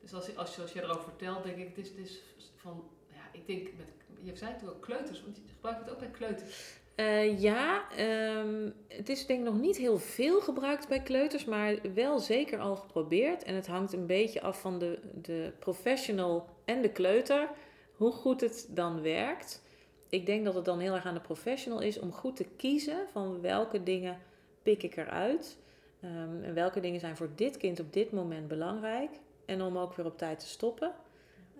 dus 0.00 0.14
als, 0.14 0.36
als, 0.36 0.54
je- 0.56 0.62
als 0.62 0.72
je 0.72 0.82
erover 0.82 1.02
vertelt, 1.02 1.42
denk 1.44 1.56
ik, 1.56 1.68
het 1.68 1.78
is, 1.78 1.88
het 1.88 1.98
is 1.98 2.20
van, 2.56 2.84
ja, 3.12 3.22
ik 3.32 3.46
denk 3.46 3.68
met, 3.76 3.86
je 4.22 4.36
zei 4.36 4.52
het 4.52 4.68
ook 4.68 4.80
kleuters, 4.82 5.22
want 5.22 5.36
je 5.36 5.42
gebruikt 5.54 5.80
het 5.80 5.90
ook 5.90 5.98
bij 5.98 6.08
kleuters. 6.10 6.74
Eh, 7.00 7.40
ja, 7.40 7.90
ehm, 7.96 8.70
het 8.88 9.08
is 9.08 9.26
denk 9.26 9.38
ik 9.38 9.44
nog 9.44 9.60
niet 9.60 9.76
heel 9.76 9.98
veel 9.98 10.40
gebruikt 10.40 10.88
bij 10.88 11.00
kleuters, 11.00 11.44
maar 11.44 11.76
wel 11.94 12.18
zeker 12.18 12.58
al 12.58 12.76
geprobeerd. 12.76 13.42
En 13.42 13.54
het 13.54 13.66
hangt 13.66 13.92
een 13.92 14.06
beetje 14.06 14.42
af 14.42 14.60
van 14.60 14.78
de, 14.78 14.98
de 15.14 15.52
professional 15.58 16.48
en 16.64 16.82
de 16.82 16.92
kleuter, 16.92 17.48
hoe 17.96 18.12
goed 18.12 18.40
het 18.40 18.66
dan 18.70 19.02
werkt. 19.02 19.62
Ik 20.08 20.26
denk 20.26 20.44
dat 20.44 20.54
het 20.54 20.64
dan 20.64 20.78
heel 20.78 20.94
erg 20.94 21.04
aan 21.04 21.14
de 21.14 21.20
professional 21.20 21.80
is 21.80 21.98
om 21.98 22.12
goed 22.12 22.36
te 22.36 22.46
kiezen 22.56 23.08
van 23.12 23.40
welke 23.40 23.82
dingen 23.82 24.18
pik 24.62 24.82
ik 24.82 24.96
eruit. 24.96 25.58
Ehm, 26.00 26.42
en 26.42 26.54
welke 26.54 26.80
dingen 26.80 27.00
zijn 27.00 27.16
voor 27.16 27.30
dit 27.34 27.56
kind 27.56 27.80
op 27.80 27.92
dit 27.92 28.12
moment 28.12 28.48
belangrijk. 28.48 29.10
En 29.44 29.62
om 29.62 29.78
ook 29.78 29.94
weer 29.94 30.06
op 30.06 30.18
tijd 30.18 30.38
te 30.38 30.46
stoppen. 30.46 30.92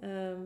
Ehm, 0.00 0.40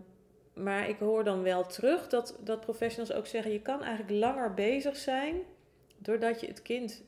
maar 0.54 0.88
ik 0.88 0.98
hoor 0.98 1.24
dan 1.24 1.42
wel 1.42 1.66
terug 1.66 2.08
dat, 2.08 2.38
dat 2.40 2.60
professionals 2.60 3.12
ook 3.12 3.26
zeggen: 3.26 3.52
je 3.52 3.62
kan 3.62 3.82
eigenlijk 3.82 4.18
langer 4.18 4.54
bezig 4.54 4.96
zijn 4.96 5.36
doordat 5.98 6.40
je 6.40 6.46
het 6.46 6.62
kind 6.62 7.02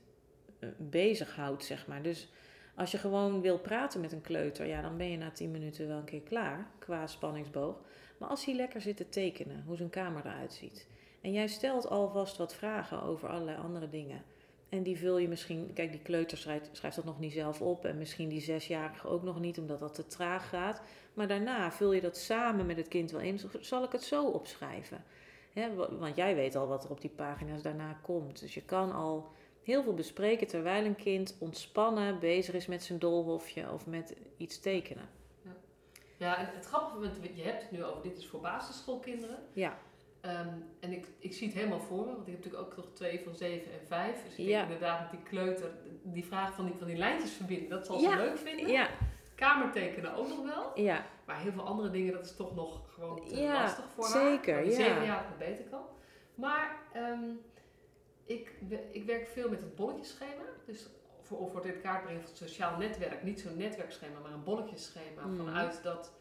eh, 0.59 0.69
bezighoudt, 0.77 1.65
zeg 1.65 1.87
maar. 1.87 2.03
Dus 2.03 2.29
als 2.75 2.91
je 2.91 2.99
gewoon 2.99 3.41
wil 3.41 3.59
praten 3.59 4.01
met 4.01 4.13
een 4.13 4.21
kleuter, 4.21 4.67
ja, 4.67 4.83
dan 4.83 4.97
ben 4.97 5.11
je 5.11 5.17
na 5.17 5.31
10 5.31 5.51
minuten 5.51 5.89
wel 5.89 5.99
een 5.99 6.05
keer 6.05 6.21
klaar 6.21 6.71
qua 6.79 7.07
spanningsboog. 7.07 7.81
Maar 8.19 8.29
als 8.29 8.45
hij 8.45 8.55
lekker 8.55 8.81
zit 8.81 8.97
te 8.97 9.09
tekenen, 9.09 9.63
hoe 9.67 9.77
zijn 9.77 9.91
kamer 9.91 10.27
eruit 10.27 10.53
ziet. 10.53 10.87
En 11.21 11.33
jij 11.33 11.47
stelt 11.47 11.89
alvast 11.89 12.37
wat 12.37 12.55
vragen 12.55 13.03
over 13.03 13.29
allerlei 13.29 13.59
andere 13.59 13.89
dingen. 13.89 14.23
En 14.69 14.83
die 14.83 14.99
vul 14.99 15.19
je 15.19 15.29
misschien, 15.29 15.71
kijk, 15.75 15.91
die 15.91 16.03
kleuter 16.03 16.39
schrijft, 16.39 16.69
schrijft 16.73 16.97
dat 16.97 17.05
nog 17.05 17.19
niet 17.19 17.33
zelf 17.33 17.61
op. 17.61 17.85
En 17.85 17.99
misschien 17.99 18.29
die 18.29 18.41
zesjarige 18.41 19.09
ook 19.09 19.23
nog 19.23 19.41
niet, 19.41 19.59
omdat 19.59 19.81
dat 19.81 19.95
te 19.95 20.07
traag 20.07 20.49
gaat. 20.49 20.81
Maar 21.15 21.29
daarna 21.29 21.73
vul 21.73 21.93
je 21.93 22.01
dat 22.01 22.17
samen 22.17 22.67
met 22.67 22.77
het 22.77 22.89
kind 22.89 23.11
wel 23.11 23.21
in. 23.21 23.41
Zal 23.61 23.85
ik 23.85 23.93
het 23.93 24.03
zo 24.03 24.27
opschrijven? 24.27 25.05
Want 25.99 26.17
jij 26.17 26.35
weet 26.35 26.57
al 26.57 26.67
wat 26.67 26.85
er 26.85 26.91
op 26.91 27.01
die 27.01 27.11
pagina's 27.11 27.63
daarna 27.63 27.93
komt. 28.03 28.41
Dus 28.41 28.55
je 28.55 28.63
kan 28.63 28.93
al 28.93 29.29
heel 29.63 29.83
veel 29.83 29.95
bespreken 29.95 30.47
terwijl 30.47 30.85
een 30.85 30.97
kind 30.97 31.37
ontspannen 31.39 32.19
bezig 32.19 32.55
is 32.55 32.67
met 32.67 32.83
zijn 32.83 32.99
doolhofje 32.99 33.73
of 33.73 33.87
met 33.87 34.17
iets 34.37 34.61
tekenen. 34.61 35.09
Ja, 36.17 36.39
en 36.39 36.55
het 36.55 36.67
grappige, 36.67 37.01
want 37.01 37.37
je 37.37 37.43
hebt 37.43 37.63
het 37.63 37.71
nu 37.71 37.85
over, 37.85 38.03
dit 38.03 38.19
is 38.19 38.27
voor 38.27 38.41
basisschoolkinderen. 38.41 39.39
Ja, 39.53 39.79
Ehm, 40.27 40.49
en 40.81 40.93
ik, 40.93 41.07
ik 41.19 41.33
zie 41.33 41.47
het 41.47 41.57
helemaal 41.57 41.81
voor 41.81 42.07
me, 42.07 42.15
want 42.15 42.27
ik 42.27 42.33
heb 42.33 42.45
natuurlijk 42.45 42.62
ook 42.71 42.77
nog 42.77 42.87
twee 42.93 43.21
van 43.25 43.35
zeven 43.35 43.73
en 43.73 43.87
vijf. 43.87 44.25
Dus 44.25 44.33
ik 44.37 44.47
Ja. 44.47 44.59
denk 44.59 44.62
inderdaad 44.73 45.01
met 45.01 45.11
die 45.11 45.29
kleuter, 45.29 45.71
die 46.03 46.25
vraag 46.25 46.55
van 46.55 46.65
die, 46.65 46.75
van 46.79 46.87
die 46.87 46.97
lijntjes 46.97 47.33
verbinden, 47.33 47.69
dat 47.69 47.87
zal 47.87 48.01
Ja. 48.01 48.11
ze 48.11 48.17
leuk 48.17 48.39
vinden. 48.39 48.69
ja, 48.69 48.89
Kamertekenen 49.35 50.15
ook 50.15 50.29
nog 50.29 50.43
wel. 50.45 50.81
ja, 50.81 51.05
Maar 51.27 51.41
heel 51.41 51.53
veel 51.53 51.62
andere 51.67 51.91
dingen, 51.91 52.12
dat 52.12 52.25
is 52.25 52.37
toch 52.37 52.55
nog 52.55 52.95
gewoon 52.95 53.25
te 53.27 53.37
Ja, 53.37 53.53
lastig 53.62 53.85
voor 53.95 54.05
haar. 54.05 54.12
zeker, 54.12 54.55
Waar 54.55 54.62
die 54.62 54.73
ja. 54.73 54.77
zeven 54.79 55.05
jaar 55.05 55.25
nog 55.29 55.39
beter 55.39 55.65
kan. 55.65 55.83
Maar 56.35 56.77
ehm, 56.93 57.23
ik, 58.25 58.53
ik 58.91 59.05
werk 59.05 59.27
veel 59.29 59.49
met 59.49 59.61
het 59.61 59.75
bolletjeschema. 59.75 60.43
Dus 60.67 60.87
voor, 61.21 61.39
of 61.39 61.53
voor 61.53 61.62
dit 61.62 61.81
kaart 61.81 62.03
brengen 62.03 62.21
van 62.21 62.31
het 62.31 62.39
sociaal 62.39 62.79
netwerk. 62.79 63.23
Niet 63.23 63.41
zo'n 63.41 63.57
netwerkschema, 63.57 64.19
maar 64.23 64.33
een 64.33 64.45
bolletjeschema. 64.45 65.25
Mhm. 65.27 65.37
Vanuit 65.37 65.81
dat 65.83 66.12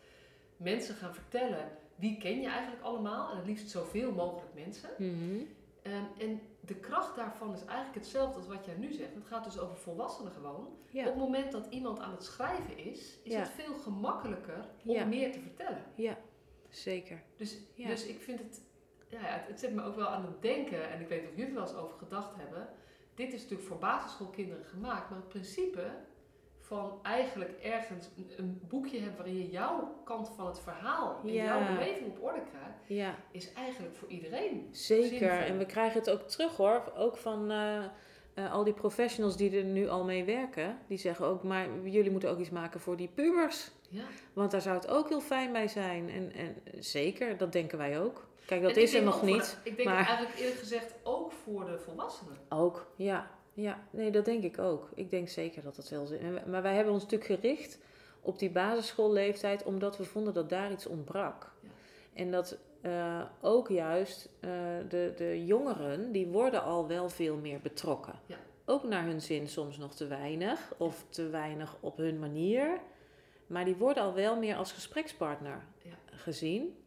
mensen 0.58 0.96
gaan 0.96 1.13
vertellen, 1.13 1.72
wie 1.96 2.18
ken 2.18 2.42
je 2.42 2.48
eigenlijk 2.48 2.84
allemaal? 2.84 3.32
En 3.32 3.38
het 3.38 3.46
liefst 3.46 3.70
zoveel 3.70 4.12
mogelijk 4.12 4.54
mensen. 4.54 4.90
mhm, 4.98 5.44
Ehm, 5.82 6.04
en 6.18 6.42
de 6.60 6.76
kracht 6.76 7.16
daarvan 7.16 7.54
is 7.54 7.66
eigenlijk 7.66 7.96
hetzelfde 7.96 8.38
als 8.38 8.48
wat 8.48 8.66
jij 8.66 8.76
nu 8.76 8.94
zegt. 8.94 9.14
Het 9.16 9.26
gaat 9.26 9.44
dus 9.44 9.60
over 9.60 9.76
volwassenen 9.78 10.32
gewoon. 10.32 10.68
Op 10.94 11.04
het 11.04 11.16
moment 11.16 11.52
dat 11.52 11.68
iemand 11.70 12.00
aan 12.00 12.12
het 12.12 12.24
schrijven 12.24 12.78
is, 12.78 13.18
is 13.24 13.32
Ja. 13.34 13.40
het 13.40 13.50
veel 13.50 13.74
gemakkelijker 13.78 14.68
om 14.86 14.94
Ja. 14.96 15.06
meer 15.06 15.32
te 15.32 15.40
vertellen. 15.40 15.84
ja, 15.96 16.18
zeker. 16.70 17.24
Dus, 17.36 17.58
dus 17.76 18.06
ik 18.06 18.22
vind 18.22 18.40
het, 18.40 18.62
ja, 19.08 19.18
het, 19.20 19.48
het 19.48 19.60
zet 19.60 19.74
me 19.74 19.84
ook 19.84 19.96
wel 19.96 20.08
aan 20.08 20.26
het 20.26 20.42
denken, 20.42 20.90
en 20.90 21.02
ik 21.02 21.08
weet 21.08 21.24
of 21.24 21.30
jullie 21.30 21.46
er 21.46 21.54
wel 21.54 21.64
eens 21.64 21.76
over 21.76 21.98
gedacht 21.98 22.36
hebben. 22.36 22.70
Dit 23.16 23.34
is 23.34 23.42
natuurlijk 23.42 23.68
voor 23.70 23.78
basisschoolkinderen 23.80 24.66
gemaakt, 24.66 25.10
maar 25.10 25.20
het 25.20 25.28
principe 25.28 25.92
van 26.67 26.99
eigenlijk 27.04 27.60
ergens 27.63 28.10
een, 28.17 28.32
een 28.38 28.62
boekje 28.69 28.97
hebben 28.99 29.15
waarin 29.17 29.38
je 29.38 29.49
jouw 29.49 30.01
kant 30.04 30.30
van 30.36 30.45
het 30.45 30.60
verhaal 30.60 31.19
en 31.23 31.34
Ja. 31.34 31.43
jouw 31.43 31.75
beleving 31.75 32.08
op 32.10 32.23
orde 32.23 32.41
krijgt, 32.51 32.80
Ja, 32.88 33.15
is 33.32 33.54
eigenlijk 33.54 33.95
voor 33.95 34.08
iedereen. 34.08 34.67
zeker. 34.71 35.08
zinvol. 35.17 35.28
En 35.38 35.58
we 35.58 35.65
krijgen 35.65 35.99
het 35.99 36.10
ook 36.10 36.21
terug 36.21 36.56
hoor, 36.58 36.91
ook 36.97 37.17
van 37.17 37.51
eh, 37.51 37.84
eh, 38.34 38.54
al 38.54 38.63
die 38.63 38.73
professionals 38.73 39.38
die 39.38 39.58
er 39.58 39.63
nu 39.63 39.88
al 39.89 40.04
mee 40.04 40.23
werken. 40.23 40.78
Die 40.88 40.97
zeggen 40.97 41.25
ook, 41.25 41.43
maar 41.43 41.67
jullie 41.84 42.12
moeten 42.12 42.30
ook 42.30 42.39
iets 42.39 42.49
maken 42.49 42.80
voor 42.80 42.97
die 42.97 43.08
pubers. 43.08 43.71
Ja. 43.89 44.04
Want 44.34 44.51
daar 44.51 44.62
zou 44.62 44.75
het 44.75 44.88
ook 44.88 45.10
heel 45.10 45.21
fijn 45.21 45.51
bij 45.51 45.67
zijn. 45.67 46.10
En, 46.10 46.32
en 46.34 46.56
zeker, 46.84 47.38
dat 47.38 47.51
denken 47.51 47.78
wij 47.78 47.99
ook. 47.99 48.28
Kijk, 48.45 48.62
dat 48.62 48.75
is 48.75 48.93
er 48.93 49.04
nog 49.04 49.21
niet. 49.23 49.58
de- 49.63 49.69
ik 49.69 49.75
denk 49.75 49.88
maar- 49.89 50.06
eigenlijk 50.06 50.38
eerlijk 50.39 50.60
gezegd 50.60 50.95
ook 51.04 51.32
voor 51.32 51.65
de 51.65 51.80
volwassenen. 51.80 52.38
Ook, 52.49 52.86
ja. 52.95 53.32
Ja, 53.56 53.84
nee, 53.89 54.12
dat 54.12 54.26
denk 54.26 54.44
ik 54.44 54.60
ook. 54.60 54.89
Ik 54.96 55.10
denk 55.10 55.30
zeker 55.30 55.63
dat 55.63 55.76
dat 55.76 55.89
wel 55.89 56.06
zin 56.06 56.39
Maar 56.48 56.62
wij 56.62 56.76
hebben 56.76 56.94
ons 56.94 57.04
natuurlijk 57.04 57.32
gericht 57.41 57.80
op 58.22 58.39
die 58.39 58.50
basisschoolleeftijd, 58.50 59.63
omdat 59.63 59.98
we 59.98 60.04
vonden 60.04 60.34
dat 60.34 60.50
daar 60.50 60.72
iets 60.72 60.86
ontbrak. 60.86 61.52
Ja. 61.62 61.70
En 62.13 62.32
dat 62.32 62.58
eh, 62.82 63.22
ook 63.41 63.70
juist 63.70 64.30
eh, 64.39 64.50
de, 64.89 65.13
de 65.15 65.46
jongeren, 65.46 66.12
die 66.12 66.28
worden 66.28 66.63
al 66.63 66.88
wel 66.88 67.10
veel 67.10 67.36
meer 67.36 67.60
betrokken. 67.60 68.13
Ja. 68.26 68.38
Ook 68.65 68.84
naar 68.84 69.04
hun 69.06 69.22
zin 69.22 69.48
soms 69.48 69.78
nog 69.78 69.96
te 69.96 70.08
weinig, 70.08 70.74
of 70.78 71.06
te 71.10 71.30
weinig 71.30 71.78
op 71.80 71.98
hun 71.98 72.20
manier. 72.20 72.80
Maar 73.48 73.65
die 73.65 73.76
worden 73.76 74.04
al 74.04 74.13
wel 74.13 74.38
meer 74.39 74.56
als 74.56 74.72
gesprekspartner 74.72 75.63
Ja. 75.82 75.96
gezien. 76.06 76.78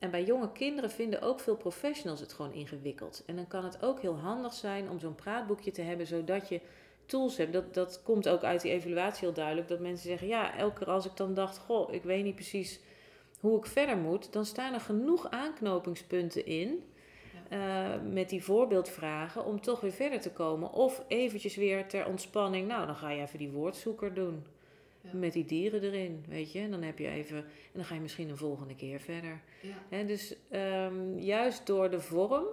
En 0.00 0.10
bij 0.10 0.24
jonge 0.24 0.52
kinderen 0.52 0.90
vinden 0.90 1.22
ook 1.22 1.40
veel 1.40 1.56
professionals 1.56 2.20
het 2.20 2.32
gewoon 2.32 2.52
ingewikkeld. 2.52 3.22
En 3.26 3.36
dan 3.36 3.46
kan 3.48 3.64
het 3.64 3.82
ook 3.82 4.00
heel 4.00 4.16
handig 4.18 4.52
zijn 4.52 4.90
om 4.90 4.98
zo'n 5.00 5.14
praatboekje 5.14 5.70
te 5.70 5.82
hebben, 5.82 6.06
zodat 6.06 6.48
je 6.48 6.60
tools 7.06 7.36
hebt. 7.36 7.52
Dat, 7.52 7.74
dat 7.74 8.02
komt 8.02 8.28
ook 8.28 8.42
uit 8.42 8.60
die 8.62 8.72
evaluatie 8.72 9.24
heel 9.24 9.34
duidelijk. 9.34 9.68
Dat 9.68 9.80
mensen 9.80 10.08
zeggen, 10.08 10.28
ja, 10.28 10.56
elke 10.56 10.78
keer 10.78 10.90
als 10.90 11.06
ik 11.06 11.16
dan 11.16 11.34
dacht, 11.34 11.58
goh, 11.58 11.92
ik 11.92 12.02
weet 12.02 12.24
niet 12.24 12.34
precies 12.34 12.80
hoe 13.40 13.58
ik 13.58 13.66
verder 13.66 13.96
moet, 13.96 14.32
dan 14.32 14.44
staan 14.44 14.74
er 14.74 14.80
genoeg 14.80 15.30
aanknopingspunten 15.30 16.46
in. 16.46 16.84
eh, 17.48 17.88
met 18.10 18.28
die 18.28 18.44
voorbeeldvragen 18.44 19.44
om 19.44 19.60
toch 19.60 19.80
weer 19.80 19.92
verder 19.92 20.20
te 20.20 20.30
komen. 20.32 20.72
Of 20.72 21.04
eventjes 21.08 21.56
weer 21.56 21.86
ter 21.88 22.06
ontspanning. 22.06 22.68
Nou, 22.68 22.86
dan 22.86 22.96
ga 22.96 23.10
je 23.10 23.22
even 23.22 23.38
die 23.38 23.50
woordzoeker 23.50 24.14
doen. 24.14 24.44
Ja. 25.02 25.10
Met 25.12 25.32
die 25.32 25.44
dieren 25.44 25.82
erin, 25.82 26.24
weet 26.28 26.52
je. 26.52 26.58
En 26.60 26.70
dan 26.70 26.82
heb 26.82 26.98
je 26.98 27.08
even. 27.08 27.36
En 27.38 27.44
dan 27.72 27.84
ga 27.84 27.94
je 27.94 28.00
misschien 28.00 28.28
een 28.28 28.36
volgende 28.36 28.74
keer 28.74 29.00
verder. 29.00 29.40
Ja. 29.90 30.02
Dus 30.02 30.36
ehm, 30.50 31.18
juist 31.18 31.66
door 31.66 31.90
de 31.90 32.00
vorm 32.00 32.44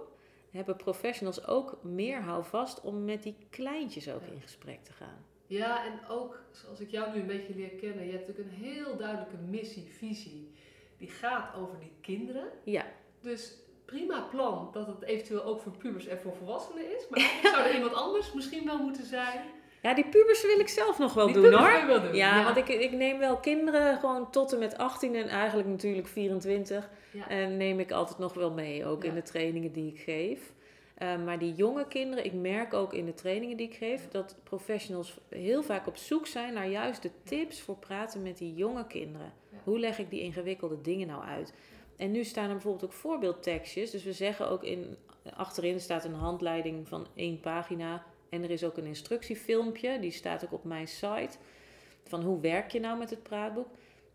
hebben 0.50 0.76
professionals 0.76 1.46
ook 1.46 1.78
meer 1.82 2.20
houvast 2.22 2.80
om 2.80 3.04
met 3.04 3.22
die 3.22 3.36
kleintjes 3.50 4.10
ook 4.10 4.20
Ja. 4.26 4.32
in 4.32 4.40
gesprek 4.40 4.84
te 4.84 4.92
gaan. 4.92 5.24
Ja, 5.46 5.84
en 5.86 6.08
ook 6.08 6.42
zoals 6.50 6.80
ik 6.80 6.90
jou 6.90 7.14
nu 7.14 7.20
een 7.20 7.26
beetje 7.26 7.54
leer 7.54 7.68
kennen, 7.68 8.06
je 8.06 8.12
hebt 8.12 8.26
natuurlijk 8.28 8.56
een 8.56 8.64
heel 8.64 8.96
duidelijke 8.96 9.36
missie, 9.36 9.84
visie. 9.98 10.50
Die 10.96 11.08
gaat 11.08 11.54
over 11.56 11.78
die 11.78 11.92
kinderen. 12.00 12.48
Ja, 12.64 12.86
Dus 13.20 13.54
prima 13.84 14.20
plan 14.30 14.68
dat 14.72 14.86
het 14.86 15.02
eventueel 15.02 15.44
ook 15.44 15.60
voor 15.60 15.76
pubers 15.76 16.06
en 16.06 16.18
voor 16.20 16.34
volwassenen 16.34 16.96
is. 16.96 17.06
Maar 17.10 17.18
eigenlijk 17.20 17.54
zou 17.56 17.68
er 17.68 17.74
iemand 17.78 17.94
anders 17.94 18.32
misschien 18.32 18.64
wel 18.64 18.78
moeten 18.78 19.04
zijn. 19.06 19.44
Ja 19.82 19.94
die 19.94 20.08
pubers 20.08 20.42
wil 20.46 20.58
ik 20.58 20.68
zelf 20.68 20.98
nog 20.98 21.14
wel 21.14 21.26
die 21.26 21.34
doen 21.34 21.52
hoor. 21.52 21.86
wel 21.86 22.02
doen. 22.02 22.14
Ja, 22.14 22.44
want 22.44 22.56
ik, 22.56 22.68
ik 22.68 22.92
neem 22.92 23.18
wel 23.18 23.36
kinderen 23.36 23.98
gewoon 23.98 24.30
tot 24.30 24.52
en 24.52 24.58
met 24.58 24.78
18 24.78 25.14
en 25.14 25.28
eigenlijk 25.28 25.68
natuurlijk 25.68 26.08
24. 26.08 26.90
Ja. 27.10 27.28
En 27.28 27.56
neem 27.56 27.80
ik 27.80 27.90
altijd 27.90 28.18
nog 28.18 28.34
wel 28.34 28.50
mee, 28.50 28.86
ook 28.86 29.04
in 29.04 29.14
de 29.14 29.22
trainingen 29.22 29.72
die 29.72 29.92
ik 29.92 29.98
geef. 29.98 30.52
Eh, 30.94 31.24
maar 31.24 31.38
die 31.38 31.54
jonge 31.54 31.86
kinderen, 31.88 32.24
ik 32.24 32.32
merk 32.32 32.74
ook 32.74 32.92
in 32.92 33.06
de 33.06 33.14
trainingen 33.14 33.56
die 33.56 33.68
ik 33.68 33.74
geef, 33.74 34.08
dat 34.08 34.36
professionals 34.42 35.18
heel 35.28 35.62
vaak 35.62 35.86
op 35.86 35.96
zoek 35.96 36.26
zijn 36.26 36.54
naar 36.54 36.68
juist 36.68 37.02
de 37.02 37.10
tips 37.24 37.60
voor 37.60 37.76
praten 37.76 38.22
met 38.22 38.38
die 38.38 38.54
jonge 38.54 38.86
kinderen. 38.86 39.32
Hoe 39.64 39.78
leg 39.78 39.98
ik 39.98 40.10
die 40.10 40.20
ingewikkelde 40.20 40.80
dingen 40.80 41.06
nou 41.06 41.24
uit? 41.24 41.52
En 41.96 42.10
nu 42.10 42.24
staan 42.24 42.46
er 42.46 42.52
bijvoorbeeld 42.52 42.84
ook 42.84 42.92
voorbeeldtekstjes. 42.92 43.90
Dus 43.90 44.04
we 44.04 44.12
zeggen 44.12 44.48
ook 44.48 44.64
in, 44.64 44.96
achterin 45.34 45.80
staat 45.80 46.04
een 46.04 46.14
handleiding 46.14 46.88
van 46.88 47.06
één 47.14 47.40
pagina. 47.40 48.04
En 48.30 48.42
er 48.42 48.50
is 48.50 48.64
ook 48.64 48.76
een 48.76 48.86
instructiefilmpje, 48.86 49.98
die 50.00 50.10
staat 50.10 50.44
ook 50.44 50.52
op 50.52 50.64
mijn 50.64 50.88
site. 50.88 51.36
Van 52.04 52.22
hoe 52.22 52.40
werk 52.40 52.70
je 52.70 52.80
nou 52.80 52.98
met 52.98 53.10
het 53.10 53.22
praatboek? 53.22 53.68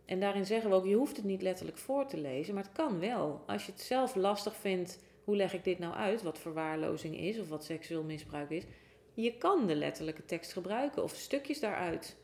En 0.06 0.20
daarin 0.20 0.46
zeggen 0.46 0.70
we 0.70 0.76
ook, 0.76 0.86
je 0.86 0.96
hoeft 0.96 1.16
het 1.16 1.26
niet 1.26 1.42
letterlijk 1.42 1.78
voor 1.78 2.06
te 2.06 2.18
lezen, 2.18 2.54
maar 2.54 2.64
het 2.64 2.74
kan 2.74 3.00
wel. 3.00 3.44
Als 3.48 3.66
je 3.66 3.72
het 3.72 3.82
zelf 3.82 4.16
lastig 4.16 4.56
vindt, 4.56 5.00
hoe 5.24 5.36
leg 5.36 5.54
ik 5.54 5.64
dit 5.64 5.80
nou 5.80 5.94
uit? 5.94 6.24
Wat 6.24 6.40
verwaarlozing 6.40 7.18
is 7.18 7.40
of 7.40 7.50
wat 7.50 7.64
seksueel 7.64 8.04
misbruik 8.04 8.50
is. 8.50 8.64
Je 9.14 9.38
kan 9.38 9.68
de 9.68 9.76
letterlijke 9.76 10.26
tekst 10.26 10.54
gebruiken 10.54 11.04
of 11.04 11.16
stukjes 11.16 11.60
daaruit. 11.60 12.16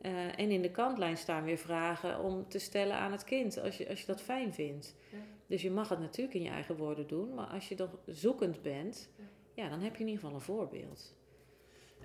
Eh, 0.00 0.38
en 0.38 0.50
in 0.50 0.62
de 0.62 0.70
kantlijn 0.70 1.16
staan 1.16 1.44
weer 1.44 1.58
vragen 1.58 2.20
om 2.20 2.48
te 2.48 2.58
stellen 2.58 2.96
aan 2.96 3.12
het 3.12 3.24
kind, 3.24 3.58
als 3.60 3.76
je, 3.76 3.88
als 3.88 4.00
je 4.00 4.06
dat 4.06 4.20
fijn 4.20 4.54
vindt. 4.54 4.94
Ja. 5.10 5.18
Dus 5.46 5.62
je 5.62 5.70
mag 5.70 5.88
het 5.88 5.98
natuurlijk 5.98 6.34
in 6.34 6.42
je 6.42 6.50
eigen 6.50 6.76
woorden 6.76 7.06
doen, 7.06 7.34
maar 7.34 7.46
als 7.46 7.68
je 7.68 7.74
dan 7.74 7.88
zoekend 8.06 8.62
bent, 8.62 9.08
ja, 9.54 9.68
dan 9.68 9.80
heb 9.80 9.96
je 9.96 10.00
in 10.00 10.08
ieder 10.08 10.22
geval 10.22 10.34
een 10.34 10.44
voorbeeld. 10.44 11.14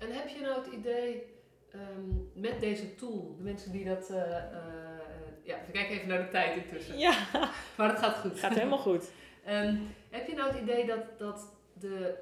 En 0.02 0.12
heb 0.12 0.28
je 0.28 0.40
nou 0.40 0.64
het 0.64 0.72
idee 0.72 1.22
ehm, 1.70 2.10
met 2.34 2.60
deze 2.60 2.94
tool, 2.94 3.34
de 3.36 3.42
mensen 3.42 3.72
die 3.72 3.84
dat. 3.84 4.10
eh, 4.10 4.36
eh, 4.36 4.60
ja, 5.42 5.58
we 5.66 5.72
kijken 5.72 5.94
even 5.96 6.08
naar 6.08 6.22
de 6.22 6.28
tijd 6.28 6.56
intussen. 6.56 6.98
Ja, 6.98 7.26
Maar 7.76 7.88
het 7.88 7.98
gaat 7.98 8.16
goed. 8.16 8.38
gaat 8.38 8.54
helemaal 8.54 8.78
goed. 8.78 9.10
Ehm, 9.44 9.76
heb 10.10 10.26
je 10.28 10.34
nou 10.34 10.50
het 10.52 10.60
idee 10.62 10.86
dat, 10.86 11.18
dat 11.18 11.48
de, 11.72 12.18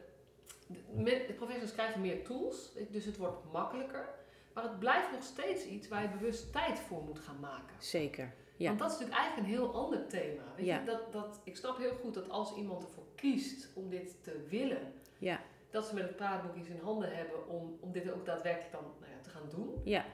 de, 0.97 1.33
professionals 1.37 1.72
krijgen 1.72 2.01
meer 2.01 2.24
tools, 2.24 2.72
dus 2.91 3.05
het 3.05 3.16
wordt 3.16 3.53
makkelijker, 3.53 4.09
maar 4.55 4.64
het 4.64 4.78
blijft 4.78 5.11
nog 5.12 5.22
steeds 5.22 5.64
iets 5.64 5.89
waar 5.89 6.03
je 6.03 6.09
bewust 6.09 6.53
tijd 6.53 6.78
voor 6.78 7.03
moet 7.03 7.18
gaan 7.18 7.41
maken? 7.41 7.76
Zeker. 7.78 8.33
Ja. 8.57 8.66
Want 8.66 8.78
dat 8.78 8.91
is 8.91 8.99
natuurlijk 8.99 9.20
eigenlijk 9.20 9.49
een 9.49 9.55
heel 9.59 9.74
ander 9.74 10.07
thema. 10.07 10.43
Weet 10.57 10.66
Ja. 10.66 10.78
je? 10.78 10.85
Dat, 10.85 11.12
dat, 11.12 11.41
ik 11.45 11.57
snap 11.57 11.78
heel 11.78 11.95
goed 12.03 12.14
dat 12.14 12.28
als 12.31 12.55
iemand 12.57 12.83
ervoor 12.83 13.05
kiest 13.14 13.68
om 13.74 13.89
dit 13.91 14.14
te 14.22 14.47
willen, 14.49 14.93
Ja. 15.18 15.41
Dat 15.70 15.86
ze 15.86 15.94
met 15.94 16.02
het 16.02 16.16
praatboek 16.16 16.54
iets 16.56 16.68
in 16.68 16.80
handen 16.82 17.16
hebben 17.16 17.48
om, 17.48 17.76
om 17.80 17.92
dit 17.92 18.12
ook 18.12 18.26
daadwerkelijk 18.26 18.72
dan 18.72 18.82
nou 19.00 19.12
ja, 19.12 19.18
te 19.22 19.30
gaan 19.30 19.48
doen. 19.50 19.80
Ja. 19.84 20.04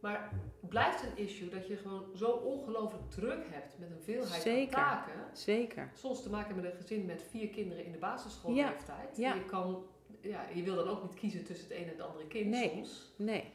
Maar 0.00 0.30
het 0.60 0.70
blijft 0.70 1.02
een 1.02 1.16
issue 1.24 1.48
dat 1.48 1.66
je 1.66 1.76
gewoon 1.76 2.04
zo 2.14 2.26
ongelooflijk 2.30 3.10
druk 3.10 3.44
hebt 3.50 3.78
met 3.78 3.90
een 3.90 4.02
veelheid 4.02 4.42
Zeker. 4.42 4.76
aan 4.78 4.84
taken. 4.84 5.12
Zeker. 5.36 5.90
Soms 5.94 6.22
te 6.22 6.30
maken 6.30 6.56
met 6.56 6.64
een 6.64 6.72
gezin 6.72 7.04
met 7.04 7.22
vier 7.30 7.48
kinderen 7.48 7.84
in 7.84 7.92
de 7.92 7.98
basisschoolleeftijd. 7.98 9.16
Ja. 9.16 9.34
Je, 9.34 9.44
kan, 9.44 9.84
ja, 10.20 10.40
je 10.54 10.62
wil 10.62 10.74
dan 10.74 10.88
ook 10.88 11.02
niet 11.02 11.14
kiezen 11.14 11.44
tussen 11.44 11.68
het 11.68 11.76
ene 11.76 11.84
en 11.84 11.90
het 11.96 12.00
andere 12.06 12.26
kind 12.26 12.50
Nee. 12.50 12.68
soms. 12.70 13.12
Nee. 13.16 13.52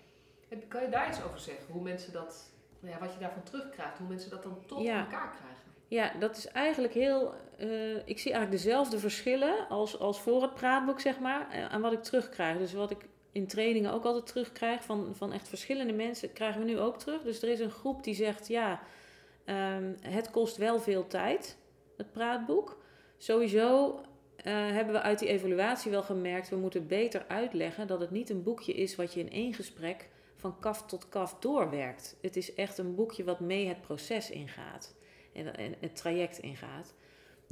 Kan 0.67 0.81
je 0.81 0.89
daar 0.89 1.09
iets 1.09 1.23
over 1.23 1.39
zeggen? 1.39 1.73
Hoe 1.73 1.81
mensen 1.81 2.13
dat, 2.13 2.51
nou 2.79 2.93
ja, 2.93 2.99
wat 2.99 3.13
je 3.13 3.19
daarvan 3.19 3.43
terugkrijgt, 3.43 3.97
hoe 3.97 4.07
mensen 4.07 4.29
dat 4.29 4.43
dan 4.43 4.65
toch 4.65 4.81
Ja. 4.81 4.99
elkaar 4.99 5.35
krijgen? 5.35 5.57
Ja, 5.87 6.19
dat 6.19 6.37
is 6.37 6.47
eigenlijk 6.47 6.93
heel. 6.93 7.33
Eh, 7.59 7.95
ik 7.95 8.19
zie 8.19 8.31
eigenlijk 8.31 8.63
dezelfde 8.63 8.99
verschillen 8.99 9.67
als, 9.69 9.99
als 9.99 10.21
voor 10.21 10.41
het 10.41 10.53
praatboek, 10.53 10.99
zeg 10.99 11.19
maar, 11.19 11.49
eh, 11.51 11.65
aan 11.65 11.81
wat 11.81 11.91
ik 11.91 12.03
terugkrijg. 12.03 12.57
Dus 12.57 12.73
wat 12.73 12.91
ik 12.91 13.07
in 13.31 13.47
trainingen 13.47 13.91
ook 13.91 14.05
altijd 14.05 14.27
terugkrijg 14.27 14.83
van, 14.83 15.15
van 15.15 15.33
echt 15.33 15.47
verschillende 15.47 15.93
mensen, 15.93 16.33
krijgen 16.33 16.61
we 16.61 16.67
nu 16.67 16.79
ook 16.79 16.97
terug. 16.99 17.21
Dus 17.21 17.41
er 17.41 17.49
is 17.49 17.59
een 17.59 17.71
groep 17.71 18.03
die 18.03 18.15
zegt: 18.15 18.47
ja, 18.47 18.79
ehm, 19.45 19.93
het 20.01 20.31
kost 20.31 20.57
wel 20.57 20.79
veel 20.79 21.07
tijd, 21.07 21.57
het 21.97 22.11
praatboek. 22.11 22.77
Sowieso 23.17 23.99
eh, 24.35 24.53
hebben 24.53 24.93
we 24.93 25.01
uit 25.01 25.19
die 25.19 25.27
evaluatie 25.27 25.91
wel 25.91 26.03
gemerkt, 26.03 26.49
we 26.49 26.55
moeten 26.55 26.87
beter 26.87 27.25
uitleggen 27.27 27.87
dat 27.87 27.99
het 27.99 28.11
niet 28.11 28.29
een 28.29 28.43
boekje 28.43 28.73
is 28.73 28.95
wat 28.95 29.13
je 29.13 29.19
in 29.19 29.31
één 29.31 29.53
gesprek 29.53 30.09
van 30.35 30.59
kaf 30.59 30.85
tot 30.85 31.09
kaf 31.09 31.35
doorwerkt. 31.39 32.17
Het 32.21 32.35
is 32.35 32.53
echt 32.53 32.77
een 32.77 32.95
boekje 32.95 33.23
wat 33.23 33.39
mee 33.39 33.67
het 33.67 33.81
proces 33.81 34.29
ingaat 34.29 34.95
en, 35.33 35.55
en 35.55 35.75
het 35.79 35.95
traject 35.95 36.37
ingaat. 36.37 36.93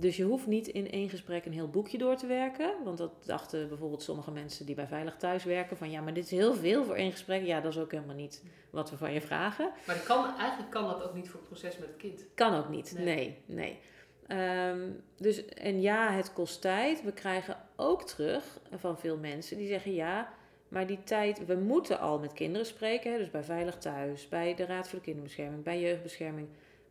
Dus 0.02 0.18
je 0.18 0.24
hoeft 0.24 0.48
niet 0.48 0.68
in 0.68 0.92
één 0.92 1.10
gesprek 1.10 1.46
een 1.46 1.54
heel 1.54 1.70
boekje 1.70 1.98
door 1.98 2.16
te 2.16 2.28
werken. 2.28 2.74
Want 2.84 2.98
dat 2.98 3.12
dachten 3.26 3.68
bijvoorbeeld 3.68 4.04
sommige 4.04 4.32
mensen 4.32 4.66
die 4.66 4.76
bij 4.76 4.88
Veilig 4.88 5.16
Thuis 5.16 5.44
werken. 5.44 5.78
Van 5.78 5.92
ja, 5.92 6.02
maar 6.02 6.14
dit 6.14 6.24
is 6.24 6.32
heel 6.32 6.54
veel 6.54 6.86
voor 6.86 6.96
één 6.96 7.12
gesprek. 7.12 7.46
Ja, 7.46 7.62
dat 7.62 7.72
is 7.72 7.80
ook 7.80 7.92
helemaal 7.92 8.16
niet 8.16 8.44
wat 8.70 8.90
we 8.90 8.98
van 8.98 9.14
je 9.14 9.22
vragen. 9.22 9.72
Maar 9.86 9.96
dat 9.96 10.06
kan, 10.06 10.38
eigenlijk 10.38 10.72
kan 10.72 10.88
dat 10.88 11.04
ook 11.04 11.14
niet 11.14 11.30
voor 11.30 11.40
het 11.40 11.50
proces 11.50 11.78
met 11.78 11.88
het 11.88 11.98
kind. 11.98 12.26
Kan 12.34 12.56
ook 12.56 12.70
niet. 12.70 12.94
Nee. 12.98 13.06
Nee, 13.06 13.38
nee. 13.46 13.80
Ehm, 14.28 14.90
dus, 15.18 15.46
en 15.46 15.82
ja, 15.82 16.12
het 16.12 16.34
kost 16.34 16.62
tijd. 16.62 17.04
We 17.04 17.12
krijgen 17.12 17.58
ook 17.76 18.04
terug 18.04 18.60
van 18.76 19.00
veel 19.00 19.18
mensen 19.18 19.58
die 19.58 19.68
zeggen 19.68 19.94
ja, 19.94 20.34
maar 20.68 20.88
die 20.88 21.04
tijd, 21.04 21.46
we 21.46 21.56
moeten 21.56 22.00
al 22.00 22.20
met 22.20 22.34
kinderen 22.34 22.68
spreken. 22.68 23.12
Hè, 23.12 23.18
dus 23.18 23.32
bij 23.32 23.44
Veilig 23.44 23.78
Thuis, 23.78 24.30
bij 24.30 24.56
de 24.56 24.66
Raad 24.66 24.88
voor 24.88 25.00
de 25.00 25.06
Kinderbescherming, 25.06 25.64
bij 25.64 25.80
Jeugdbescherming. 25.80 26.48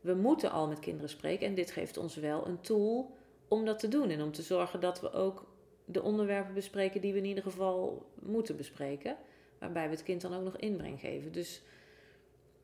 We 0.06 0.14
moeten 0.14 0.50
al 0.50 0.68
met 0.68 0.78
kinderen 0.78 1.08
spreken 1.08 1.46
en 1.46 1.54
dit 1.54 1.70
geeft 1.70 1.96
ons 1.96 2.16
wel 2.16 2.46
een 2.46 2.60
tool 2.60 3.14
om 3.48 3.64
dat 3.64 3.78
te 3.78 3.88
doen. 3.88 4.10
En 4.10 4.22
om 4.22 4.32
te 4.32 4.42
zorgen 4.42 4.80
dat 4.80 5.00
we 5.00 5.12
ook 5.12 5.46
de 5.84 6.02
onderwerpen 6.02 6.54
bespreken 6.54 7.00
die 7.00 7.12
we 7.12 7.18
in 7.18 7.24
ieder 7.24 7.42
geval 7.42 8.06
moeten 8.22 8.56
bespreken. 8.56 9.16
Waarbij 9.58 9.84
we 9.84 9.94
het 9.94 10.02
kind 10.02 10.20
dan 10.20 10.34
ook 10.34 10.42
nog 10.42 10.56
inbreng 10.56 11.00
geven. 11.00 11.32
Dus 11.32 11.62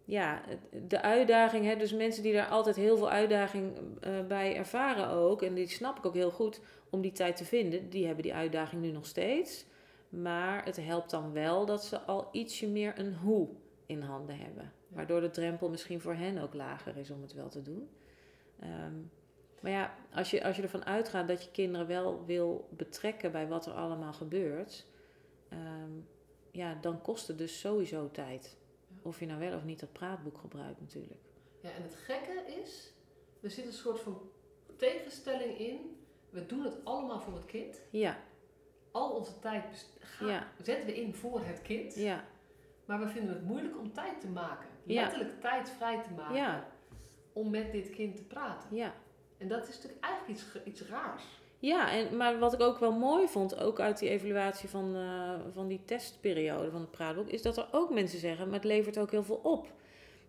ja, 0.04 0.42
de 0.88 1.02
uitdaging, 1.02 1.64
hè, 1.64 1.76
dus 1.76 1.92
mensen 1.92 2.22
die 2.22 2.32
daar 2.32 2.48
altijd 2.48 2.76
heel 2.76 2.96
veel 2.96 3.10
uitdaging 3.10 3.72
eh, 4.00 4.26
bij 4.28 4.56
ervaren 4.56 5.08
ook, 5.08 5.42
en 5.42 5.54
die 5.54 5.68
snap 5.68 5.98
ik 5.98 6.06
ook 6.06 6.14
heel 6.14 6.30
goed 6.30 6.60
om 6.90 7.00
die 7.00 7.12
tijd 7.12 7.36
te 7.36 7.44
vinden, 7.44 7.90
die 7.90 8.06
hebben 8.06 8.22
die 8.22 8.34
uitdaging 8.34 8.82
nu 8.82 8.90
nog 8.90 9.06
steeds. 9.06 9.64
Maar 10.08 10.64
het 10.64 10.76
helpt 10.76 11.10
dan 11.10 11.32
wel 11.32 11.66
dat 11.66 11.84
ze 11.84 12.00
al 12.00 12.28
ietsje 12.32 12.68
meer 12.68 12.98
een 12.98 13.14
hoe 13.14 13.48
in 13.86 14.00
handen 14.00 14.38
hebben. 14.38 14.72
Waardoor 14.92 15.20
de 15.20 15.30
drempel 15.30 15.68
misschien 15.68 16.00
voor 16.00 16.14
hen 16.14 16.38
ook 16.38 16.54
lager 16.54 16.96
is 16.96 17.10
om 17.10 17.22
het 17.22 17.32
wel 17.32 17.48
te 17.48 17.62
doen. 17.62 17.90
Ehm, 18.60 18.94
maar 19.60 19.70
ja, 19.72 19.94
als 20.12 20.30
je, 20.30 20.44
als 20.44 20.56
je 20.56 20.62
ervan 20.62 20.84
uitgaat 20.84 21.28
dat 21.28 21.44
je 21.44 21.50
kinderen 21.50 21.86
wel 21.86 22.24
wil 22.26 22.68
betrekken 22.70 23.32
bij 23.32 23.48
wat 23.48 23.66
er 23.66 23.72
allemaal 23.72 24.12
gebeurt, 24.12 24.86
ehm, 25.48 25.90
ja, 26.50 26.74
dan 26.80 27.00
kost 27.00 27.28
het 27.28 27.38
dus 27.38 27.60
sowieso 27.60 28.10
tijd. 28.10 28.56
Of 29.02 29.20
je 29.20 29.26
nou 29.26 29.38
wel 29.40 29.56
of 29.56 29.64
niet 29.64 29.80
dat 29.80 29.92
praatboek 29.92 30.38
gebruikt 30.38 30.80
natuurlijk. 30.80 31.20
Ja, 31.60 31.70
en 31.70 31.82
het 31.82 31.94
gekke 31.94 32.44
is, 32.62 32.92
er 33.40 33.50
zit 33.50 33.66
een 33.66 33.72
soort 33.72 34.00
van 34.00 34.20
tegenstelling 34.76 35.58
in. 35.58 35.96
We 36.30 36.46
doen 36.46 36.64
het 36.64 36.84
allemaal 36.84 37.20
voor 37.20 37.34
het 37.34 37.44
kind. 37.44 37.80
Ja, 37.90 38.18
Al 38.90 39.10
onze 39.10 39.38
tijd 39.38 39.68
best- 39.70 39.96
gaan- 40.00 40.28
Ja. 40.28 40.48
zetten 40.62 40.86
we 40.86 40.94
in 41.00 41.14
voor 41.14 41.44
het 41.44 41.62
kind. 41.62 41.94
ja, 41.94 42.24
Maar 42.84 43.00
we 43.00 43.08
vinden 43.08 43.34
het 43.34 43.44
moeilijk 43.44 43.78
om 43.78 43.92
tijd 43.92 44.20
te 44.20 44.28
maken. 44.28 44.68
Ja. 44.84 45.02
Letterlijk 45.02 45.40
tijd 45.40 45.70
vrij 45.70 46.02
te 46.02 46.10
maken. 46.16 46.64
Om 47.32 47.50
met 47.50 47.72
dit 47.72 47.90
kind 47.90 48.16
te 48.16 48.24
praten. 48.24 48.76
ja. 48.76 48.94
En 49.38 49.48
dat 49.48 49.68
is 49.68 49.74
natuurlijk 49.74 50.04
eigenlijk 50.04 50.38
iets, 50.38 50.56
iets 50.64 50.82
raars. 50.88 51.22
Ja, 51.58 51.90
en, 51.90 52.16
maar 52.16 52.38
wat 52.38 52.52
ik 52.52 52.60
ook 52.60 52.78
wel 52.78 52.92
mooi 52.92 53.28
vond, 53.28 53.58
ook 53.58 53.80
uit 53.80 53.98
die 53.98 54.08
evaluatie 54.08 54.68
van, 54.68 54.96
eh, 54.96 55.34
van 55.52 55.68
die 55.68 55.80
testperiode 55.84 56.70
van 56.70 56.80
het 56.80 56.90
praatboek, 56.90 57.28
is 57.28 57.42
dat 57.42 57.56
er 57.56 57.68
ook 57.70 57.90
mensen 57.90 58.18
zeggen, 58.18 58.46
maar 58.46 58.54
het 58.54 58.64
levert 58.64 58.98
ook 58.98 59.10
heel 59.10 59.22
veel 59.22 59.40
op. 59.42 59.72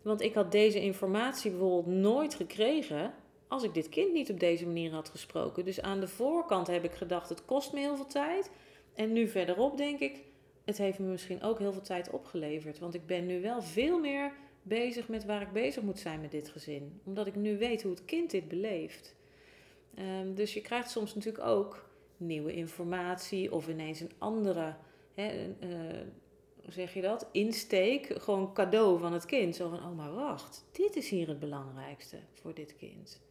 Want 0.01 0.21
ik 0.21 0.33
had 0.33 0.51
deze 0.51 0.81
informatie 0.81 1.51
bijvoorbeeld 1.51 1.95
nooit 1.95 2.35
gekregen 2.35 3.13
als 3.47 3.63
ik 3.63 3.73
dit 3.73 3.89
kind 3.89 4.13
niet 4.13 4.29
op 4.29 4.39
deze 4.39 4.65
manier 4.65 4.91
had 4.91 5.09
gesproken. 5.09 5.65
Dus 5.65 5.81
aan 5.81 5.99
de 5.99 6.07
voorkant 6.07 6.67
heb 6.67 6.83
ik 6.83 6.93
gedacht, 6.93 7.29
het 7.29 7.45
kost 7.45 7.73
me 7.73 7.79
heel 7.79 7.95
veel 7.95 8.05
tijd. 8.05 8.51
En 8.93 9.13
nu 9.13 9.27
verderop 9.27 9.77
denk 9.77 9.99
ik, 9.99 10.23
het 10.65 10.77
heeft 10.77 10.99
me 10.99 11.05
misschien 11.05 11.43
ook 11.43 11.59
heel 11.59 11.71
veel 11.71 11.81
tijd 11.81 12.09
opgeleverd. 12.09 12.79
Want 12.79 12.93
ik 12.93 13.05
ben 13.05 13.25
nu 13.25 13.41
wel 13.41 13.61
veel 13.61 13.99
meer 13.99 14.31
bezig 14.63 15.07
met 15.07 15.25
waar 15.25 15.41
ik 15.41 15.51
bezig 15.51 15.83
moet 15.83 15.99
zijn 15.99 16.21
met 16.21 16.31
dit 16.31 16.49
gezin. 16.49 17.01
Omdat 17.03 17.27
ik 17.27 17.35
nu 17.35 17.57
weet 17.57 17.81
hoe 17.81 17.91
het 17.91 18.05
kind 18.05 18.31
dit 18.31 18.47
beleeft. 18.47 19.15
Ehm, 19.95 20.33
dus 20.33 20.53
je 20.53 20.61
krijgt 20.61 20.89
soms 20.89 21.15
natuurlijk 21.15 21.45
ook 21.45 21.89
nieuwe 22.17 22.53
informatie 22.53 23.51
of 23.51 23.67
ineens 23.67 23.99
een 23.99 24.11
andere, 24.17 24.75
hè, 25.13 25.55
eh, 25.59 26.07
hoe 26.63 26.71
zeg 26.71 26.93
je 26.93 27.01
dat? 27.01 27.29
Insteek, 27.31 28.21
gewoon 28.21 28.53
cadeau 28.53 28.99
van 28.99 29.13
het 29.13 29.25
kind. 29.25 29.55
Zo 29.55 29.69
van, 29.69 29.79
oh 29.79 29.95
maar 29.95 30.13
wacht, 30.13 30.65
dit 30.71 30.95
is 30.95 31.09
hier 31.09 31.27
het 31.27 31.39
belangrijkste 31.39 32.17
voor 32.33 32.53
dit 32.53 32.75
kind. 32.75 33.21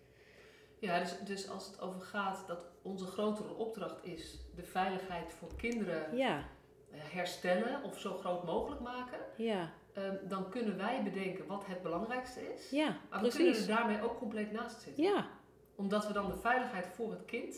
Ja, 0.79 0.99
dus, 0.99 1.19
dus 1.25 1.49
als 1.49 1.67
het 1.67 1.81
over 1.81 2.01
gaat 2.01 2.47
dat 2.47 2.67
onze 2.83 3.07
grotere 3.07 3.55
opdracht 3.55 4.05
is 4.05 4.39
de 4.55 4.63
veiligheid 4.63 5.33
voor 5.33 5.57
kinderen 5.57 6.17
Ja, 6.17 6.45
herstellen 6.91 7.83
of 7.83 7.99
zo 7.99 8.15
groot 8.15 8.45
mogelijk 8.45 8.81
maken, 8.81 9.19
ja, 9.37 9.73
ehm, 9.93 10.17
dan 10.29 10.49
kunnen 10.49 10.77
wij 10.77 11.03
bedenken 11.03 11.47
wat 11.47 11.67
het 11.67 11.83
belangrijkste 11.83 12.53
is. 12.55 12.71
ja, 12.71 12.97
Maar 13.11 13.23
we 13.23 13.29
kunnen 13.29 13.57
er 13.57 13.67
daarmee 13.67 14.03
ook 14.03 14.19
compleet 14.19 14.53
naast 14.53 14.81
zitten. 14.81 15.05
Ja, 15.05 15.29
Omdat 15.77 16.07
we 16.07 16.13
dan 16.13 16.27
de 16.27 16.37
veiligheid 16.37 16.87
voor 16.87 17.11
het 17.11 17.25
kind 17.25 17.57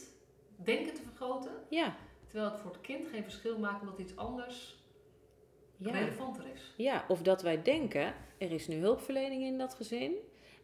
denken 0.57 0.95
te 0.95 1.03
vergroten, 1.03 1.53
ja, 1.69 1.97
terwijl 2.27 2.51
het 2.51 2.61
voor 2.61 2.71
het 2.73 2.81
kind 2.81 3.07
geen 3.07 3.23
verschil 3.23 3.59
maakt 3.59 3.81
omdat 3.81 3.99
iets 3.99 4.17
anders 4.17 4.83
ja. 5.77 5.91
relevanter 5.91 6.45
is. 6.55 6.73
Ja, 6.77 7.05
of 7.09 7.23
dat 7.23 7.43
wij 7.43 7.63
denken, 7.63 8.15
er 8.39 8.53
is 8.53 8.69
nu 8.69 8.77
hulpverlening 8.77 9.43
in 9.43 9.59
dat 9.59 9.75
gezin. 9.75 10.15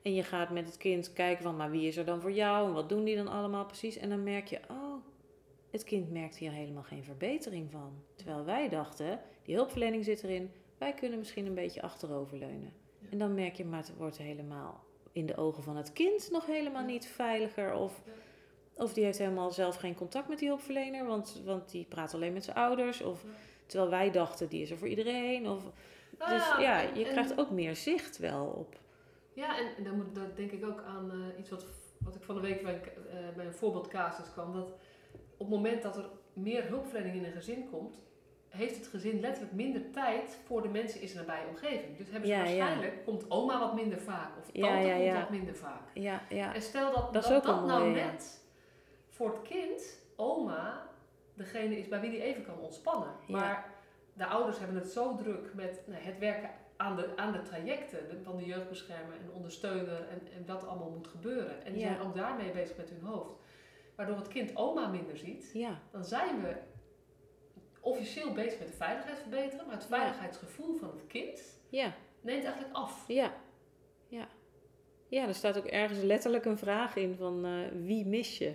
En 0.02 0.14
je 0.14 0.22
gaat 0.22 0.50
met 0.50 0.66
het 0.66 0.76
kind 0.76 1.12
kijken 1.12 1.42
van, 1.42 1.56
maar 1.56 1.70
wie 1.70 1.86
is 1.86 1.96
er 1.96 2.04
dan 2.04 2.20
voor 2.20 2.32
jou? 2.32 2.68
En 2.68 2.74
wat 2.74 2.88
doen 2.88 3.04
die 3.04 3.16
dan 3.16 3.28
allemaal 3.28 3.66
precies? 3.66 3.96
En 3.96 4.08
dan 4.08 4.22
merk 4.22 4.46
je, 4.46 4.60
oh, 4.70 4.94
het 5.70 5.84
kind 5.84 6.10
merkt 6.10 6.36
hier 6.36 6.52
helemaal 6.52 6.82
geen 6.82 7.04
verbetering 7.04 7.70
van. 7.70 8.02
Terwijl 8.14 8.44
wij 8.44 8.68
dachten, 8.68 9.20
die 9.42 9.54
hulpverlening 9.54 10.04
zit 10.04 10.22
erin. 10.22 10.50
Wij 10.80 10.92
kunnen 10.94 11.18
misschien 11.18 11.46
een 11.46 11.54
beetje 11.54 11.82
achteroverleunen. 11.82 12.72
Ja. 12.98 13.06
En 13.10 13.18
dan 13.18 13.34
merk 13.34 13.54
je, 13.56 13.64
maar 13.64 13.78
het 13.78 13.96
wordt 13.96 14.18
helemaal 14.18 14.84
in 15.12 15.26
de 15.26 15.36
ogen 15.36 15.62
van 15.62 15.76
het 15.76 15.92
kind 15.92 16.28
nog 16.32 16.46
helemaal 16.46 16.80
Ja. 16.82 16.86
niet 16.88 17.06
veiliger. 17.06 17.74
Of, 17.74 18.02
Ja. 18.06 18.12
of 18.84 18.92
die 18.92 19.04
heeft 19.04 19.18
helemaal 19.18 19.50
zelf 19.50 19.76
geen 19.76 19.94
contact 19.94 20.28
met 20.28 20.38
die 20.38 20.48
hulpverlener, 20.48 21.06
want, 21.06 21.42
want 21.44 21.70
die 21.70 21.84
praat 21.88 22.14
alleen 22.14 22.32
met 22.32 22.44
zijn 22.44 22.56
ouders. 22.56 23.02
Of, 23.02 23.22
Ja. 23.22 23.28
Terwijl 23.66 23.90
wij 23.90 24.10
dachten, 24.10 24.48
die 24.48 24.62
is 24.62 24.70
er 24.70 24.76
voor 24.78 24.88
iedereen. 24.88 25.48
Of, 25.48 25.64
dus 26.18 26.46
ja, 26.58 26.82
en- 26.82 26.98
je 26.98 27.04
en- 27.04 27.10
krijgt 27.10 27.38
ook 27.38 27.50
meer 27.50 27.76
zicht 27.76 28.18
wel 28.18 28.46
op. 28.46 28.78
Ja, 29.32 29.58
en, 29.76 29.84
dan, 29.84 29.96
moet, 29.96 30.14
dan 30.14 30.24
denk 30.34 30.50
ik 30.50 30.64
ook 30.64 30.82
aan 30.82 31.10
eh, 31.10 31.38
iets 31.38 31.50
wat, 31.50 31.66
wat 31.98 32.14
ik 32.14 32.22
van 32.22 32.34
de 32.34 32.40
week 32.40 32.62
bij, 32.62 32.74
een- 32.74 33.18
eh, 33.18 33.34
bij 33.36 33.46
een 33.46 33.54
voorbeeldcasus 33.54 34.32
kwam. 34.32 34.52
Dat 34.52 34.68
op 35.32 35.38
het 35.38 35.48
moment 35.48 35.82
dat 35.82 35.96
er 35.96 36.08
meer 36.32 36.66
hulpverlening 36.68 37.14
in 37.16 37.24
een 37.24 37.32
gezin 37.32 37.68
komt, 37.70 37.98
heeft 38.50 38.76
het 38.76 38.86
gezin 38.86 39.20
letterlijk 39.20 39.54
minder 39.54 39.90
tijd 39.90 40.38
voor 40.44 40.62
de 40.62 40.68
mensen 40.68 41.00
in 41.00 41.08
zijn 41.08 41.26
nabije 41.26 41.48
omgeving. 41.48 41.96
Dus 41.96 42.10
hebben 42.10 42.28
ze 42.28 42.34
Ja, 42.34 42.44
ja. 42.44 42.56
waarschijnlijk, 42.58 43.04
komt 43.04 43.30
oma 43.30 43.58
wat 43.58 43.74
minder 43.74 44.00
vaak 44.00 44.36
of 44.38 44.44
tante 44.44 44.58
Ja, 44.68 44.96
komt 44.96 45.20
wat 45.20 45.30
minder 45.30 45.54
vaak. 45.54 45.82
Ja, 45.94 46.22
ja. 46.28 46.54
En 46.54 46.62
stel 46.62 46.92
dat 46.92 47.12
Dat 47.12 47.44
dat, 47.44 47.66
nou 47.66 47.90
net 47.90 48.40
voor 49.08 49.28
het 49.32 49.42
kind, 49.42 49.82
oma, 50.16 50.86
degene 51.34 51.78
is 51.78 51.88
bij 51.88 52.00
wie 52.00 52.10
die 52.10 52.22
even 52.22 52.44
kan 52.44 52.58
ontspannen. 52.58 53.10
Ja. 53.26 53.36
Maar 53.36 53.64
de 54.12 54.26
ouders 54.26 54.58
hebben 54.58 54.76
het 54.76 54.90
zo 54.90 55.14
druk 55.14 55.54
met 55.54 55.82
nou, 55.86 56.02
het 56.02 56.18
werken 56.18 56.50
aan 56.76 56.96
de, 56.96 57.08
aan 57.16 57.32
de 57.32 57.42
trajecten 57.42 58.20
van 58.22 58.36
de 58.36 58.44
jeugdbeschermer 58.44 59.14
en 59.16 59.32
ondersteuner 59.34 60.08
en, 60.08 60.20
en 60.36 60.46
wat 60.46 60.66
allemaal 60.66 60.90
moet 60.90 61.06
gebeuren. 61.06 61.64
En 61.64 61.72
die 61.72 61.82
zijn 61.82 62.00
ook 62.00 62.14
daarmee 62.14 62.50
bezig 62.50 62.76
met 62.76 62.90
hun 62.90 63.02
hoofd. 63.02 63.34
Waardoor 63.94 64.16
het 64.16 64.28
kind 64.28 64.56
oma 64.56 64.86
minder 64.88 65.16
ziet, 65.16 65.50
Ja, 65.52 65.80
dan 65.90 66.04
zijn 66.04 66.42
we 66.42 66.56
officieel 67.80 68.32
bezig 68.32 68.58
met 68.58 68.68
de 68.68 68.74
veiligheid 68.74 69.18
verbeteren, 69.18 69.66
maar 69.66 69.74
het 69.74 69.86
veiligheidsgevoel 69.86 70.76
van 70.76 70.88
het 70.88 71.06
kind 71.06 71.40
ja, 71.68 71.92
neemt 72.20 72.44
eigenlijk 72.44 72.74
af. 72.74 73.04
ja, 73.08 73.32
ja. 74.08 74.28
Ja, 75.08 75.26
er 75.28 75.34
staat 75.34 75.58
ook 75.58 75.66
ergens 75.66 76.00
letterlijk 76.02 76.44
een 76.44 76.58
vraag 76.58 76.96
in 76.96 77.14
van 77.16 77.44
eh, 77.44 77.52
wie 77.84 78.06
mis 78.06 78.38
je? 78.38 78.54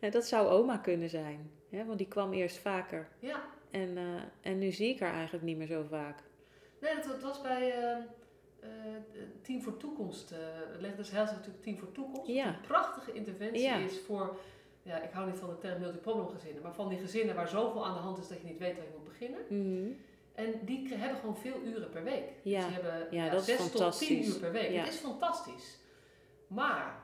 Nou, 0.00 0.12
dat 0.12 0.26
zou 0.26 0.48
oma 0.48 0.76
kunnen 0.76 1.10
zijn, 1.10 1.50
hè? 1.70 1.84
want 1.84 1.98
die 1.98 2.08
kwam 2.08 2.32
eerst 2.32 2.58
vaker. 2.58 3.08
Ja, 3.18 3.42
En, 3.70 3.96
eh, 3.96 4.04
en 4.40 4.58
nu 4.58 4.72
zie 4.72 4.88
ik 4.88 5.00
haar 5.00 5.12
eigenlijk 5.14 5.44
niet 5.44 5.56
meer 5.56 5.66
zo 5.66 5.84
vaak. 5.90 6.22
Nee, 6.80 6.94
dat, 6.94 7.04
dat 7.04 7.22
was 7.22 7.40
bij 7.40 7.72
eh, 8.60 8.68
Team 9.42 9.62
voor 9.62 9.76
Toekomst. 9.76 10.30
eh 10.32 10.38
legde 10.78 10.96
dus 10.96 11.10
natuurlijk 11.12 11.62
Team 11.62 11.78
voor 11.78 11.92
Toekomst. 11.92 12.30
Ja. 12.30 12.46
Een 12.46 12.60
prachtige 12.60 13.12
interventie 13.12 13.62
Ja. 13.62 13.76
is 13.76 14.00
voor, 14.00 14.36
ja, 14.82 15.00
ik 15.00 15.10
hou 15.12 15.26
niet 15.30 15.38
van 15.38 15.48
de 15.48 15.58
term 15.58 15.80
multiproblem 15.80 16.28
gezinnen, 16.28 16.62
maar 16.62 16.74
van 16.74 16.88
die 16.88 16.98
gezinnen 16.98 17.34
waar 17.34 17.48
zoveel 17.48 17.86
aan 17.86 17.94
de 17.94 18.00
hand 18.00 18.18
is 18.18 18.28
dat 18.28 18.40
je 18.40 18.46
niet 18.46 18.58
weet 18.58 18.76
waar 18.76 18.84
je 18.84 18.90
moet 18.96 19.08
beginnen. 19.08 19.40
Mhm. 19.48 19.90
En 20.34 20.60
die 20.64 20.94
hebben 20.94 21.18
gewoon 21.18 21.36
veel 21.36 21.60
uren 21.64 21.90
per 21.90 22.04
week. 22.04 22.32
Ja. 22.42 22.58
Dus 22.58 22.66
die 22.66 22.74
hebben 22.82 23.06
Ja, 23.10 23.30
dat 23.30 23.40
is 23.40 23.56
zes 23.56 23.70
tot 23.70 23.98
tien 23.98 24.24
uur 24.24 24.38
per 24.38 24.52
week. 24.52 24.70
Ja. 24.70 24.84
Het 24.84 24.92
is 24.92 24.98
fantastisch. 25.00 25.78
Maar 26.46 27.00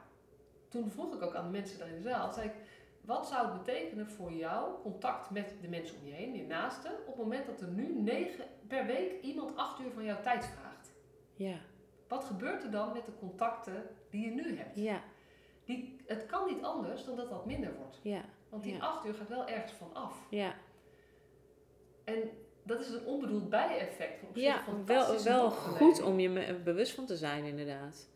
toen 0.68 0.90
vroeg 0.90 1.14
ik 1.14 1.22
ook 1.22 1.34
aan 1.34 1.44
de 1.44 1.50
mensen 1.50 1.78
daar 1.78 1.88
in 1.88 2.02
de 2.02 2.08
zaal, 2.08 2.32
zei 2.32 2.46
ik, 2.46 2.54
wat 3.00 3.26
zou 3.26 3.46
het 3.46 3.64
betekenen 3.64 4.08
voor 4.10 4.32
jou, 4.32 4.82
contact 4.82 5.30
met 5.30 5.54
de 5.60 5.68
mensen 5.68 5.96
om 6.00 6.06
je 6.06 6.12
heen, 6.12 6.34
je 6.34 6.42
naasten, 6.46 6.90
op 6.90 7.06
het 7.06 7.16
moment 7.16 7.46
dat 7.46 7.60
er 7.60 7.68
nu 7.68 7.94
negen 8.00 8.44
per 8.68 8.86
week 8.86 9.22
iemand 9.22 9.56
acht 9.56 9.80
uur 9.80 9.90
van 9.90 10.04
jouw 10.04 10.20
tijd 10.22 10.44
vraagt? 10.44 10.92
Ja, 11.34 11.56
Wat 12.08 12.24
gebeurt 12.24 12.62
er 12.62 12.70
dan 12.70 12.92
met 12.92 13.04
de 13.06 13.12
contacten 13.18 13.86
die 14.10 14.24
je 14.24 14.30
nu 14.34 14.56
hebt? 14.58 14.76
ja, 14.76 15.00
Die, 15.66 15.96
het 16.06 16.26
kan 16.26 16.46
niet 16.54 16.62
anders 16.64 17.04
dan 17.04 17.16
dat 17.16 17.30
dat 17.30 17.46
minder 17.46 17.74
wordt. 17.76 17.98
ja, 18.02 18.24
Want 18.48 18.62
die 18.62 18.72
Ja. 18.74 18.78
acht 18.78 19.06
uur 19.06 19.14
gaat 19.14 19.28
wel 19.28 19.46
ergens 19.46 19.72
van 19.72 19.94
af. 19.94 20.26
ja. 20.30 20.54
En 22.04 22.30
dat 22.62 22.80
is 22.80 22.88
een 22.88 23.04
onbedoeld 23.06 23.48
bijeffect. 23.48 24.22
Op 24.22 24.36
Ja, 24.36 24.64
wel, 24.84 25.22
wel 25.22 25.50
goed 25.50 26.02
om 26.02 26.18
je 26.20 26.54
bewust 26.64 26.94
van 26.94 27.06
te 27.06 27.16
zijn, 27.16 27.44
inderdaad. 27.44 28.08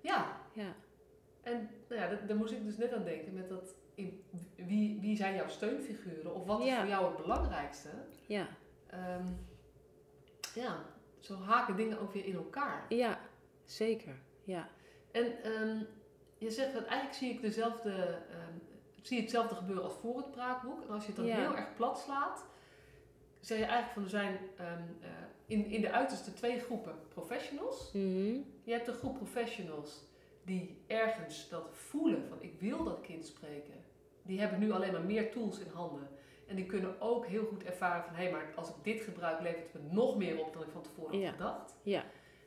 Ja, 0.00 0.40
Ja, 0.52 0.74
en 1.42 1.70
nou 1.88 2.00
ja, 2.00 2.18
daar 2.26 2.36
moest 2.36 2.52
ik 2.52 2.64
dus 2.64 2.76
net 2.76 2.92
aan 2.92 3.04
denken. 3.04 3.34
Met 3.34 3.48
dat, 3.48 3.74
in- 3.94 4.24
wie, 4.56 5.00
wie 5.00 5.16
zijn 5.16 5.34
jouw 5.34 5.48
steunfiguren? 5.48 6.34
Of 6.34 6.44
wat 6.46 6.60
is 6.60 6.74
voor 6.74 6.86
jou 6.86 7.06
het 7.06 7.16
belangrijkste? 7.16 7.88
ja, 8.26 8.46
Ehm, 8.86 9.26
ja, 10.54 10.84
zo 11.20 11.34
haken 11.34 11.76
dingen 11.76 12.00
ook 12.00 12.12
weer 12.12 12.24
in 12.24 12.34
elkaar. 12.34 12.84
ja, 12.88 13.20
zeker. 13.64 14.14
Ja, 14.44 14.68
En 15.12 15.42
ehm, 15.42 15.82
je 16.38 16.50
zegt 16.50 16.72
dat 16.72 16.84
eigenlijk 16.84 17.14
zie 17.18 17.30
ik 17.30 17.40
dezelfde, 17.40 17.90
ehm, 18.30 18.52
zie 19.02 19.20
hetzelfde 19.20 19.54
gebeuren 19.54 19.84
als 19.84 19.94
voor 20.00 20.16
het 20.16 20.30
praatboek. 20.30 20.82
En 20.82 20.90
als 20.90 21.02
je 21.02 21.06
het 21.08 21.16
dan 21.16 21.26
Ja. 21.26 21.36
heel 21.36 21.56
erg 21.56 21.74
plat 21.74 21.98
slaat, 21.98 22.44
zeg 23.40 23.58
je 23.58 23.64
eigenlijk 23.64 23.92
van 23.94 24.02
er 24.02 24.08
zijn 24.08 24.38
ehm, 24.56 24.82
eh, 25.00 25.08
in, 25.46 25.66
in 25.66 25.80
de 25.80 25.90
uiterste 25.92 26.32
twee 26.32 26.58
groepen 26.60 26.94
professionals. 27.08 27.90
Mhm. 27.92 28.38
Je 28.62 28.72
hebt 28.72 28.88
een 28.88 28.94
groep 28.94 29.14
professionals 29.16 30.04
die 30.44 30.82
ergens 30.86 31.48
dat 31.48 31.68
voelen 31.72 32.26
van 32.28 32.42
ik 32.42 32.60
wil 32.60 32.84
dat 32.84 33.00
kind 33.00 33.26
spreken. 33.26 33.74
Die 34.22 34.40
hebben 34.40 34.58
nu 34.58 34.72
alleen 34.72 34.92
maar 34.92 35.04
meer 35.04 35.30
tools 35.32 35.58
in 35.58 35.70
handen. 35.74 36.08
En 36.46 36.56
die 36.56 36.66
kunnen 36.66 37.00
ook 37.00 37.26
heel 37.26 37.44
goed 37.44 37.64
ervaren 37.64 38.04
van 38.04 38.14
hé, 38.14 38.22
hey, 38.22 38.32
maar 38.32 38.52
als 38.56 38.68
ik 38.68 38.74
dit 38.82 39.00
gebruik 39.00 39.40
levert 39.40 39.72
het 39.72 39.82
me 39.82 39.88
nog 39.92 40.16
meer 40.16 40.40
op 40.40 40.52
dan 40.52 40.62
ik 40.62 40.68
van 40.72 40.82
tevoren 40.82 41.18
Ja. 41.18 41.24
had 41.26 41.34
gedacht. 41.36 41.74
Ja. 41.82 42.04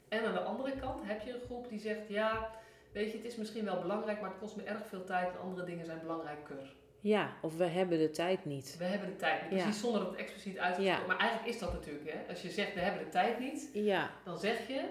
En 0.07 0.25
aan 0.25 0.33
de 0.33 0.39
andere 0.39 0.75
kant 0.79 1.03
heb 1.03 1.21
je 1.21 1.33
een 1.33 1.39
groep 1.39 1.69
die 1.69 1.79
zegt 1.79 2.07
ja, 2.07 2.49
weet 2.91 3.11
je, 3.11 3.17
het 3.17 3.25
is 3.25 3.35
misschien 3.35 3.65
wel 3.65 3.81
belangrijk, 3.81 4.21
maar 4.21 4.29
het 4.29 4.39
kost 4.39 4.55
me 4.55 4.63
erg 4.63 4.85
veel 4.87 5.03
tijd 5.03 5.29
en 5.31 5.39
andere 5.39 5.65
dingen 5.65 5.85
zijn 5.85 5.99
belangrijker. 5.99 6.75
ja, 6.99 7.33
of 7.41 7.57
we 7.57 7.65
hebben 7.65 7.97
de 7.99 8.09
tijd 8.09 8.45
niet. 8.45 8.75
We 8.77 8.83
hebben 8.83 9.09
de 9.09 9.15
tijd 9.15 9.41
niet. 9.49 9.59
Ja. 9.59 9.63
Precies 9.63 9.81
zonder 9.81 10.01
dat 10.01 10.09
het 10.09 10.19
expliciet 10.19 10.57
uitgesproken. 10.57 11.07
Maar 11.07 11.17
eigenlijk 11.17 11.49
is 11.53 11.59
dat 11.59 11.73
natuurlijk, 11.73 12.11
hè. 12.13 12.19
Als 12.29 12.41
je 12.41 12.49
zegt 12.49 12.73
we 12.73 12.79
hebben 12.79 13.03
de 13.03 13.09
tijd 13.09 13.39
niet, 13.39 13.69
Ja, 13.73 14.09
dan 14.25 14.37
zeg 14.39 14.67
je 14.67 14.81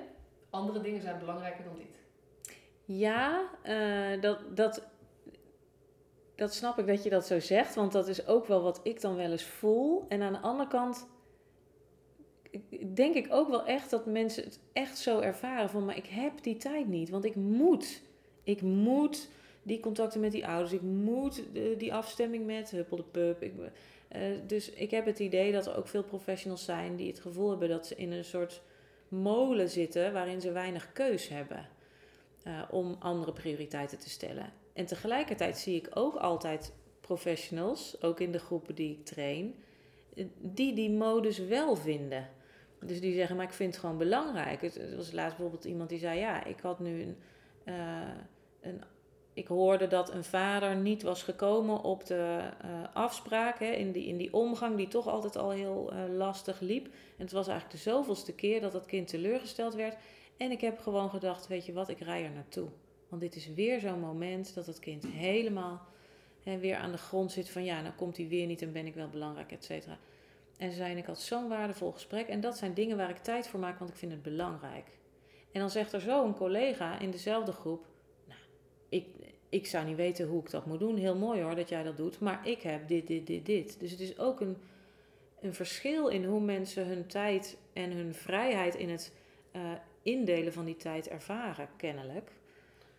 andere 0.51 0.81
dingen 0.81 1.03
zijn 1.03 1.19
belangrijker 1.19 1.65
dan 1.65 1.77
dit. 1.77 1.97
ja 2.85 3.49
eh, 3.63 4.21
dat, 4.21 4.57
dat, 4.57 4.83
dat 6.37 6.55
snap 6.55 6.79
ik 6.79 6.87
dat 6.87 7.03
je 7.03 7.11
dat 7.11 7.27
zo 7.27 7.41
zegt, 7.41 7.75
want 7.75 7.93
dat 7.93 8.09
is 8.09 8.27
ook 8.27 8.47
wel 8.47 8.63
wat 8.63 8.81
ik 8.83 9.01
dan 9.01 9.17
wel 9.17 9.31
eens 9.31 9.45
voel. 9.45 10.05
En 10.09 10.23
aan 10.23 10.33
de 10.33 10.39
andere 10.41 10.69
kant 10.69 11.07
denk 12.95 13.15
ik 13.15 13.27
ook 13.31 13.49
wel 13.49 13.67
echt 13.67 13.91
dat 13.91 14.07
mensen 14.07 14.45
het 14.45 14.61
echt 14.73 14.99
zo 14.99 15.21
ervaren 15.21 15.71
van, 15.71 15.85
maar 15.85 15.97
ik 15.97 16.07
heb 16.07 16.43
die 16.43 16.57
tijd 16.57 16.89
niet, 16.89 17.11
want 17.11 17.25
ik 17.25 17.35
moet. 17.35 18.03
Ik 18.43 18.63
moet 18.63 19.29
die 19.63 19.81
contacten 19.81 20.21
met 20.21 20.33
die 20.33 20.47
ouders, 20.47 20.73
ik 20.73 20.83
moet 20.83 21.43
de- 21.53 21.75
die 21.79 21.95
afstemming 21.95 22.47
met 22.47 22.71
Huppel 22.71 22.97
de 22.97 23.03
Pup. 23.03 23.45
Eh, 24.09 24.21
dus 24.47 24.71
ik 24.71 24.91
heb 24.91 25.07
het 25.07 25.19
idee 25.19 25.53
dat 25.53 25.67
er 25.67 25.77
ook 25.77 25.89
veel 25.89 26.03
professionals 26.03 26.65
zijn 26.65 26.97
die 26.97 27.09
het 27.09 27.21
gevoel 27.21 27.51
hebben 27.51 27.69
dat 27.69 27.87
ze 27.87 27.95
in 27.95 28.13
een 28.13 28.25
soort 28.25 28.63
molen 29.09 29.69
zitten 29.69 30.13
waarin 30.13 30.41
ze 30.41 30.53
weinig 30.53 30.93
keus 30.93 31.29
hebben 31.29 31.69
eh, 32.43 32.63
om 32.71 32.97
andere 32.99 33.33
prioriteiten 33.33 33.99
te 33.99 34.11
stellen. 34.11 34.53
En 34.73 34.87
tegelijkertijd 34.87 35.59
zie 35.59 35.77
ik 35.77 35.89
ook 35.95 36.15
altijd 36.15 36.73
professionals, 37.01 38.03
ook 38.03 38.21
in 38.21 38.33
de 38.33 38.39
groepen 38.39 38.75
die 38.75 38.91
ik 38.91 39.05
train, 39.05 39.55
eh, 40.17 40.25
die 40.41 40.75
die 40.75 40.91
modus 40.91 41.39
wel 41.39 41.77
vinden. 41.77 42.29
Dus 42.81 43.01
die 43.01 43.15
zeggen, 43.15 43.37
maar 43.37 43.45
ik 43.45 43.53
vind 43.53 43.73
het 43.73 43.81
gewoon 43.81 43.99
belangrijk. 43.99 44.61
Het, 44.61 44.95
was 44.97 45.13
laatst 45.13 45.37
bijvoorbeeld 45.37 45.65
iemand 45.65 45.89
die 45.89 45.99
zei, 45.99 46.19
ja, 46.19 46.45
ik 46.45 46.61
had 46.61 46.81
nu 46.81 47.03
een, 47.03 47.17
eh, 47.65 47.75
een 48.61 48.83
ik 49.39 49.47
hoorde 49.47 49.87
dat 49.87 50.13
een 50.13 50.25
vader 50.25 50.77
niet 50.77 51.03
was 51.03 51.23
gekomen 51.23 51.83
op 51.83 52.07
de 52.07 52.39
eh, 52.61 52.69
afspraak, 52.95 53.59
hè, 53.59 53.71
in, 53.71 53.93
die, 53.93 54.07
in 54.07 54.17
die 54.17 54.33
omgang 54.33 54.77
die 54.77 54.89
toch 54.89 55.09
altijd 55.09 55.37
al 55.37 55.51
heel 55.51 55.93
eh, 55.93 55.99
lastig 56.17 56.61
liep. 56.61 56.85
En 56.87 57.25
het 57.25 57.33
was 57.33 57.49
eigenlijk 57.49 57.85
de 57.85 57.91
zoveelste 57.91 58.35
keer 58.35 58.61
dat 58.61 58.73
dat 58.73 58.87
kind 58.87 59.09
teleurgesteld 59.09 59.75
werd. 59.75 59.97
En 60.37 60.51
ik 60.51 60.61
heb 60.61 60.79
gewoon 60.79 61.11
gedacht, 61.11 61.47
weet 61.47 61.67
je 61.67 61.73
wat, 61.73 61.89
ik 61.89 61.99
rij 61.99 62.25
er 62.25 62.31
naartoe. 62.31 62.69
Want 63.09 63.23
dit 63.23 63.37
is 63.37 63.53
weer 63.55 63.81
zo'n 63.81 64.01
moment 64.01 64.55
dat 64.55 64.67
het 64.67 64.79
kind 64.79 65.07
helemaal 65.07 65.81
hè, 66.43 66.59
weer 66.59 66.77
aan 66.77 66.93
de 66.93 66.99
grond 66.99 67.33
zit 67.33 67.51
van 67.51 67.65
ja, 67.65 67.81
nou 67.81 67.95
komt 67.95 68.17
hij 68.17 68.29
weer 68.29 68.47
niet 68.47 68.63
en 68.63 68.73
ben 68.73 68.87
ik 68.87 68.95
wel 68.95 69.09
belangrijk, 69.09 69.53
et 69.53 69.65
cetera. 69.65 69.99
En 70.59 70.73
zei, 70.73 70.97
ik 70.97 71.07
had 71.07 71.21
zo'n 71.21 71.49
waardevol 71.49 71.93
gesprek. 71.93 72.29
En 72.29 72.41
dat 72.41 72.57
zijn 72.59 72.75
dingen 72.75 72.97
waar 72.97 73.11
ik 73.11 73.19
tijd 73.19 73.49
voor 73.49 73.61
maak, 73.61 73.79
want 73.79 73.91
ik 73.91 73.97
vind 73.97 74.13
het 74.13 74.23
belangrijk. 74.23 74.87
En 75.53 75.61
dan 75.61 75.71
zegt 75.71 75.93
er 75.93 76.01
zo 76.01 76.25
een 76.25 76.35
collega 76.35 76.99
in 76.99 77.11
dezelfde 77.11 77.53
groep, 77.53 77.87
nou, 78.27 78.41
ik, 78.89 79.07
ik 79.49 79.67
zou 79.67 79.87
niet 79.87 79.97
weten 79.97 80.29
hoe 80.29 80.41
ik 80.41 80.51
dat 80.51 80.67
moet 80.67 80.79
doen. 80.79 80.97
Heel 80.97 81.17
mooi 81.17 81.43
hoor 81.43 81.55
dat 81.55 81.69
jij 81.69 81.83
dat 81.83 81.97
doet, 81.97 82.21
maar 82.21 82.47
ik 82.47 82.63
heb 82.63 82.89
dit, 82.89 83.07
dit, 83.07 83.27
dit, 83.27 83.47
dit. 83.47 83.81
Dus 83.81 83.91
het 83.91 84.01
is 84.01 84.19
ook 84.19 84.41
een, 84.41 84.57
een 85.41 85.55
verschil 85.55 86.09
in 86.09 86.25
hoe 86.25 86.41
mensen 86.41 86.87
hun 86.87 87.07
tijd 87.07 87.57
en 87.73 87.91
hun 87.91 88.15
vrijheid 88.15 88.75
in 88.75 88.89
het 88.89 89.13
eh, 89.53 89.73
indelen 90.03 90.53
van 90.53 90.65
die 90.65 90.77
tijd 90.77 91.09
ervaren, 91.09 91.69
kennelijk. 91.77 92.31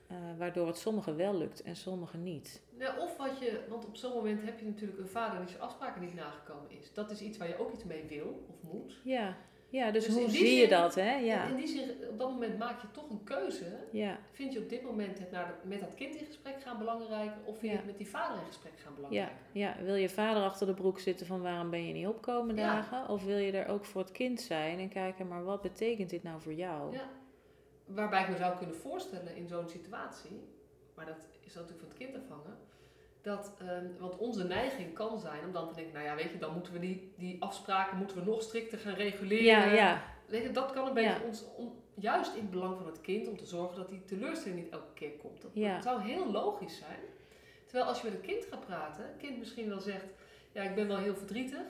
Eh, 0.10 0.16
waardoor 0.38 0.68
het 0.68 0.78
sommigen 0.78 1.16
wel 1.16 1.38
lukt 1.38 1.62
en 1.62 1.76
sommigen 1.76 2.24
niet. 2.24 2.62
Ja, 2.78 2.96
of 3.00 3.18
wat 3.18 3.40
je, 3.40 3.60
want 3.70 3.86
op 3.86 3.96
zo'n 3.96 4.14
moment 4.14 4.44
heb 4.44 4.60
je 4.60 4.66
natuurlijk 4.66 5.00
een 5.00 5.08
vader 5.08 5.40
die 5.40 5.50
zijn 5.50 5.62
afspraken 5.62 6.02
niet 6.02 6.16
nagekomen 6.16 6.72
is. 6.82 6.94
Dat 6.94 7.12
is 7.12 7.22
iets 7.22 7.38
waar 7.38 7.48
je 7.48 7.60
ook 7.60 7.74
iets 7.74 7.84
mee 7.84 8.04
wil 8.08 8.46
of 8.50 8.72
moet. 8.74 9.00
Ja, 9.04 9.36
ja 9.70 9.92
dus, 9.92 10.06
Dus 10.06 10.14
hoe 10.16 10.30
zie 10.30 10.56
je 10.60 10.68
dat, 10.68 10.96
hè? 10.96 11.16
Ja, 11.16 11.44
in 11.48 11.56
die 11.56 11.68
zin, 11.68 11.90
op 12.10 12.20
dat 12.20 12.30
moment 12.30 12.58
maak 12.58 12.82
je 12.82 12.88
toch 12.92 13.10
een 13.10 13.24
keuze. 13.24 13.66
ja, 13.92 14.18
Vind 14.32 14.54
je 14.54 14.60
op 14.60 14.70
dit 14.70 14.82
moment 14.84 15.20
het 15.20 15.32
naar 15.32 15.48
de- 15.62 15.68
met 15.68 15.80
dat 15.80 15.94
kind 15.96 16.16
in 16.16 16.26
gesprek 16.26 16.62
gaan 16.62 16.78
belangrijk 16.78 17.32
of 17.46 17.58
vind 17.58 17.62
je 17.62 17.68
Ja. 17.68 17.76
het 17.76 17.86
met 17.86 17.98
die 17.98 18.08
vader 18.10 18.38
in 18.40 18.46
gesprek 18.48 18.74
gaan 18.80 18.92
ja, 18.92 18.96
belangrijk? 18.96 19.32
ja. 19.52 19.76
Wil 19.84 19.96
je 19.96 20.10
vader 20.10 20.44
achter 20.44 20.68
de 20.68 20.74
broek 20.74 21.00
zitten 21.00 21.26
van 21.26 21.42
waarom 21.42 21.70
ben 21.70 21.88
je 21.88 21.94
niet 21.94 22.08
opkomen 22.08 22.56
Ja. 22.56 22.74
dagen? 22.76 23.10
Of 23.10 23.24
wil 23.24 23.38
je 23.38 23.52
er 23.52 23.68
ook 23.68 23.86
voor 23.86 24.02
het 24.02 24.12
kind 24.12 24.42
zijn 24.42 24.80
en 24.80 24.90
kijken, 24.90 25.28
maar 25.28 25.44
wat 25.44 25.62
betekent 25.62 26.10
dit 26.10 26.24
nou 26.24 26.42
voor 26.42 26.54
jou? 26.54 26.94
Ja. 26.94 27.10
Waarbij 27.90 28.22
ik 28.24 28.30
me 28.30 28.38
zou 28.38 28.58
kunnen 28.58 28.76
voorstellen 28.76 29.36
in 29.36 29.48
zo'n 29.48 29.70
situatie, 29.70 30.42
maar 30.96 31.06
dat 31.06 31.28
is 31.46 31.54
natuurlijk 31.54 31.80
van 31.80 31.90
het 31.90 31.98
kind 31.98 32.16
afhangen. 32.16 32.58
Dat, 33.22 33.54
ehm, 33.60 33.86
want 34.00 34.18
onze 34.18 34.44
neiging 34.44 34.94
kan 34.94 35.20
zijn 35.20 35.44
om 35.46 35.52
dan 35.52 35.68
te 35.68 35.74
denken, 35.74 35.94
nou 35.94 36.06
ja, 36.06 36.16
weet 36.16 36.32
je, 36.32 36.38
dan 36.38 36.54
moeten 36.54 36.74
we 36.74 36.80
die, 36.80 37.14
die 37.18 37.42
afspraken 37.42 37.98
moeten 37.98 38.18
we 38.18 38.24
nog 38.24 38.42
strikter 38.42 38.78
gaan 38.80 38.94
reguleren. 38.94 39.44
ja, 39.44 39.64
ja, 39.66 40.02
Weet 40.28 40.44
je, 40.44 40.52
dat 40.52 40.72
kan 40.72 40.88
een 40.88 40.94
beetje 40.94 41.10
Ja. 41.10 41.22
ons, 41.26 41.46
om, 41.56 41.74
juist 41.94 42.34
in 42.34 42.42
het 42.42 42.52
belang 42.52 42.78
van 42.78 42.86
het 42.86 43.02
kind, 43.02 43.28
om 43.28 43.38
te 43.38 43.46
zorgen 43.46 43.76
dat 43.78 43.90
die 43.90 44.06
teleurstelling 44.06 44.62
niet 44.64 44.72
elke 44.72 44.94
keer 44.94 45.12
komt. 45.12 45.42
Dat, 45.42 45.52
zou 45.84 46.02
heel 46.02 46.32
logisch 46.32 46.78
zijn. 46.78 47.00
Terwijl 47.66 47.86
als 47.90 48.02
je 48.02 48.10
met 48.10 48.14
een 48.20 48.26
kind 48.28 48.46
gaat 48.46 48.66
praten, 48.66 49.04
een 49.10 49.18
kind 49.18 49.38
misschien 49.40 49.70
wel 49.70 49.80
zegt, 49.80 50.06
ja, 50.52 50.62
ik 50.64 50.76
ben 50.76 50.88
wel 50.88 50.98
heel 50.98 51.16
verdrietig, 51.16 51.62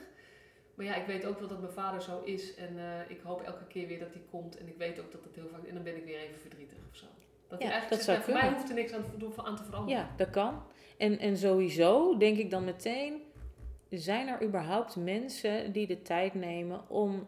Maar 0.79 0.87
ja, 0.87 0.95
ik 0.95 1.05
weet 1.05 1.25
ook 1.25 1.39
wel 1.39 1.47
dat 1.47 1.59
mijn 1.59 1.73
vader 1.73 2.01
zo 2.01 2.21
is. 2.23 2.55
En 2.55 2.77
eh, 2.77 3.09
ik 3.09 3.19
hoop 3.23 3.41
elke 3.41 3.65
keer 3.67 3.87
weer 3.87 3.99
dat 3.99 4.13
hij 4.13 4.21
komt. 4.29 4.57
En 4.57 4.67
ik 4.67 4.77
weet 4.77 4.99
ook 4.99 5.11
dat 5.11 5.23
het 5.23 5.35
heel 5.35 5.47
vaak... 5.51 5.63
En 5.63 5.73
dan 5.73 5.83
ben 5.83 5.95
ik 5.95 6.05
weer 6.05 6.19
even 6.19 6.39
verdrietig 6.39 6.77
of 6.89 6.95
zo. 6.97 7.05
Dat 7.47 7.61
Ja, 7.61 7.69
eigenlijk 7.71 7.89
dat 7.89 8.03
zegt, 8.03 8.05
zou 8.05 8.17
"Ja, 8.17 8.23
voor 8.23 8.49
mij 8.49 8.57
hoeft 8.57 8.69
er 8.69 8.75
niks 8.75 8.93
aan, 8.93 9.45
aan 9.45 9.55
te 9.55 9.63
veranderen. 9.63 9.99
Ja, 10.01 10.09
dat 10.17 10.29
kan. 10.29 10.63
En, 10.97 11.19
en 11.19 11.37
sowieso 11.37 12.17
denk 12.17 12.37
ik 12.37 12.49
dan 12.49 12.63
meteen, 12.63 13.21
zijn 13.89 14.27
er 14.27 14.43
überhaupt 14.43 14.95
mensen 14.95 15.71
die 15.71 15.87
de 15.87 16.01
tijd 16.01 16.33
nemen 16.33 16.89
om, 16.89 17.27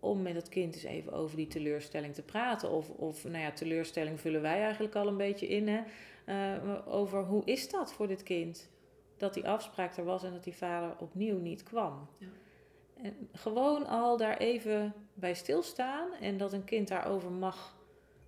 om 0.00 0.22
met 0.22 0.34
het 0.34 0.48
kind 0.48 0.74
eens 0.74 0.84
even 0.84 1.12
over 1.12 1.36
die 1.36 1.46
teleurstelling 1.46 2.14
te 2.14 2.22
praten? 2.22 2.70
Of, 2.70 2.90
of 2.90 3.24
nou 3.24 3.38
ja, 3.38 3.52
teleurstelling 3.52 4.20
vullen 4.20 4.42
wij 4.42 4.60
eigenlijk 4.62 4.94
al 4.94 5.06
een 5.06 5.16
beetje 5.16 5.46
in, 5.48 5.68
hè? 5.68 5.80
Eh, 6.24 6.78
over 6.86 7.24
hoe 7.24 7.44
is 7.44 7.68
dat 7.70 7.92
voor 7.92 8.06
dit 8.06 8.22
kind? 8.22 8.70
Dat 9.16 9.34
die 9.34 9.48
afspraak 9.48 9.96
er 9.96 10.04
was 10.04 10.22
en 10.24 10.32
dat 10.32 10.44
die 10.44 10.56
vader 10.56 10.96
opnieuw 10.98 11.38
niet 11.38 11.62
kwam. 11.62 12.08
Ja. 12.18 12.26
En 13.02 13.28
gewoon 13.32 13.86
al 13.86 14.16
daar 14.16 14.36
even 14.36 14.94
bij 15.14 15.34
stilstaan 15.34 16.12
en 16.20 16.36
dat 16.36 16.52
een 16.52 16.64
kind 16.64 16.88
daarover 16.88 17.30
mag 17.30 17.76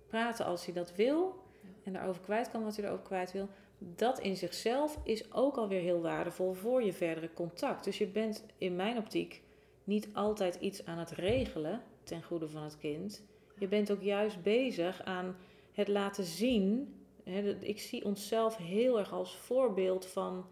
praten 0.07 0.45
als 0.45 0.65
hij 0.65 0.73
dat 0.73 0.95
wil. 0.95 1.43
En 1.83 1.93
daarover 1.93 2.21
kwijt 2.21 2.49
kan 2.49 2.63
wat 2.63 2.75
hij 2.75 2.85
erover 2.85 3.05
kwijt 3.05 3.31
wil. 3.31 3.49
Dat 3.77 4.19
in 4.19 4.37
zichzelf 4.37 4.99
is 5.03 5.33
ook 5.33 5.57
alweer 5.57 5.81
heel 5.81 6.01
waardevol 6.01 6.53
voor 6.53 6.83
je 6.83 6.93
verdere 6.93 7.33
contact. 7.33 7.83
Dus 7.83 7.97
je 7.97 8.07
bent 8.07 8.45
in 8.57 8.75
mijn 8.75 8.97
optiek 8.97 9.41
niet 9.83 10.07
altijd 10.13 10.55
iets 10.55 10.85
aan 10.85 10.97
het 10.97 11.11
regelen 11.11 11.81
ten 12.03 12.23
goede 12.23 12.49
van 12.49 12.63
het 12.63 12.77
kind. 12.77 13.23
Je 13.57 13.67
bent 13.67 13.91
ook 13.91 14.01
juist 14.01 14.41
bezig 14.43 15.03
aan 15.03 15.35
het 15.71 15.87
laten 15.87 16.23
zien. 16.23 16.95
Ik 17.59 17.79
zie 17.79 18.05
onszelf 18.05 18.57
heel 18.57 18.99
erg 18.99 19.13
als 19.13 19.37
voorbeeld 19.37 20.05
van 20.05 20.45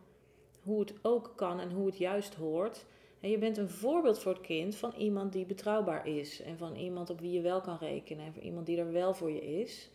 hoe 0.64 0.80
het 0.80 0.94
ook 1.02 1.34
kan 1.36 1.60
en 1.60 1.72
hoe 1.72 1.86
het 1.86 1.98
juist 1.98 2.36
hoort. 2.36 2.86
En 3.24 3.30
je 3.30 3.38
bent 3.38 3.58
een 3.58 3.70
voorbeeld 3.70 4.20
voor 4.20 4.34
het 4.34 4.42
kind 4.42 4.76
van 4.76 4.94
iemand 4.98 5.34
die 5.34 5.46
betrouwbaar 5.46 6.08
is. 6.08 6.42
En 6.42 6.58
van 6.58 6.76
iemand 6.76 7.10
op 7.10 7.20
wie 7.20 7.32
je 7.32 7.42
wel 7.42 7.62
kan 7.62 7.78
rekenen. 7.78 8.26
En 8.26 8.34
van 8.34 8.42
iemand 8.44 8.66
die 8.66 8.78
er 8.78 8.92
wel 8.92 9.14
voor 9.14 9.32
je 9.32 9.60
is. 9.62 9.90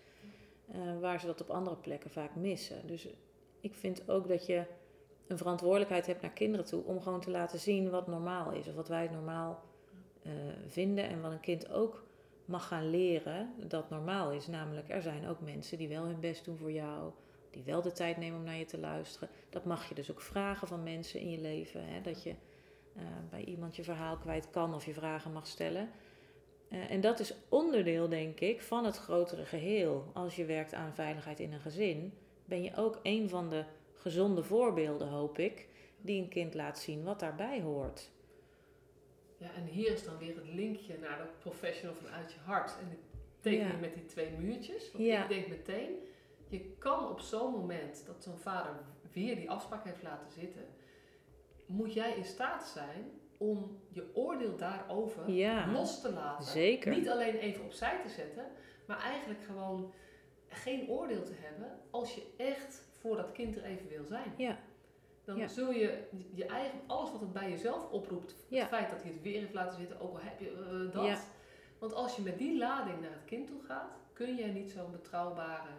eh, 0.66 1.00
waar 1.00 1.20
ze 1.20 1.26
dat 1.26 1.40
op 1.40 1.50
andere 1.50 1.76
plekken 1.76 2.10
vaak 2.10 2.34
missen. 2.34 2.86
Dus 2.86 3.08
ik 3.60 3.74
vind 3.74 4.10
ook 4.10 4.28
dat 4.28 4.46
je 4.46 4.64
een 5.26 5.38
verantwoordelijkheid 5.38 6.06
hebt 6.06 6.22
naar 6.22 6.30
kinderen 6.30 6.66
toe. 6.66 6.84
Om 6.84 7.00
gewoon 7.00 7.20
te 7.20 7.30
laten 7.30 7.58
zien 7.58 7.90
wat 7.90 8.06
normaal 8.06 8.52
is. 8.52 8.68
Of 8.68 8.74
wat 8.74 8.88
wij 8.88 9.08
normaal 9.12 9.62
eh, 10.22 10.32
vinden. 10.66 11.08
En 11.08 11.20
wat 11.20 11.32
een 11.32 11.40
kind 11.40 11.70
ook 11.70 12.04
mag 12.44 12.66
gaan 12.68 12.90
leren 12.90 13.52
dat 13.66 13.90
normaal 13.90 14.32
is. 14.32 14.46
Namelijk, 14.46 14.88
er 14.90 15.02
zijn 15.02 15.26
ook 15.26 15.40
mensen 15.40 15.78
die 15.78 15.88
wel 15.88 16.04
hun 16.04 16.20
best 16.20 16.44
doen 16.44 16.56
voor 16.56 16.72
jou. 16.72 17.12
Die 17.50 17.62
wel 17.62 17.82
de 17.82 17.92
tijd 17.92 18.16
nemen 18.16 18.38
om 18.38 18.44
naar 18.44 18.56
je 18.58 18.64
te 18.64 18.78
luisteren. 18.78 19.28
Dat 19.50 19.64
mag 19.64 19.88
je 19.88 19.94
dus 19.94 20.10
ook 20.10 20.20
vragen 20.20 20.68
van 20.68 20.82
mensen 20.82 21.20
in 21.20 21.30
je 21.30 21.40
leven. 21.40 21.84
Hè? 21.84 22.00
Dat 22.00 22.22
je 22.22 22.34
eh, 22.98 23.04
bij 23.30 23.44
iemand 23.44 23.76
je 23.76 23.82
verhaal 23.84 24.16
kwijt 24.16 24.50
kan 24.50 24.74
of 24.74 24.84
je 24.84 24.92
vragen 24.94 25.32
mag 25.32 25.46
stellen. 25.46 25.90
Eh, 26.68 26.90
en 26.90 27.00
dat 27.00 27.18
is 27.20 27.34
onderdeel, 27.48 28.08
denk 28.08 28.40
ik, 28.40 28.62
van 28.62 28.84
het 28.84 28.96
grotere 28.96 29.44
geheel. 29.44 30.10
Als 30.14 30.36
je 30.36 30.44
werkt 30.44 30.74
aan 30.74 30.94
veiligheid 30.94 31.40
in 31.40 31.52
een 31.52 31.60
gezin, 31.60 32.12
ben 32.44 32.62
je 32.62 32.76
ook 32.76 33.00
een 33.02 33.28
van 33.28 33.48
de 33.50 33.64
gezonde 33.94 34.42
voorbeelden, 34.42 35.08
hoop 35.08 35.38
ik, 35.38 35.68
die 36.00 36.22
een 36.22 36.28
kind 36.28 36.54
laat 36.54 36.78
zien 36.78 37.04
wat 37.04 37.20
daarbij 37.20 37.60
hoort. 37.60 38.10
Ja, 39.36 39.50
en 39.56 39.64
hier 39.64 39.92
is 39.92 40.04
dan 40.04 40.18
weer 40.18 40.34
het 40.34 40.48
linkje 40.54 40.98
naar 41.00 41.18
dat 41.18 41.38
professional 41.38 41.94
vanuit 41.94 42.32
je 42.32 42.38
hart. 42.44 42.76
En 42.80 42.90
ik 42.90 42.98
teken 43.40 43.66
Ja. 43.66 43.76
met 43.80 43.94
die 43.94 44.04
twee 44.06 44.30
muurtjes. 44.30 44.92
Want 44.92 45.04
Ja. 45.04 45.22
ik 45.22 45.28
denk 45.28 45.48
meteen, 45.48 45.90
je 46.48 46.60
kan 46.78 47.08
op 47.08 47.20
zo'n 47.20 47.52
moment 47.52 48.02
dat 48.06 48.22
zo'n 48.22 48.38
vader 48.38 48.72
weer 49.12 49.36
die 49.36 49.50
afspraak 49.50 49.84
heeft 49.84 50.02
laten 50.02 50.30
zitten, 50.32 50.62
moet 51.68 51.92
jij 51.94 52.12
in 52.16 52.24
staat 52.24 52.66
zijn 52.66 53.10
om 53.38 53.80
je 53.88 54.10
oordeel 54.14 54.56
daarover 54.56 55.30
Ja, 55.30 55.70
los 55.72 56.00
te 56.00 56.12
laten. 56.12 56.44
zeker. 56.44 56.96
Niet 56.96 57.08
alleen 57.08 57.34
even 57.36 57.64
opzij 57.64 58.00
te 58.02 58.08
zetten, 58.08 58.44
maar 58.86 58.98
eigenlijk 59.00 59.40
gewoon 59.46 59.92
geen 60.48 60.88
oordeel 60.88 61.22
te 61.22 61.34
hebben 61.36 61.78
als 61.90 62.14
je 62.14 62.22
echt 62.36 62.82
voor 63.00 63.16
dat 63.16 63.32
kind 63.32 63.56
er 63.56 63.64
even 63.64 63.88
wil 63.88 64.04
zijn. 64.04 64.34
Ja, 64.36 64.58
Dan 65.24 65.36
Ja. 65.36 65.48
zul 65.48 65.70
je 65.72 66.08
je 66.34 66.46
eigen, 66.46 66.80
alles 66.86 67.10
wat 67.10 67.20
het 67.20 67.32
bij 67.32 67.50
jezelf 67.50 67.90
oproept, 67.90 68.34
Ja. 68.48 68.58
het 68.60 68.68
feit 68.68 68.90
dat 68.90 69.02
hij 69.02 69.10
het 69.12 69.22
weer 69.22 69.40
heeft 69.40 69.54
laten 69.54 69.78
zitten, 69.78 70.00
ook 70.00 70.12
al 70.12 70.20
heb 70.20 70.40
je 70.40 70.50
eh, 70.52 70.92
dat. 70.94 71.04
Ja. 71.04 71.18
Want 71.78 71.94
als 71.94 72.16
je 72.16 72.22
met 72.22 72.38
die 72.38 72.58
lading 72.58 73.00
naar 73.00 73.10
het 73.10 73.24
kind 73.24 73.46
toe 73.46 73.62
gaat, 73.62 73.90
kun 74.12 74.34
jij 74.36 74.48
niet 74.50 74.70
zo'n 74.70 74.90
betrouwbare, 74.90 75.68
eh, 75.68 75.74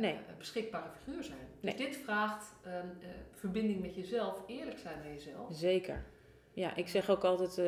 Nee. 0.00 0.16
beschikbare 0.38 0.88
figuur 1.04 1.24
zijn. 1.24 1.38
Nee. 1.60 1.74
Dus 1.76 1.86
dit 1.86 1.96
vraagt 1.96 2.54
ehm, 2.64 2.74
eh, 2.74 3.08
verbinding 3.34 3.80
met 3.80 3.94
jezelf, 3.94 4.42
eerlijk 4.46 4.78
zijn 4.78 4.98
naar 4.98 5.12
jezelf. 5.12 5.48
zeker. 5.50 6.04
Ja, 6.52 6.74
ik 6.76 6.88
zeg 6.88 7.10
ook 7.10 7.24
altijd, 7.24 7.58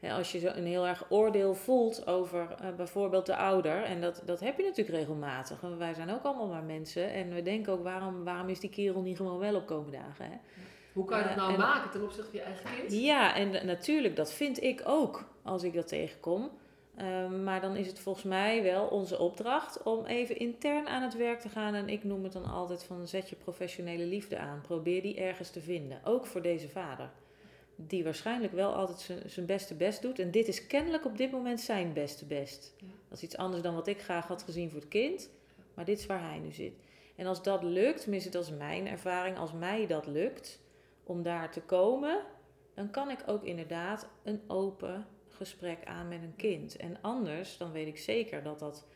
eh, 0.00 0.14
als 0.16 0.32
je 0.32 0.38
zo 0.38 0.46
een 0.46 0.66
heel 0.66 0.86
erg 0.86 1.04
oordeel 1.10 1.54
voelt 1.54 2.06
over 2.06 2.54
eh, 2.60 2.74
bijvoorbeeld 2.76 3.26
de 3.26 3.36
ouder, 3.36 3.82
en 3.82 4.00
dat, 4.00 4.22
dat 4.26 4.40
heb 4.40 4.56
je 4.58 4.62
natuurlijk 4.64 4.96
regelmatig. 4.98 5.60
Wij 5.78 5.94
zijn 5.94 6.10
ook 6.10 6.22
allemaal 6.22 6.46
maar 6.48 6.62
mensen 6.62 7.12
en 7.12 7.34
we 7.34 7.42
denken 7.42 7.72
ook, 7.72 7.82
waarom, 7.82 8.24
waarom 8.24 8.48
is 8.48 8.60
die 8.60 8.70
kerel 8.70 9.02
niet 9.02 9.16
gewoon 9.16 9.38
wel 9.38 9.54
op 9.54 9.66
komende 9.66 9.96
dagen? 9.98 10.24
Hè? 10.24 10.36
Hoe 10.92 11.04
kan 11.04 11.18
je 11.18 11.22
dat 11.24 11.32
Eh, 11.32 11.38
nou 11.38 11.52
en- 11.52 11.58
maken 11.58 11.90
ten 11.90 12.02
opzichte 12.02 12.30
van 12.30 12.38
je 12.38 12.44
eigen 12.44 12.70
kind? 12.76 12.92
Ja, 12.92 13.34
en 13.34 13.66
natuurlijk, 13.66 14.16
dat 14.16 14.32
vind 14.32 14.62
ik 14.62 14.82
ook 14.84 15.28
als 15.42 15.62
ik 15.62 15.74
dat 15.74 15.88
tegenkom. 15.88 16.50
Ehm, 17.00 17.44
maar 17.44 17.60
dan 17.60 17.76
is 17.76 17.86
het 17.86 17.98
volgens 17.98 18.24
mij 18.24 18.62
wel 18.62 18.86
onze 18.86 19.18
opdracht 19.18 19.82
om 19.82 20.04
even 20.04 20.38
intern 20.38 20.88
aan 20.88 21.02
het 21.02 21.16
werk 21.16 21.40
te 21.40 21.48
gaan. 21.48 21.74
En 21.74 21.88
ik 21.88 22.04
noem 22.04 22.22
het 22.22 22.32
dan 22.32 22.44
altijd 22.44 22.82
van 22.84 23.08
zet 23.08 23.28
je 23.28 23.36
professionele 23.36 24.04
liefde 24.04 24.38
aan. 24.38 24.60
Probeer 24.60 25.02
die 25.02 25.16
ergens 25.16 25.50
te 25.50 25.60
vinden. 25.60 26.00
Ook 26.04 26.26
voor 26.26 26.42
deze 26.42 26.68
vader. 26.68 27.10
Die 27.76 28.04
waarschijnlijk 28.04 28.52
wel 28.52 28.74
altijd 28.74 28.98
zijn- 28.98 29.30
zijn 29.30 29.46
beste 29.46 29.74
best 29.74 30.02
doet. 30.02 30.18
En 30.18 30.30
dit 30.30 30.48
is 30.48 30.66
kennelijk 30.66 31.04
op 31.04 31.16
dit 31.16 31.30
moment 31.30 31.60
zijn 31.60 31.92
beste 31.92 32.24
best. 32.24 32.74
Ja. 32.76 32.86
Dat 33.08 33.18
is 33.18 33.24
iets 33.24 33.36
anders 33.36 33.62
dan 33.62 33.74
wat 33.74 33.86
ik 33.86 34.02
graag 34.02 34.26
had 34.26 34.42
gezien 34.42 34.70
voor 34.70 34.80
het 34.80 34.88
kind. 34.88 35.30
Maar 35.74 35.84
dit 35.84 35.98
is 35.98 36.06
waar 36.06 36.22
hij 36.22 36.38
nu 36.38 36.52
zit. 36.52 36.72
En 37.16 37.26
als 37.26 37.42
dat 37.42 37.62
lukt, 37.62 38.00
tenminste 38.00 38.30
dat 38.30 38.44
is 38.44 38.52
mijn 38.56 38.86
ervaring. 38.86 39.38
Als 39.38 39.52
mij 39.52 39.86
dat 39.86 40.06
lukt 40.06 40.60
om 41.04 41.22
daar 41.22 41.50
te 41.50 41.60
komen 41.60 42.18
dan 42.74 42.90
kan 42.90 43.10
ik 43.10 43.22
ook 43.26 43.44
inderdaad 43.44 44.08
een 44.22 44.40
open 44.46 45.06
gesprek 45.46 45.84
aan 45.84 46.08
met 46.08 46.22
een 46.22 46.36
kind. 46.36 46.76
En 46.76 46.96
anders, 47.00 47.56
dan 47.56 47.72
weet 47.72 47.86
ik 47.86 47.98
zeker 47.98 48.42
dat 48.42 48.58
dat 48.58 48.86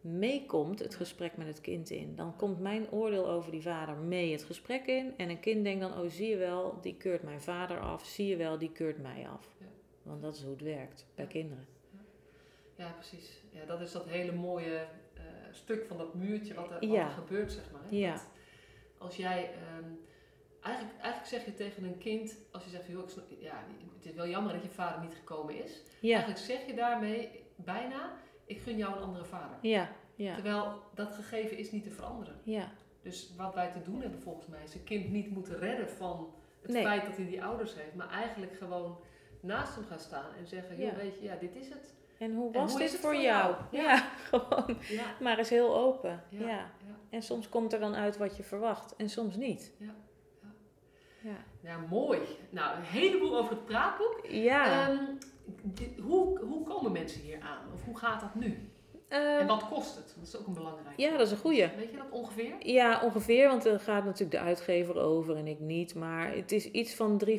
meekomt, 0.00 0.78
het 0.78 0.94
gesprek 0.94 1.36
met 1.36 1.46
het 1.46 1.60
kind 1.60 1.90
in. 1.90 2.16
Dan 2.16 2.36
komt 2.36 2.60
mijn 2.60 2.90
oordeel 2.90 3.28
over 3.28 3.50
die 3.50 3.62
vader 3.62 3.96
mee 3.96 4.32
het 4.32 4.42
gesprek 4.44 4.86
in. 4.86 5.14
En 5.16 5.28
een 5.30 5.40
kind 5.40 5.64
denkt 5.64 5.80
dan, 5.80 5.98
oh 5.98 6.10
zie 6.10 6.28
je 6.28 6.36
wel, 6.36 6.78
die 6.80 6.96
keurt 6.96 7.22
mijn 7.22 7.40
vader 7.40 7.80
af. 7.80 8.04
Zie 8.06 8.26
je 8.26 8.36
wel, 8.36 8.58
die 8.58 8.72
keurt 8.72 8.98
mij 9.02 9.28
af. 9.28 9.54
Ja. 9.58 9.66
Want 10.02 10.22
dat 10.22 10.34
is 10.36 10.42
hoe 10.42 10.50
het 10.52 10.60
werkt 10.62 11.06
bij 11.14 11.24
Ja. 11.24 11.30
kinderen. 11.30 11.66
Ja, 12.76 12.90
precies. 12.92 13.42
Ja, 13.50 13.64
dat 13.64 13.80
is 13.80 13.92
dat 13.92 14.06
hele 14.08 14.32
mooie 14.32 14.76
eh, 15.14 15.22
stuk 15.52 15.84
van 15.86 15.96
dat 15.98 16.14
muurtje 16.14 16.54
wat 16.54 16.66
er, 16.70 16.80
wat 16.80 16.90
Ja. 16.90 17.04
er 17.06 17.10
gebeurt, 17.12 17.52
zeg 17.52 17.70
maar. 17.72 17.82
hè. 17.82 17.96
Ja. 17.96 18.12
Dat 18.12 18.26
als 18.98 19.16
jij... 19.16 19.50
ehm, 19.52 19.90
eigenlijk, 20.64 20.98
eigenlijk 21.00 21.26
zeg 21.26 21.44
je 21.44 21.54
tegen 21.54 21.84
een 21.84 21.98
kind, 21.98 22.36
als 22.52 22.64
je 22.64 22.70
zegt, 22.70 22.86
joh, 22.86 23.02
ik 23.02 23.08
snap- 23.08 23.24
ja, 23.40 23.64
het 23.96 24.06
is 24.06 24.12
wel 24.14 24.28
jammer 24.28 24.52
dat 24.52 24.62
je 24.62 24.68
vader 24.68 25.00
niet 25.02 25.14
gekomen 25.14 25.64
is. 25.64 25.82
Ja, 26.00 26.10
Eigenlijk 26.16 26.44
zeg 26.44 26.66
je 26.66 26.74
daarmee 26.74 27.42
bijna, 27.56 28.12
ik 28.46 28.60
gun 28.60 28.76
jou 28.76 28.96
een 28.96 29.02
andere 29.02 29.24
vader. 29.24 29.56
ja, 29.60 29.88
ja, 30.14 30.34
Terwijl 30.34 30.82
dat 30.94 31.14
gegeven 31.14 31.56
is 31.56 31.70
niet 31.72 31.82
te 31.84 31.90
veranderen. 31.90 32.40
ja. 32.42 32.68
Dus 33.02 33.32
wat 33.36 33.54
wij 33.54 33.70
te 33.70 33.82
doen 33.82 34.00
hebben 34.00 34.20
volgens 34.20 34.46
mij, 34.46 34.62
is 34.64 34.74
een 34.74 34.84
kind 34.84 35.10
niet 35.10 35.30
moeten 35.30 35.58
redden 35.58 35.88
van 35.90 36.34
het 36.62 36.70
Nee. 36.70 36.82
feit 36.82 37.06
dat 37.06 37.16
hij 37.16 37.26
die 37.26 37.44
ouders 37.44 37.74
heeft. 37.74 37.94
Maar 37.94 38.10
eigenlijk 38.10 38.56
gewoon 38.56 38.98
naast 39.40 39.74
hem 39.74 39.84
gaan 39.84 39.98
staan 40.00 40.34
en 40.38 40.46
zeggen, 40.46 40.76
joh, 40.76 40.86
Ja. 40.90 40.96
weet 40.96 41.14
je, 41.18 41.24
ja, 41.24 41.36
dit 41.36 41.56
is 41.56 41.68
het. 41.68 41.94
En 42.18 42.34
hoe 42.34 42.52
En 42.52 42.60
was 42.60 42.70
hoe 42.70 42.80
dit 42.80 42.90
voor 42.96 43.16
jou? 43.16 43.22
jou? 43.70 43.84
Ja, 43.84 43.96
gewoon. 44.30 44.76
Maar 45.20 45.38
is 45.38 45.50
heel 45.50 45.76
open. 45.76 46.22
Ja. 46.28 46.70
En 47.10 47.22
soms 47.22 47.48
komt 47.48 47.72
er 47.72 47.80
dan 47.80 47.94
uit 47.94 48.16
wat 48.16 48.36
je 48.36 48.42
verwacht 48.42 48.96
en 48.96 49.08
soms 49.08 49.36
niet. 49.36 49.72
Ja, 49.78 49.94
ja. 51.24 51.30
Ja. 51.30 51.70
Ja, 51.70 51.78
mooi. 51.90 52.18
Nou, 52.50 52.76
een 52.76 52.82
heleboel 52.82 53.36
over 53.38 53.50
het 53.50 53.64
praatboek. 53.64 54.20
Ja. 54.28 54.88
Ehm, 54.88 55.04
hoe, 56.02 56.38
hoe 56.38 56.62
komen 56.64 56.92
mensen 56.92 57.20
hier 57.20 57.40
aan? 57.40 57.72
Of 57.74 57.84
hoe 57.84 57.98
gaat 57.98 58.20
dat 58.20 58.34
nu? 58.34 58.68
Ehm, 59.08 59.22
En 59.40 59.46
wat 59.46 59.68
kost 59.68 59.96
het? 59.96 60.14
Dat 60.18 60.26
is 60.26 60.36
ook 60.36 60.46
een 60.46 60.54
belangrijke. 60.54 61.02
ja, 61.02 61.10
dat 61.10 61.20
is 61.26 61.30
een 61.30 61.38
goeie. 61.38 61.68
Weet 61.76 61.90
je 61.90 61.96
dat 61.96 62.10
ongeveer? 62.10 62.52
ja, 62.58 63.00
ongeveer, 63.02 63.48
want 63.48 63.64
er 63.64 63.80
gaat 63.80 64.04
natuurlijk 64.04 64.30
de 64.30 64.38
uitgever 64.38 64.96
over 64.98 65.36
en 65.36 65.46
ik 65.46 65.60
niet. 65.60 65.94
Maar 65.94 66.34
het 66.34 66.52
is 66.52 66.70
iets 66.70 66.94
van 66.94 67.18
3,50 67.18 67.30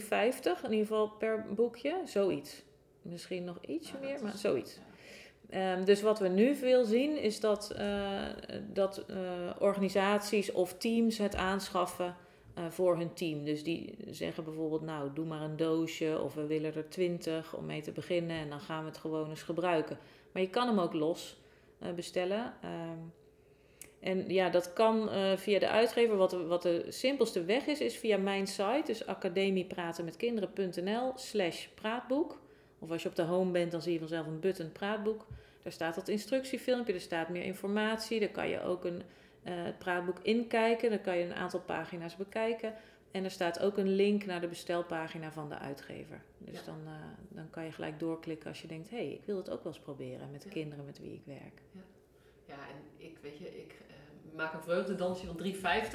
in 0.63 0.71
ieder 0.71 0.87
geval 0.87 1.09
per 1.09 1.45
boekje. 1.55 2.01
Zoiets. 2.05 2.63
Misschien 3.01 3.43
nog 3.43 3.57
ietsje 3.65 3.93
meer, 4.01 4.23
maar 4.23 4.37
zoiets. 4.37 4.75
ja. 4.75 4.83
Ehm, 5.49 5.83
dus 5.83 6.01
wat 6.01 6.19
we 6.19 6.27
nu 6.27 6.55
veel 6.55 6.85
zien 6.85 7.21
is 7.21 7.39
dat, 7.39 7.71
eh, 7.71 8.21
dat 8.73 8.97
eh, 8.97 9.17
organisaties 9.59 10.51
of 10.51 10.73
teams 10.77 11.17
het 11.17 11.35
aanschaffen 11.35 12.15
eh, 12.55 12.65
voor 12.69 12.97
hun 12.97 13.13
team. 13.13 13.43
Dus 13.43 13.63
die 13.63 13.95
zeggen 14.09 14.43
bijvoorbeeld, 14.43 14.81
nou 14.81 15.09
doe 15.13 15.25
maar 15.25 15.41
een 15.41 15.57
doosje 15.57 16.21
of 16.21 16.33
we 16.33 16.45
willen 16.45 16.75
er 16.75 16.89
20 16.89 17.55
om 17.55 17.65
mee 17.65 17.81
te 17.81 17.91
beginnen 17.91 18.37
en 18.37 18.49
dan 18.49 18.59
gaan 18.59 18.83
we 18.83 18.89
het 18.89 18.97
gewoon 18.97 19.29
eens 19.29 19.43
gebruiken. 19.43 19.97
Maar 20.31 20.41
je 20.41 20.49
kan 20.49 20.67
hem 20.67 20.79
ook 20.79 20.93
los 20.93 21.37
eh, 21.79 21.91
bestellen. 21.93 22.53
Ehm, 22.61 22.97
en 23.99 24.29
ja, 24.29 24.49
dat 24.49 24.73
kan 24.73 25.09
eh, 25.09 25.37
via 25.37 25.59
de 25.59 25.69
uitgever. 25.69 26.17
Wat, 26.17 26.29
de- 26.29 26.45
wat 26.45 26.61
de 26.61 26.85
simpelste 26.89 27.43
weg 27.45 27.65
is, 27.65 27.81
is 27.81 27.97
via 27.97 28.17
mijn 28.17 28.47
site. 28.47 28.81
Dus 28.85 29.05
academiepratenmetkinderen.nl 29.05 31.11
slash 31.15 31.67
praatboek. 31.67 32.39
Of 32.79 32.91
als 32.91 33.03
je 33.03 33.09
op 33.09 33.15
de 33.15 33.21
home 33.23 33.51
bent, 33.51 33.71
dan 33.71 33.81
zie 33.81 33.93
je 33.93 33.99
vanzelf 33.99 34.27
een 34.27 34.39
button 34.39 34.71
praatboek. 34.71 35.25
Daar 35.63 35.71
staat 35.71 35.95
dat 35.95 36.07
instructiefilmpje, 36.07 36.93
er 36.93 36.99
staat 36.99 37.29
meer 37.29 37.43
informatie. 37.43 38.19
Daar 38.19 38.29
kan 38.29 38.49
je 38.49 38.61
ook 38.61 38.85
een, 38.85 39.01
het 39.51 39.77
praatboek 39.77 40.19
inkijken. 40.21 40.89
Dan 40.89 41.01
kan 41.01 41.17
je 41.17 41.23
een 41.23 41.35
aantal 41.35 41.59
pagina's 41.59 42.15
bekijken. 42.15 42.73
En 43.15 43.23
er 43.23 43.31
staat 43.31 43.59
ook 43.59 43.77
een 43.77 43.95
link 43.95 44.25
naar 44.25 44.41
de 44.41 44.47
bestelpagina 44.47 45.31
van 45.31 45.49
de 45.49 45.57
uitgever. 45.57 46.21
Dus 46.37 46.63
dan, 46.63 46.79
uh, 46.85 46.91
dan 47.29 47.49
kan 47.49 47.65
je 47.65 47.71
gelijk 47.71 47.99
doorklikken 47.99 48.49
als 48.49 48.61
je 48.61 48.67
denkt... 48.67 48.89
hé, 48.89 48.97
hey, 48.97 49.11
ik 49.11 49.25
wil 49.25 49.37
het 49.37 49.49
ook 49.49 49.63
wel 49.63 49.73
eens 49.73 49.81
proberen 49.81 50.31
met 50.31 50.41
de 50.41 50.49
kinderen 50.49 50.85
met 50.85 50.99
wie 50.99 51.13
ik 51.13 51.21
werk. 51.25 51.61
Ja, 51.71 51.81
ja 52.45 52.53
en 52.53 53.05
ik, 53.05 53.17
weet 53.21 53.37
je, 53.37 53.57
ik 53.57 53.73
uh, 53.87 54.35
maak 54.35 54.53
een 54.53 54.63
vreugdedansje 54.63 55.25
van 55.25 55.43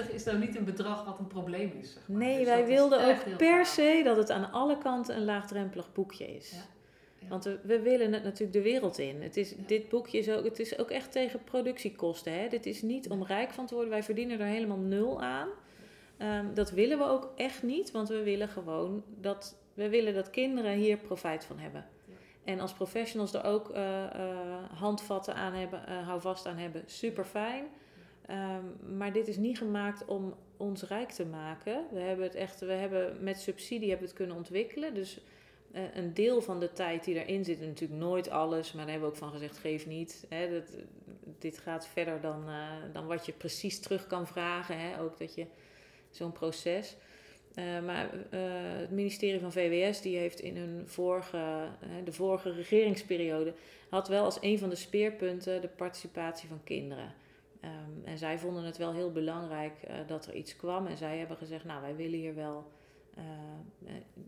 3,50 0.09 0.15
is 0.15 0.25
nou 0.25 0.39
niet 0.39 0.57
een 0.57 0.65
bedrag 0.65 1.05
wat 1.05 1.19
een 1.19 1.27
probleem 1.27 1.73
is. 1.81 1.93
Zeg 1.93 2.09
maar. 2.09 2.19
Nee, 2.19 2.39
dus 2.39 2.47
wij 2.47 2.67
wilden 2.67 3.09
ook 3.09 3.37
per 3.37 3.67
se 3.67 4.01
dat 4.05 4.17
het 4.17 4.31
aan 4.31 4.53
alle 4.53 4.79
kanten 4.79 5.17
een 5.17 5.25
laagdrempelig 5.25 5.93
boekje 5.93 6.37
is. 6.37 6.55
Want 7.31 7.45
we, 7.63 7.81
willen 7.81 8.13
het 8.13 8.23
natuurlijk 8.23 8.53
de 8.53 8.63
wereld 8.63 8.99
in. 8.99 9.23
Het 9.23 9.37
is, 9.37 9.55
Dit 9.67 9.89
boekje 9.89 10.19
is 10.19 10.31
ook, 10.31 10.45
het 10.45 10.59
is 10.59 10.79
ook 10.79 10.91
echt 10.91 11.13
tegen 11.13 11.45
productiekosten. 11.45 12.33
Hè? 12.33 12.49
Dit 12.49 12.67
is 12.67 12.83
niet 12.83 13.09
om 13.09 13.25
rijk 13.25 13.51
van 13.51 13.67
te 13.67 13.75
worden. 13.75 13.93
Wij 13.93 14.03
verdienen 14.03 14.41
er 14.41 14.47
helemaal 14.47 14.79
nul 14.79 15.23
aan. 15.23 15.49
Um, 16.19 16.55
dat 16.55 16.71
willen 16.71 16.99
we 16.99 17.05
ook 17.05 17.33
echt 17.37 17.63
niet, 17.63 17.91
want 17.91 18.09
we 18.09 18.23
willen 18.23 18.49
gewoon 18.49 19.05
dat, 19.21 19.57
we 19.75 19.89
willen 19.89 20.15
dat 20.15 20.31
kinderen 20.31 20.73
hier 20.73 20.97
profijt 20.97 21.45
van 21.45 21.59
hebben. 21.59 21.87
En 22.45 22.61
als 22.61 22.73
professionals 22.73 23.35
er 23.35 23.45
ook 23.45 23.71
uh, 23.71 23.77
uh, 23.77 24.79
handvatten 24.79 25.35
aan 25.35 25.53
hebben, 25.53 25.83
uh, 25.89 26.07
houvast 26.07 26.47
aan 26.47 26.57
hebben, 26.57 26.83
super 26.87 27.25
fijn. 27.25 27.65
Um, 28.31 28.97
maar 28.97 29.13
dit 29.13 29.29
is 29.29 29.37
niet 29.37 29.59
gemaakt 29.59 30.05
om 30.05 30.35
ons 30.57 30.83
rijk 30.83 31.11
te 31.11 31.27
maken. 31.27 31.85
We 31.91 32.01
hebben 32.01 32.25
het 32.25 32.35
echt, 32.35 32.61
we 32.61 32.73
hebben 32.73 33.17
met 33.23 33.41
subsidie 33.41 33.89
hebben 33.89 34.07
het 34.07 34.17
kunnen 34.17 34.37
ontwikkelen. 34.37 34.95
Dus 34.95 35.21
een 35.73 36.15
deel 36.15 36.43
van 36.43 36.61
de 36.61 36.73
tijd 36.73 37.05
die 37.05 37.25
erin 37.25 37.45
zit, 37.45 37.61
natuurlijk 37.61 38.01
nooit 38.01 38.31
alles, 38.31 38.73
maar 38.73 38.83
daar 38.83 38.93
hebben 38.93 39.11
we 39.11 39.15
ook 39.15 39.23
van 39.23 39.33
gezegd, 39.33 39.59
geef 39.59 39.87
niet. 39.87 40.27
Hè, 40.29 40.51
dat, 40.51 40.77
dit 41.39 41.59
gaat 41.59 41.87
verder 41.87 42.21
dan, 42.21 42.45
dan 42.93 43.07
wat 43.07 43.27
je 43.27 43.33
precies 43.33 43.81
terug 43.81 44.07
kan 44.07 44.27
vragen. 44.27 44.79
Hè, 44.79 45.01
ook 45.01 45.19
dat 45.19 45.35
je 45.35 45.47
zo'n 46.11 46.33
proces. 46.33 46.97
Uh, 47.55 47.81
maar 47.85 48.11
het 48.79 48.91
ministerie 48.91 49.41
van 49.41 49.53
VWS 49.53 50.01
die 50.01 50.17
heeft 50.17 50.41
in 50.41 50.57
hun 50.57 50.83
vorige, 50.89 51.69
de 52.05 52.13
vorige 52.13 52.53
regeringsperiode 52.53 53.55
had 53.89 54.09
wel 54.09 54.25
als 54.25 54.39
een 54.41 54.59
van 54.59 54.69
de 54.69 54.75
speerpunten 54.75 55.61
de 55.61 55.69
participatie 55.69 56.49
van 56.49 56.65
kinderen. 56.65 57.15
Um, 57.65 58.05
en 58.05 58.19
zij 58.19 58.39
vonden 58.39 58.65
het 58.65 58.77
wel 58.77 58.93
heel 58.93 59.13
belangrijk 59.13 59.75
dat 60.07 60.27
er 60.27 60.35
iets 60.35 60.57
kwam. 60.57 60.87
En 60.87 60.97
zij 60.97 61.19
hebben 61.19 61.37
gezegd, 61.37 61.65
nou 61.65 61.81
wij 61.81 61.97
willen 61.97 62.19
hier 62.19 62.35
wel 62.35 62.71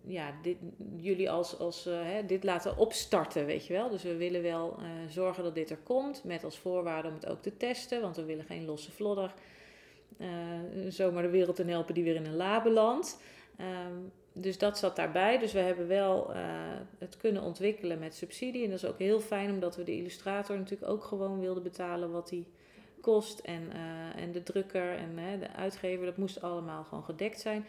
ja, 0.04 0.32
dit, 0.42 0.56
jullie 0.96 1.30
als, 1.30 1.58
als 1.58 1.84
hè, 1.84 2.26
dit 2.26 2.44
laten 2.44 2.76
opstarten, 2.76 3.46
weet 3.46 3.66
je 3.66 3.72
wel. 3.72 3.90
Dus 3.90 4.02
we 4.02 4.16
willen 4.16 4.42
wel 4.42 4.78
zorgen 5.08 5.44
dat 5.44 5.54
dit 5.54 5.70
er 5.70 5.78
komt, 5.82 6.24
met 6.24 6.44
als 6.44 6.58
voorwaarde 6.58 7.08
om 7.08 7.14
het 7.14 7.26
ook 7.26 7.42
te 7.42 7.56
testen, 7.56 8.00
want 8.00 8.16
we 8.16 8.24
willen 8.24 8.44
geen 8.44 8.64
losse 8.64 8.92
vlodder 8.92 9.34
zomaar 10.88 11.22
de 11.22 11.28
wereld 11.28 11.58
in 11.58 11.68
helpen 11.68 11.94
die 11.94 12.04
weer 12.04 12.14
in 12.14 12.26
een 12.26 12.36
la 12.36 12.62
belandt. 12.62 13.20
Um, 13.60 14.12
dus 14.32 14.58
dat 14.58 14.78
zat 14.78 14.96
daarbij. 14.96 15.38
Dus 15.38 15.52
we 15.52 15.58
hebben 15.58 15.88
wel 15.88 16.30
het 16.98 17.16
kunnen 17.16 17.42
ontwikkelen 17.42 17.98
met 17.98 18.14
subsidie. 18.14 18.64
En 18.64 18.70
dat 18.70 18.82
is 18.82 18.88
ook 18.88 18.98
heel 18.98 19.20
fijn, 19.20 19.50
omdat 19.50 19.76
we 19.76 19.84
de 19.84 19.96
illustrator 19.96 20.56
natuurlijk 20.56 20.90
ook 20.90 21.04
gewoon 21.04 21.40
wilden 21.40 21.62
betalen 21.62 22.10
wat 22.10 22.28
die 22.28 22.46
kost. 23.00 23.38
En, 23.38 23.62
en 24.16 24.32
de 24.32 24.42
drukker 24.42 24.96
en 24.96 25.38
de 25.40 25.52
uitgever, 25.56 26.06
dat 26.06 26.16
moest 26.16 26.42
allemaal 26.42 26.84
gewoon 26.84 27.04
gedekt 27.04 27.40
zijn. 27.40 27.64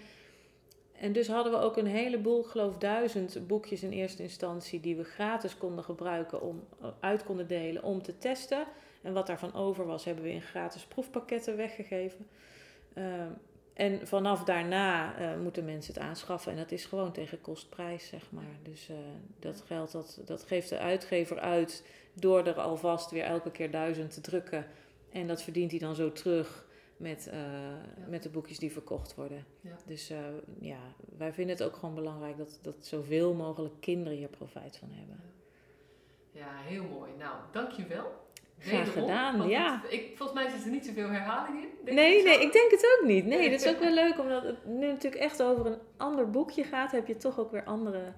En 1.03 1.13
dus 1.13 1.27
hadden 1.27 1.51
we 1.51 1.57
ook 1.57 1.77
een 1.77 1.87
heleboel, 1.87 2.43
geloof 2.43 2.77
duizend 2.77 3.47
boekjes 3.47 3.83
in 3.83 3.91
eerste 3.91 4.23
instantie, 4.23 4.79
die 4.79 4.95
we 4.95 5.03
gratis 5.03 5.57
konden 5.57 5.83
gebruiken 5.83 6.41
om 6.41 6.67
uit 6.99 7.23
konden 7.23 7.47
delen 7.47 7.83
om 7.83 8.01
te 8.01 8.17
testen. 8.17 8.65
En 9.01 9.13
wat 9.13 9.27
daarvan 9.27 9.53
over 9.53 9.85
was, 9.85 10.05
hebben 10.05 10.23
we 10.23 10.31
in 10.31 10.41
gratis 10.41 10.85
proefpakketten 10.85 11.57
weggegeven. 11.57 12.27
Uh, 12.93 13.05
en 13.73 14.07
vanaf 14.07 14.43
daarna 14.43 15.19
uh, 15.19 15.41
moeten 15.41 15.65
mensen 15.65 15.93
het 15.93 16.03
aanschaffen. 16.03 16.51
En 16.51 16.57
dat 16.57 16.71
is 16.71 16.85
gewoon 16.85 17.11
tegen 17.11 17.41
kostprijs, 17.41 18.07
zeg 18.07 18.31
maar. 18.31 18.57
Dus 18.61 18.89
uh, 18.89 18.95
dat 19.39 19.63
geld 19.65 19.91
dat, 19.91 20.21
dat 20.25 20.43
geeft 20.43 20.69
de 20.69 20.77
uitgever 20.77 21.39
uit 21.39 21.83
door 22.13 22.47
er 22.47 22.59
alvast 22.59 23.11
weer 23.11 23.23
elke 23.23 23.51
keer 23.51 23.71
duizend 23.71 24.13
te 24.13 24.21
drukken. 24.21 24.65
En 25.11 25.27
dat 25.27 25.43
verdient 25.43 25.71
hij 25.71 25.79
dan 25.79 25.95
zo 25.95 26.11
terug 26.11 26.62
met, 26.97 27.29
uh, 27.33 27.33
ja. 27.33 28.07
met 28.07 28.23
de 28.23 28.29
boekjes 28.29 28.59
die 28.59 28.71
verkocht 28.71 29.15
worden. 29.15 29.45
Ja. 29.61 29.75
Dus 29.85 30.11
ja, 30.59 30.79
wij 31.17 31.33
vinden 31.33 31.55
het 31.55 31.65
ook 31.65 31.75
gewoon 31.75 31.95
belangrijk 31.95 32.37
dat, 32.37 32.59
dat 32.61 32.75
zoveel 32.79 33.33
mogelijk 33.33 33.73
kinderen 33.79 34.17
hier 34.17 34.27
profijt 34.27 34.77
van 34.77 34.89
hebben. 34.91 35.19
Ja, 36.31 36.57
heel 36.57 36.83
mooi. 36.83 37.11
Nou, 37.17 37.35
dankjewel. 37.51 38.21
Graag 38.59 38.93
gedaan, 38.93 39.47
ja. 39.49 39.83
ik, 39.89 40.17
volgens 40.17 40.39
mij 40.39 40.49
zit 40.49 40.65
er 40.65 40.71
niet 40.71 40.85
zoveel 40.85 41.09
herhaling 41.09 41.63
in. 41.63 41.69
Denk 41.83 41.97
nee, 41.97 42.23
nee, 42.23 42.41
ik 42.41 42.53
denk 42.53 42.71
het 42.71 42.97
ook 42.99 43.07
niet. 43.07 43.25
Nee, 43.25 43.49
dat 43.49 43.61
is 43.61 43.67
ook 43.67 43.79
wel 43.79 43.93
leuk, 43.93 44.19
omdat 44.19 44.43
het 44.43 44.65
nu 44.65 44.87
natuurlijk 44.87 45.23
echt 45.23 45.41
over 45.43 45.65
een 45.65 45.79
ander 45.97 46.29
boekje 46.29 46.63
gaat. 46.63 46.91
Heb 46.91 47.07
je 47.07 47.17
toch 47.17 47.39
ook 47.39 47.51
weer 47.51 47.63
andere 47.63 48.13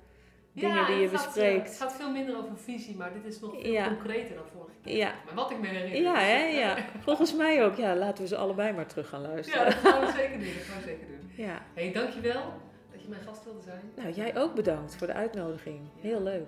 dingen 0.55 0.75
ja, 0.75 0.85
die 0.85 0.95
je 0.95 1.09
gaat, 1.09 1.25
bespreekt. 1.25 1.67
het 1.67 1.77
gaat 1.77 1.93
veel 1.93 2.11
minder 2.11 2.37
over 2.37 2.57
visie, 2.57 2.95
maar 2.95 3.13
dit 3.13 3.25
is 3.25 3.39
nog 3.39 3.51
veel 3.51 3.71
ja. 3.71 3.87
concreter 3.87 4.35
dan 4.35 4.43
vorige 4.53 4.75
keer. 4.81 4.95
Ja. 4.95 5.13
Maar 5.25 5.35
wat 5.35 5.51
ik 5.51 5.59
me 5.59 5.67
herinner. 5.67 6.01
Ja, 6.01 6.15
hè, 6.15 6.43
ja. 6.43 6.77
volgens 7.07 7.35
mij 7.35 7.65
ook. 7.65 7.75
Ja, 7.75 7.95
laten 7.95 8.23
we 8.23 8.29
ze 8.29 8.37
allebei 8.37 8.73
maar 8.73 8.87
terug 8.87 9.09
gaan 9.09 9.21
luisteren. 9.21 9.65
Ja, 9.65 9.69
dat 9.69 9.79
gaan 9.79 10.05
we 10.05 10.11
zeker 10.11 10.39
doen. 10.39 10.53
Dat 10.53 10.63
gaan 10.63 10.77
we 10.77 10.87
zeker 10.87 11.07
doen. 11.07 11.45
Ja. 11.45 11.61
hey, 11.73 11.91
dankjewel 11.91 12.53
dat 12.91 13.01
je 13.01 13.09
mijn 13.09 13.21
gast 13.21 13.43
wilde 13.43 13.61
zijn. 13.61 13.81
Nou, 13.95 14.11
jij 14.11 14.37
ook 14.37 14.55
bedankt 14.55 14.95
voor 14.95 15.07
de 15.07 15.13
uitnodiging. 15.13 15.79
Heel 16.01 16.21
leuk. 16.21 16.47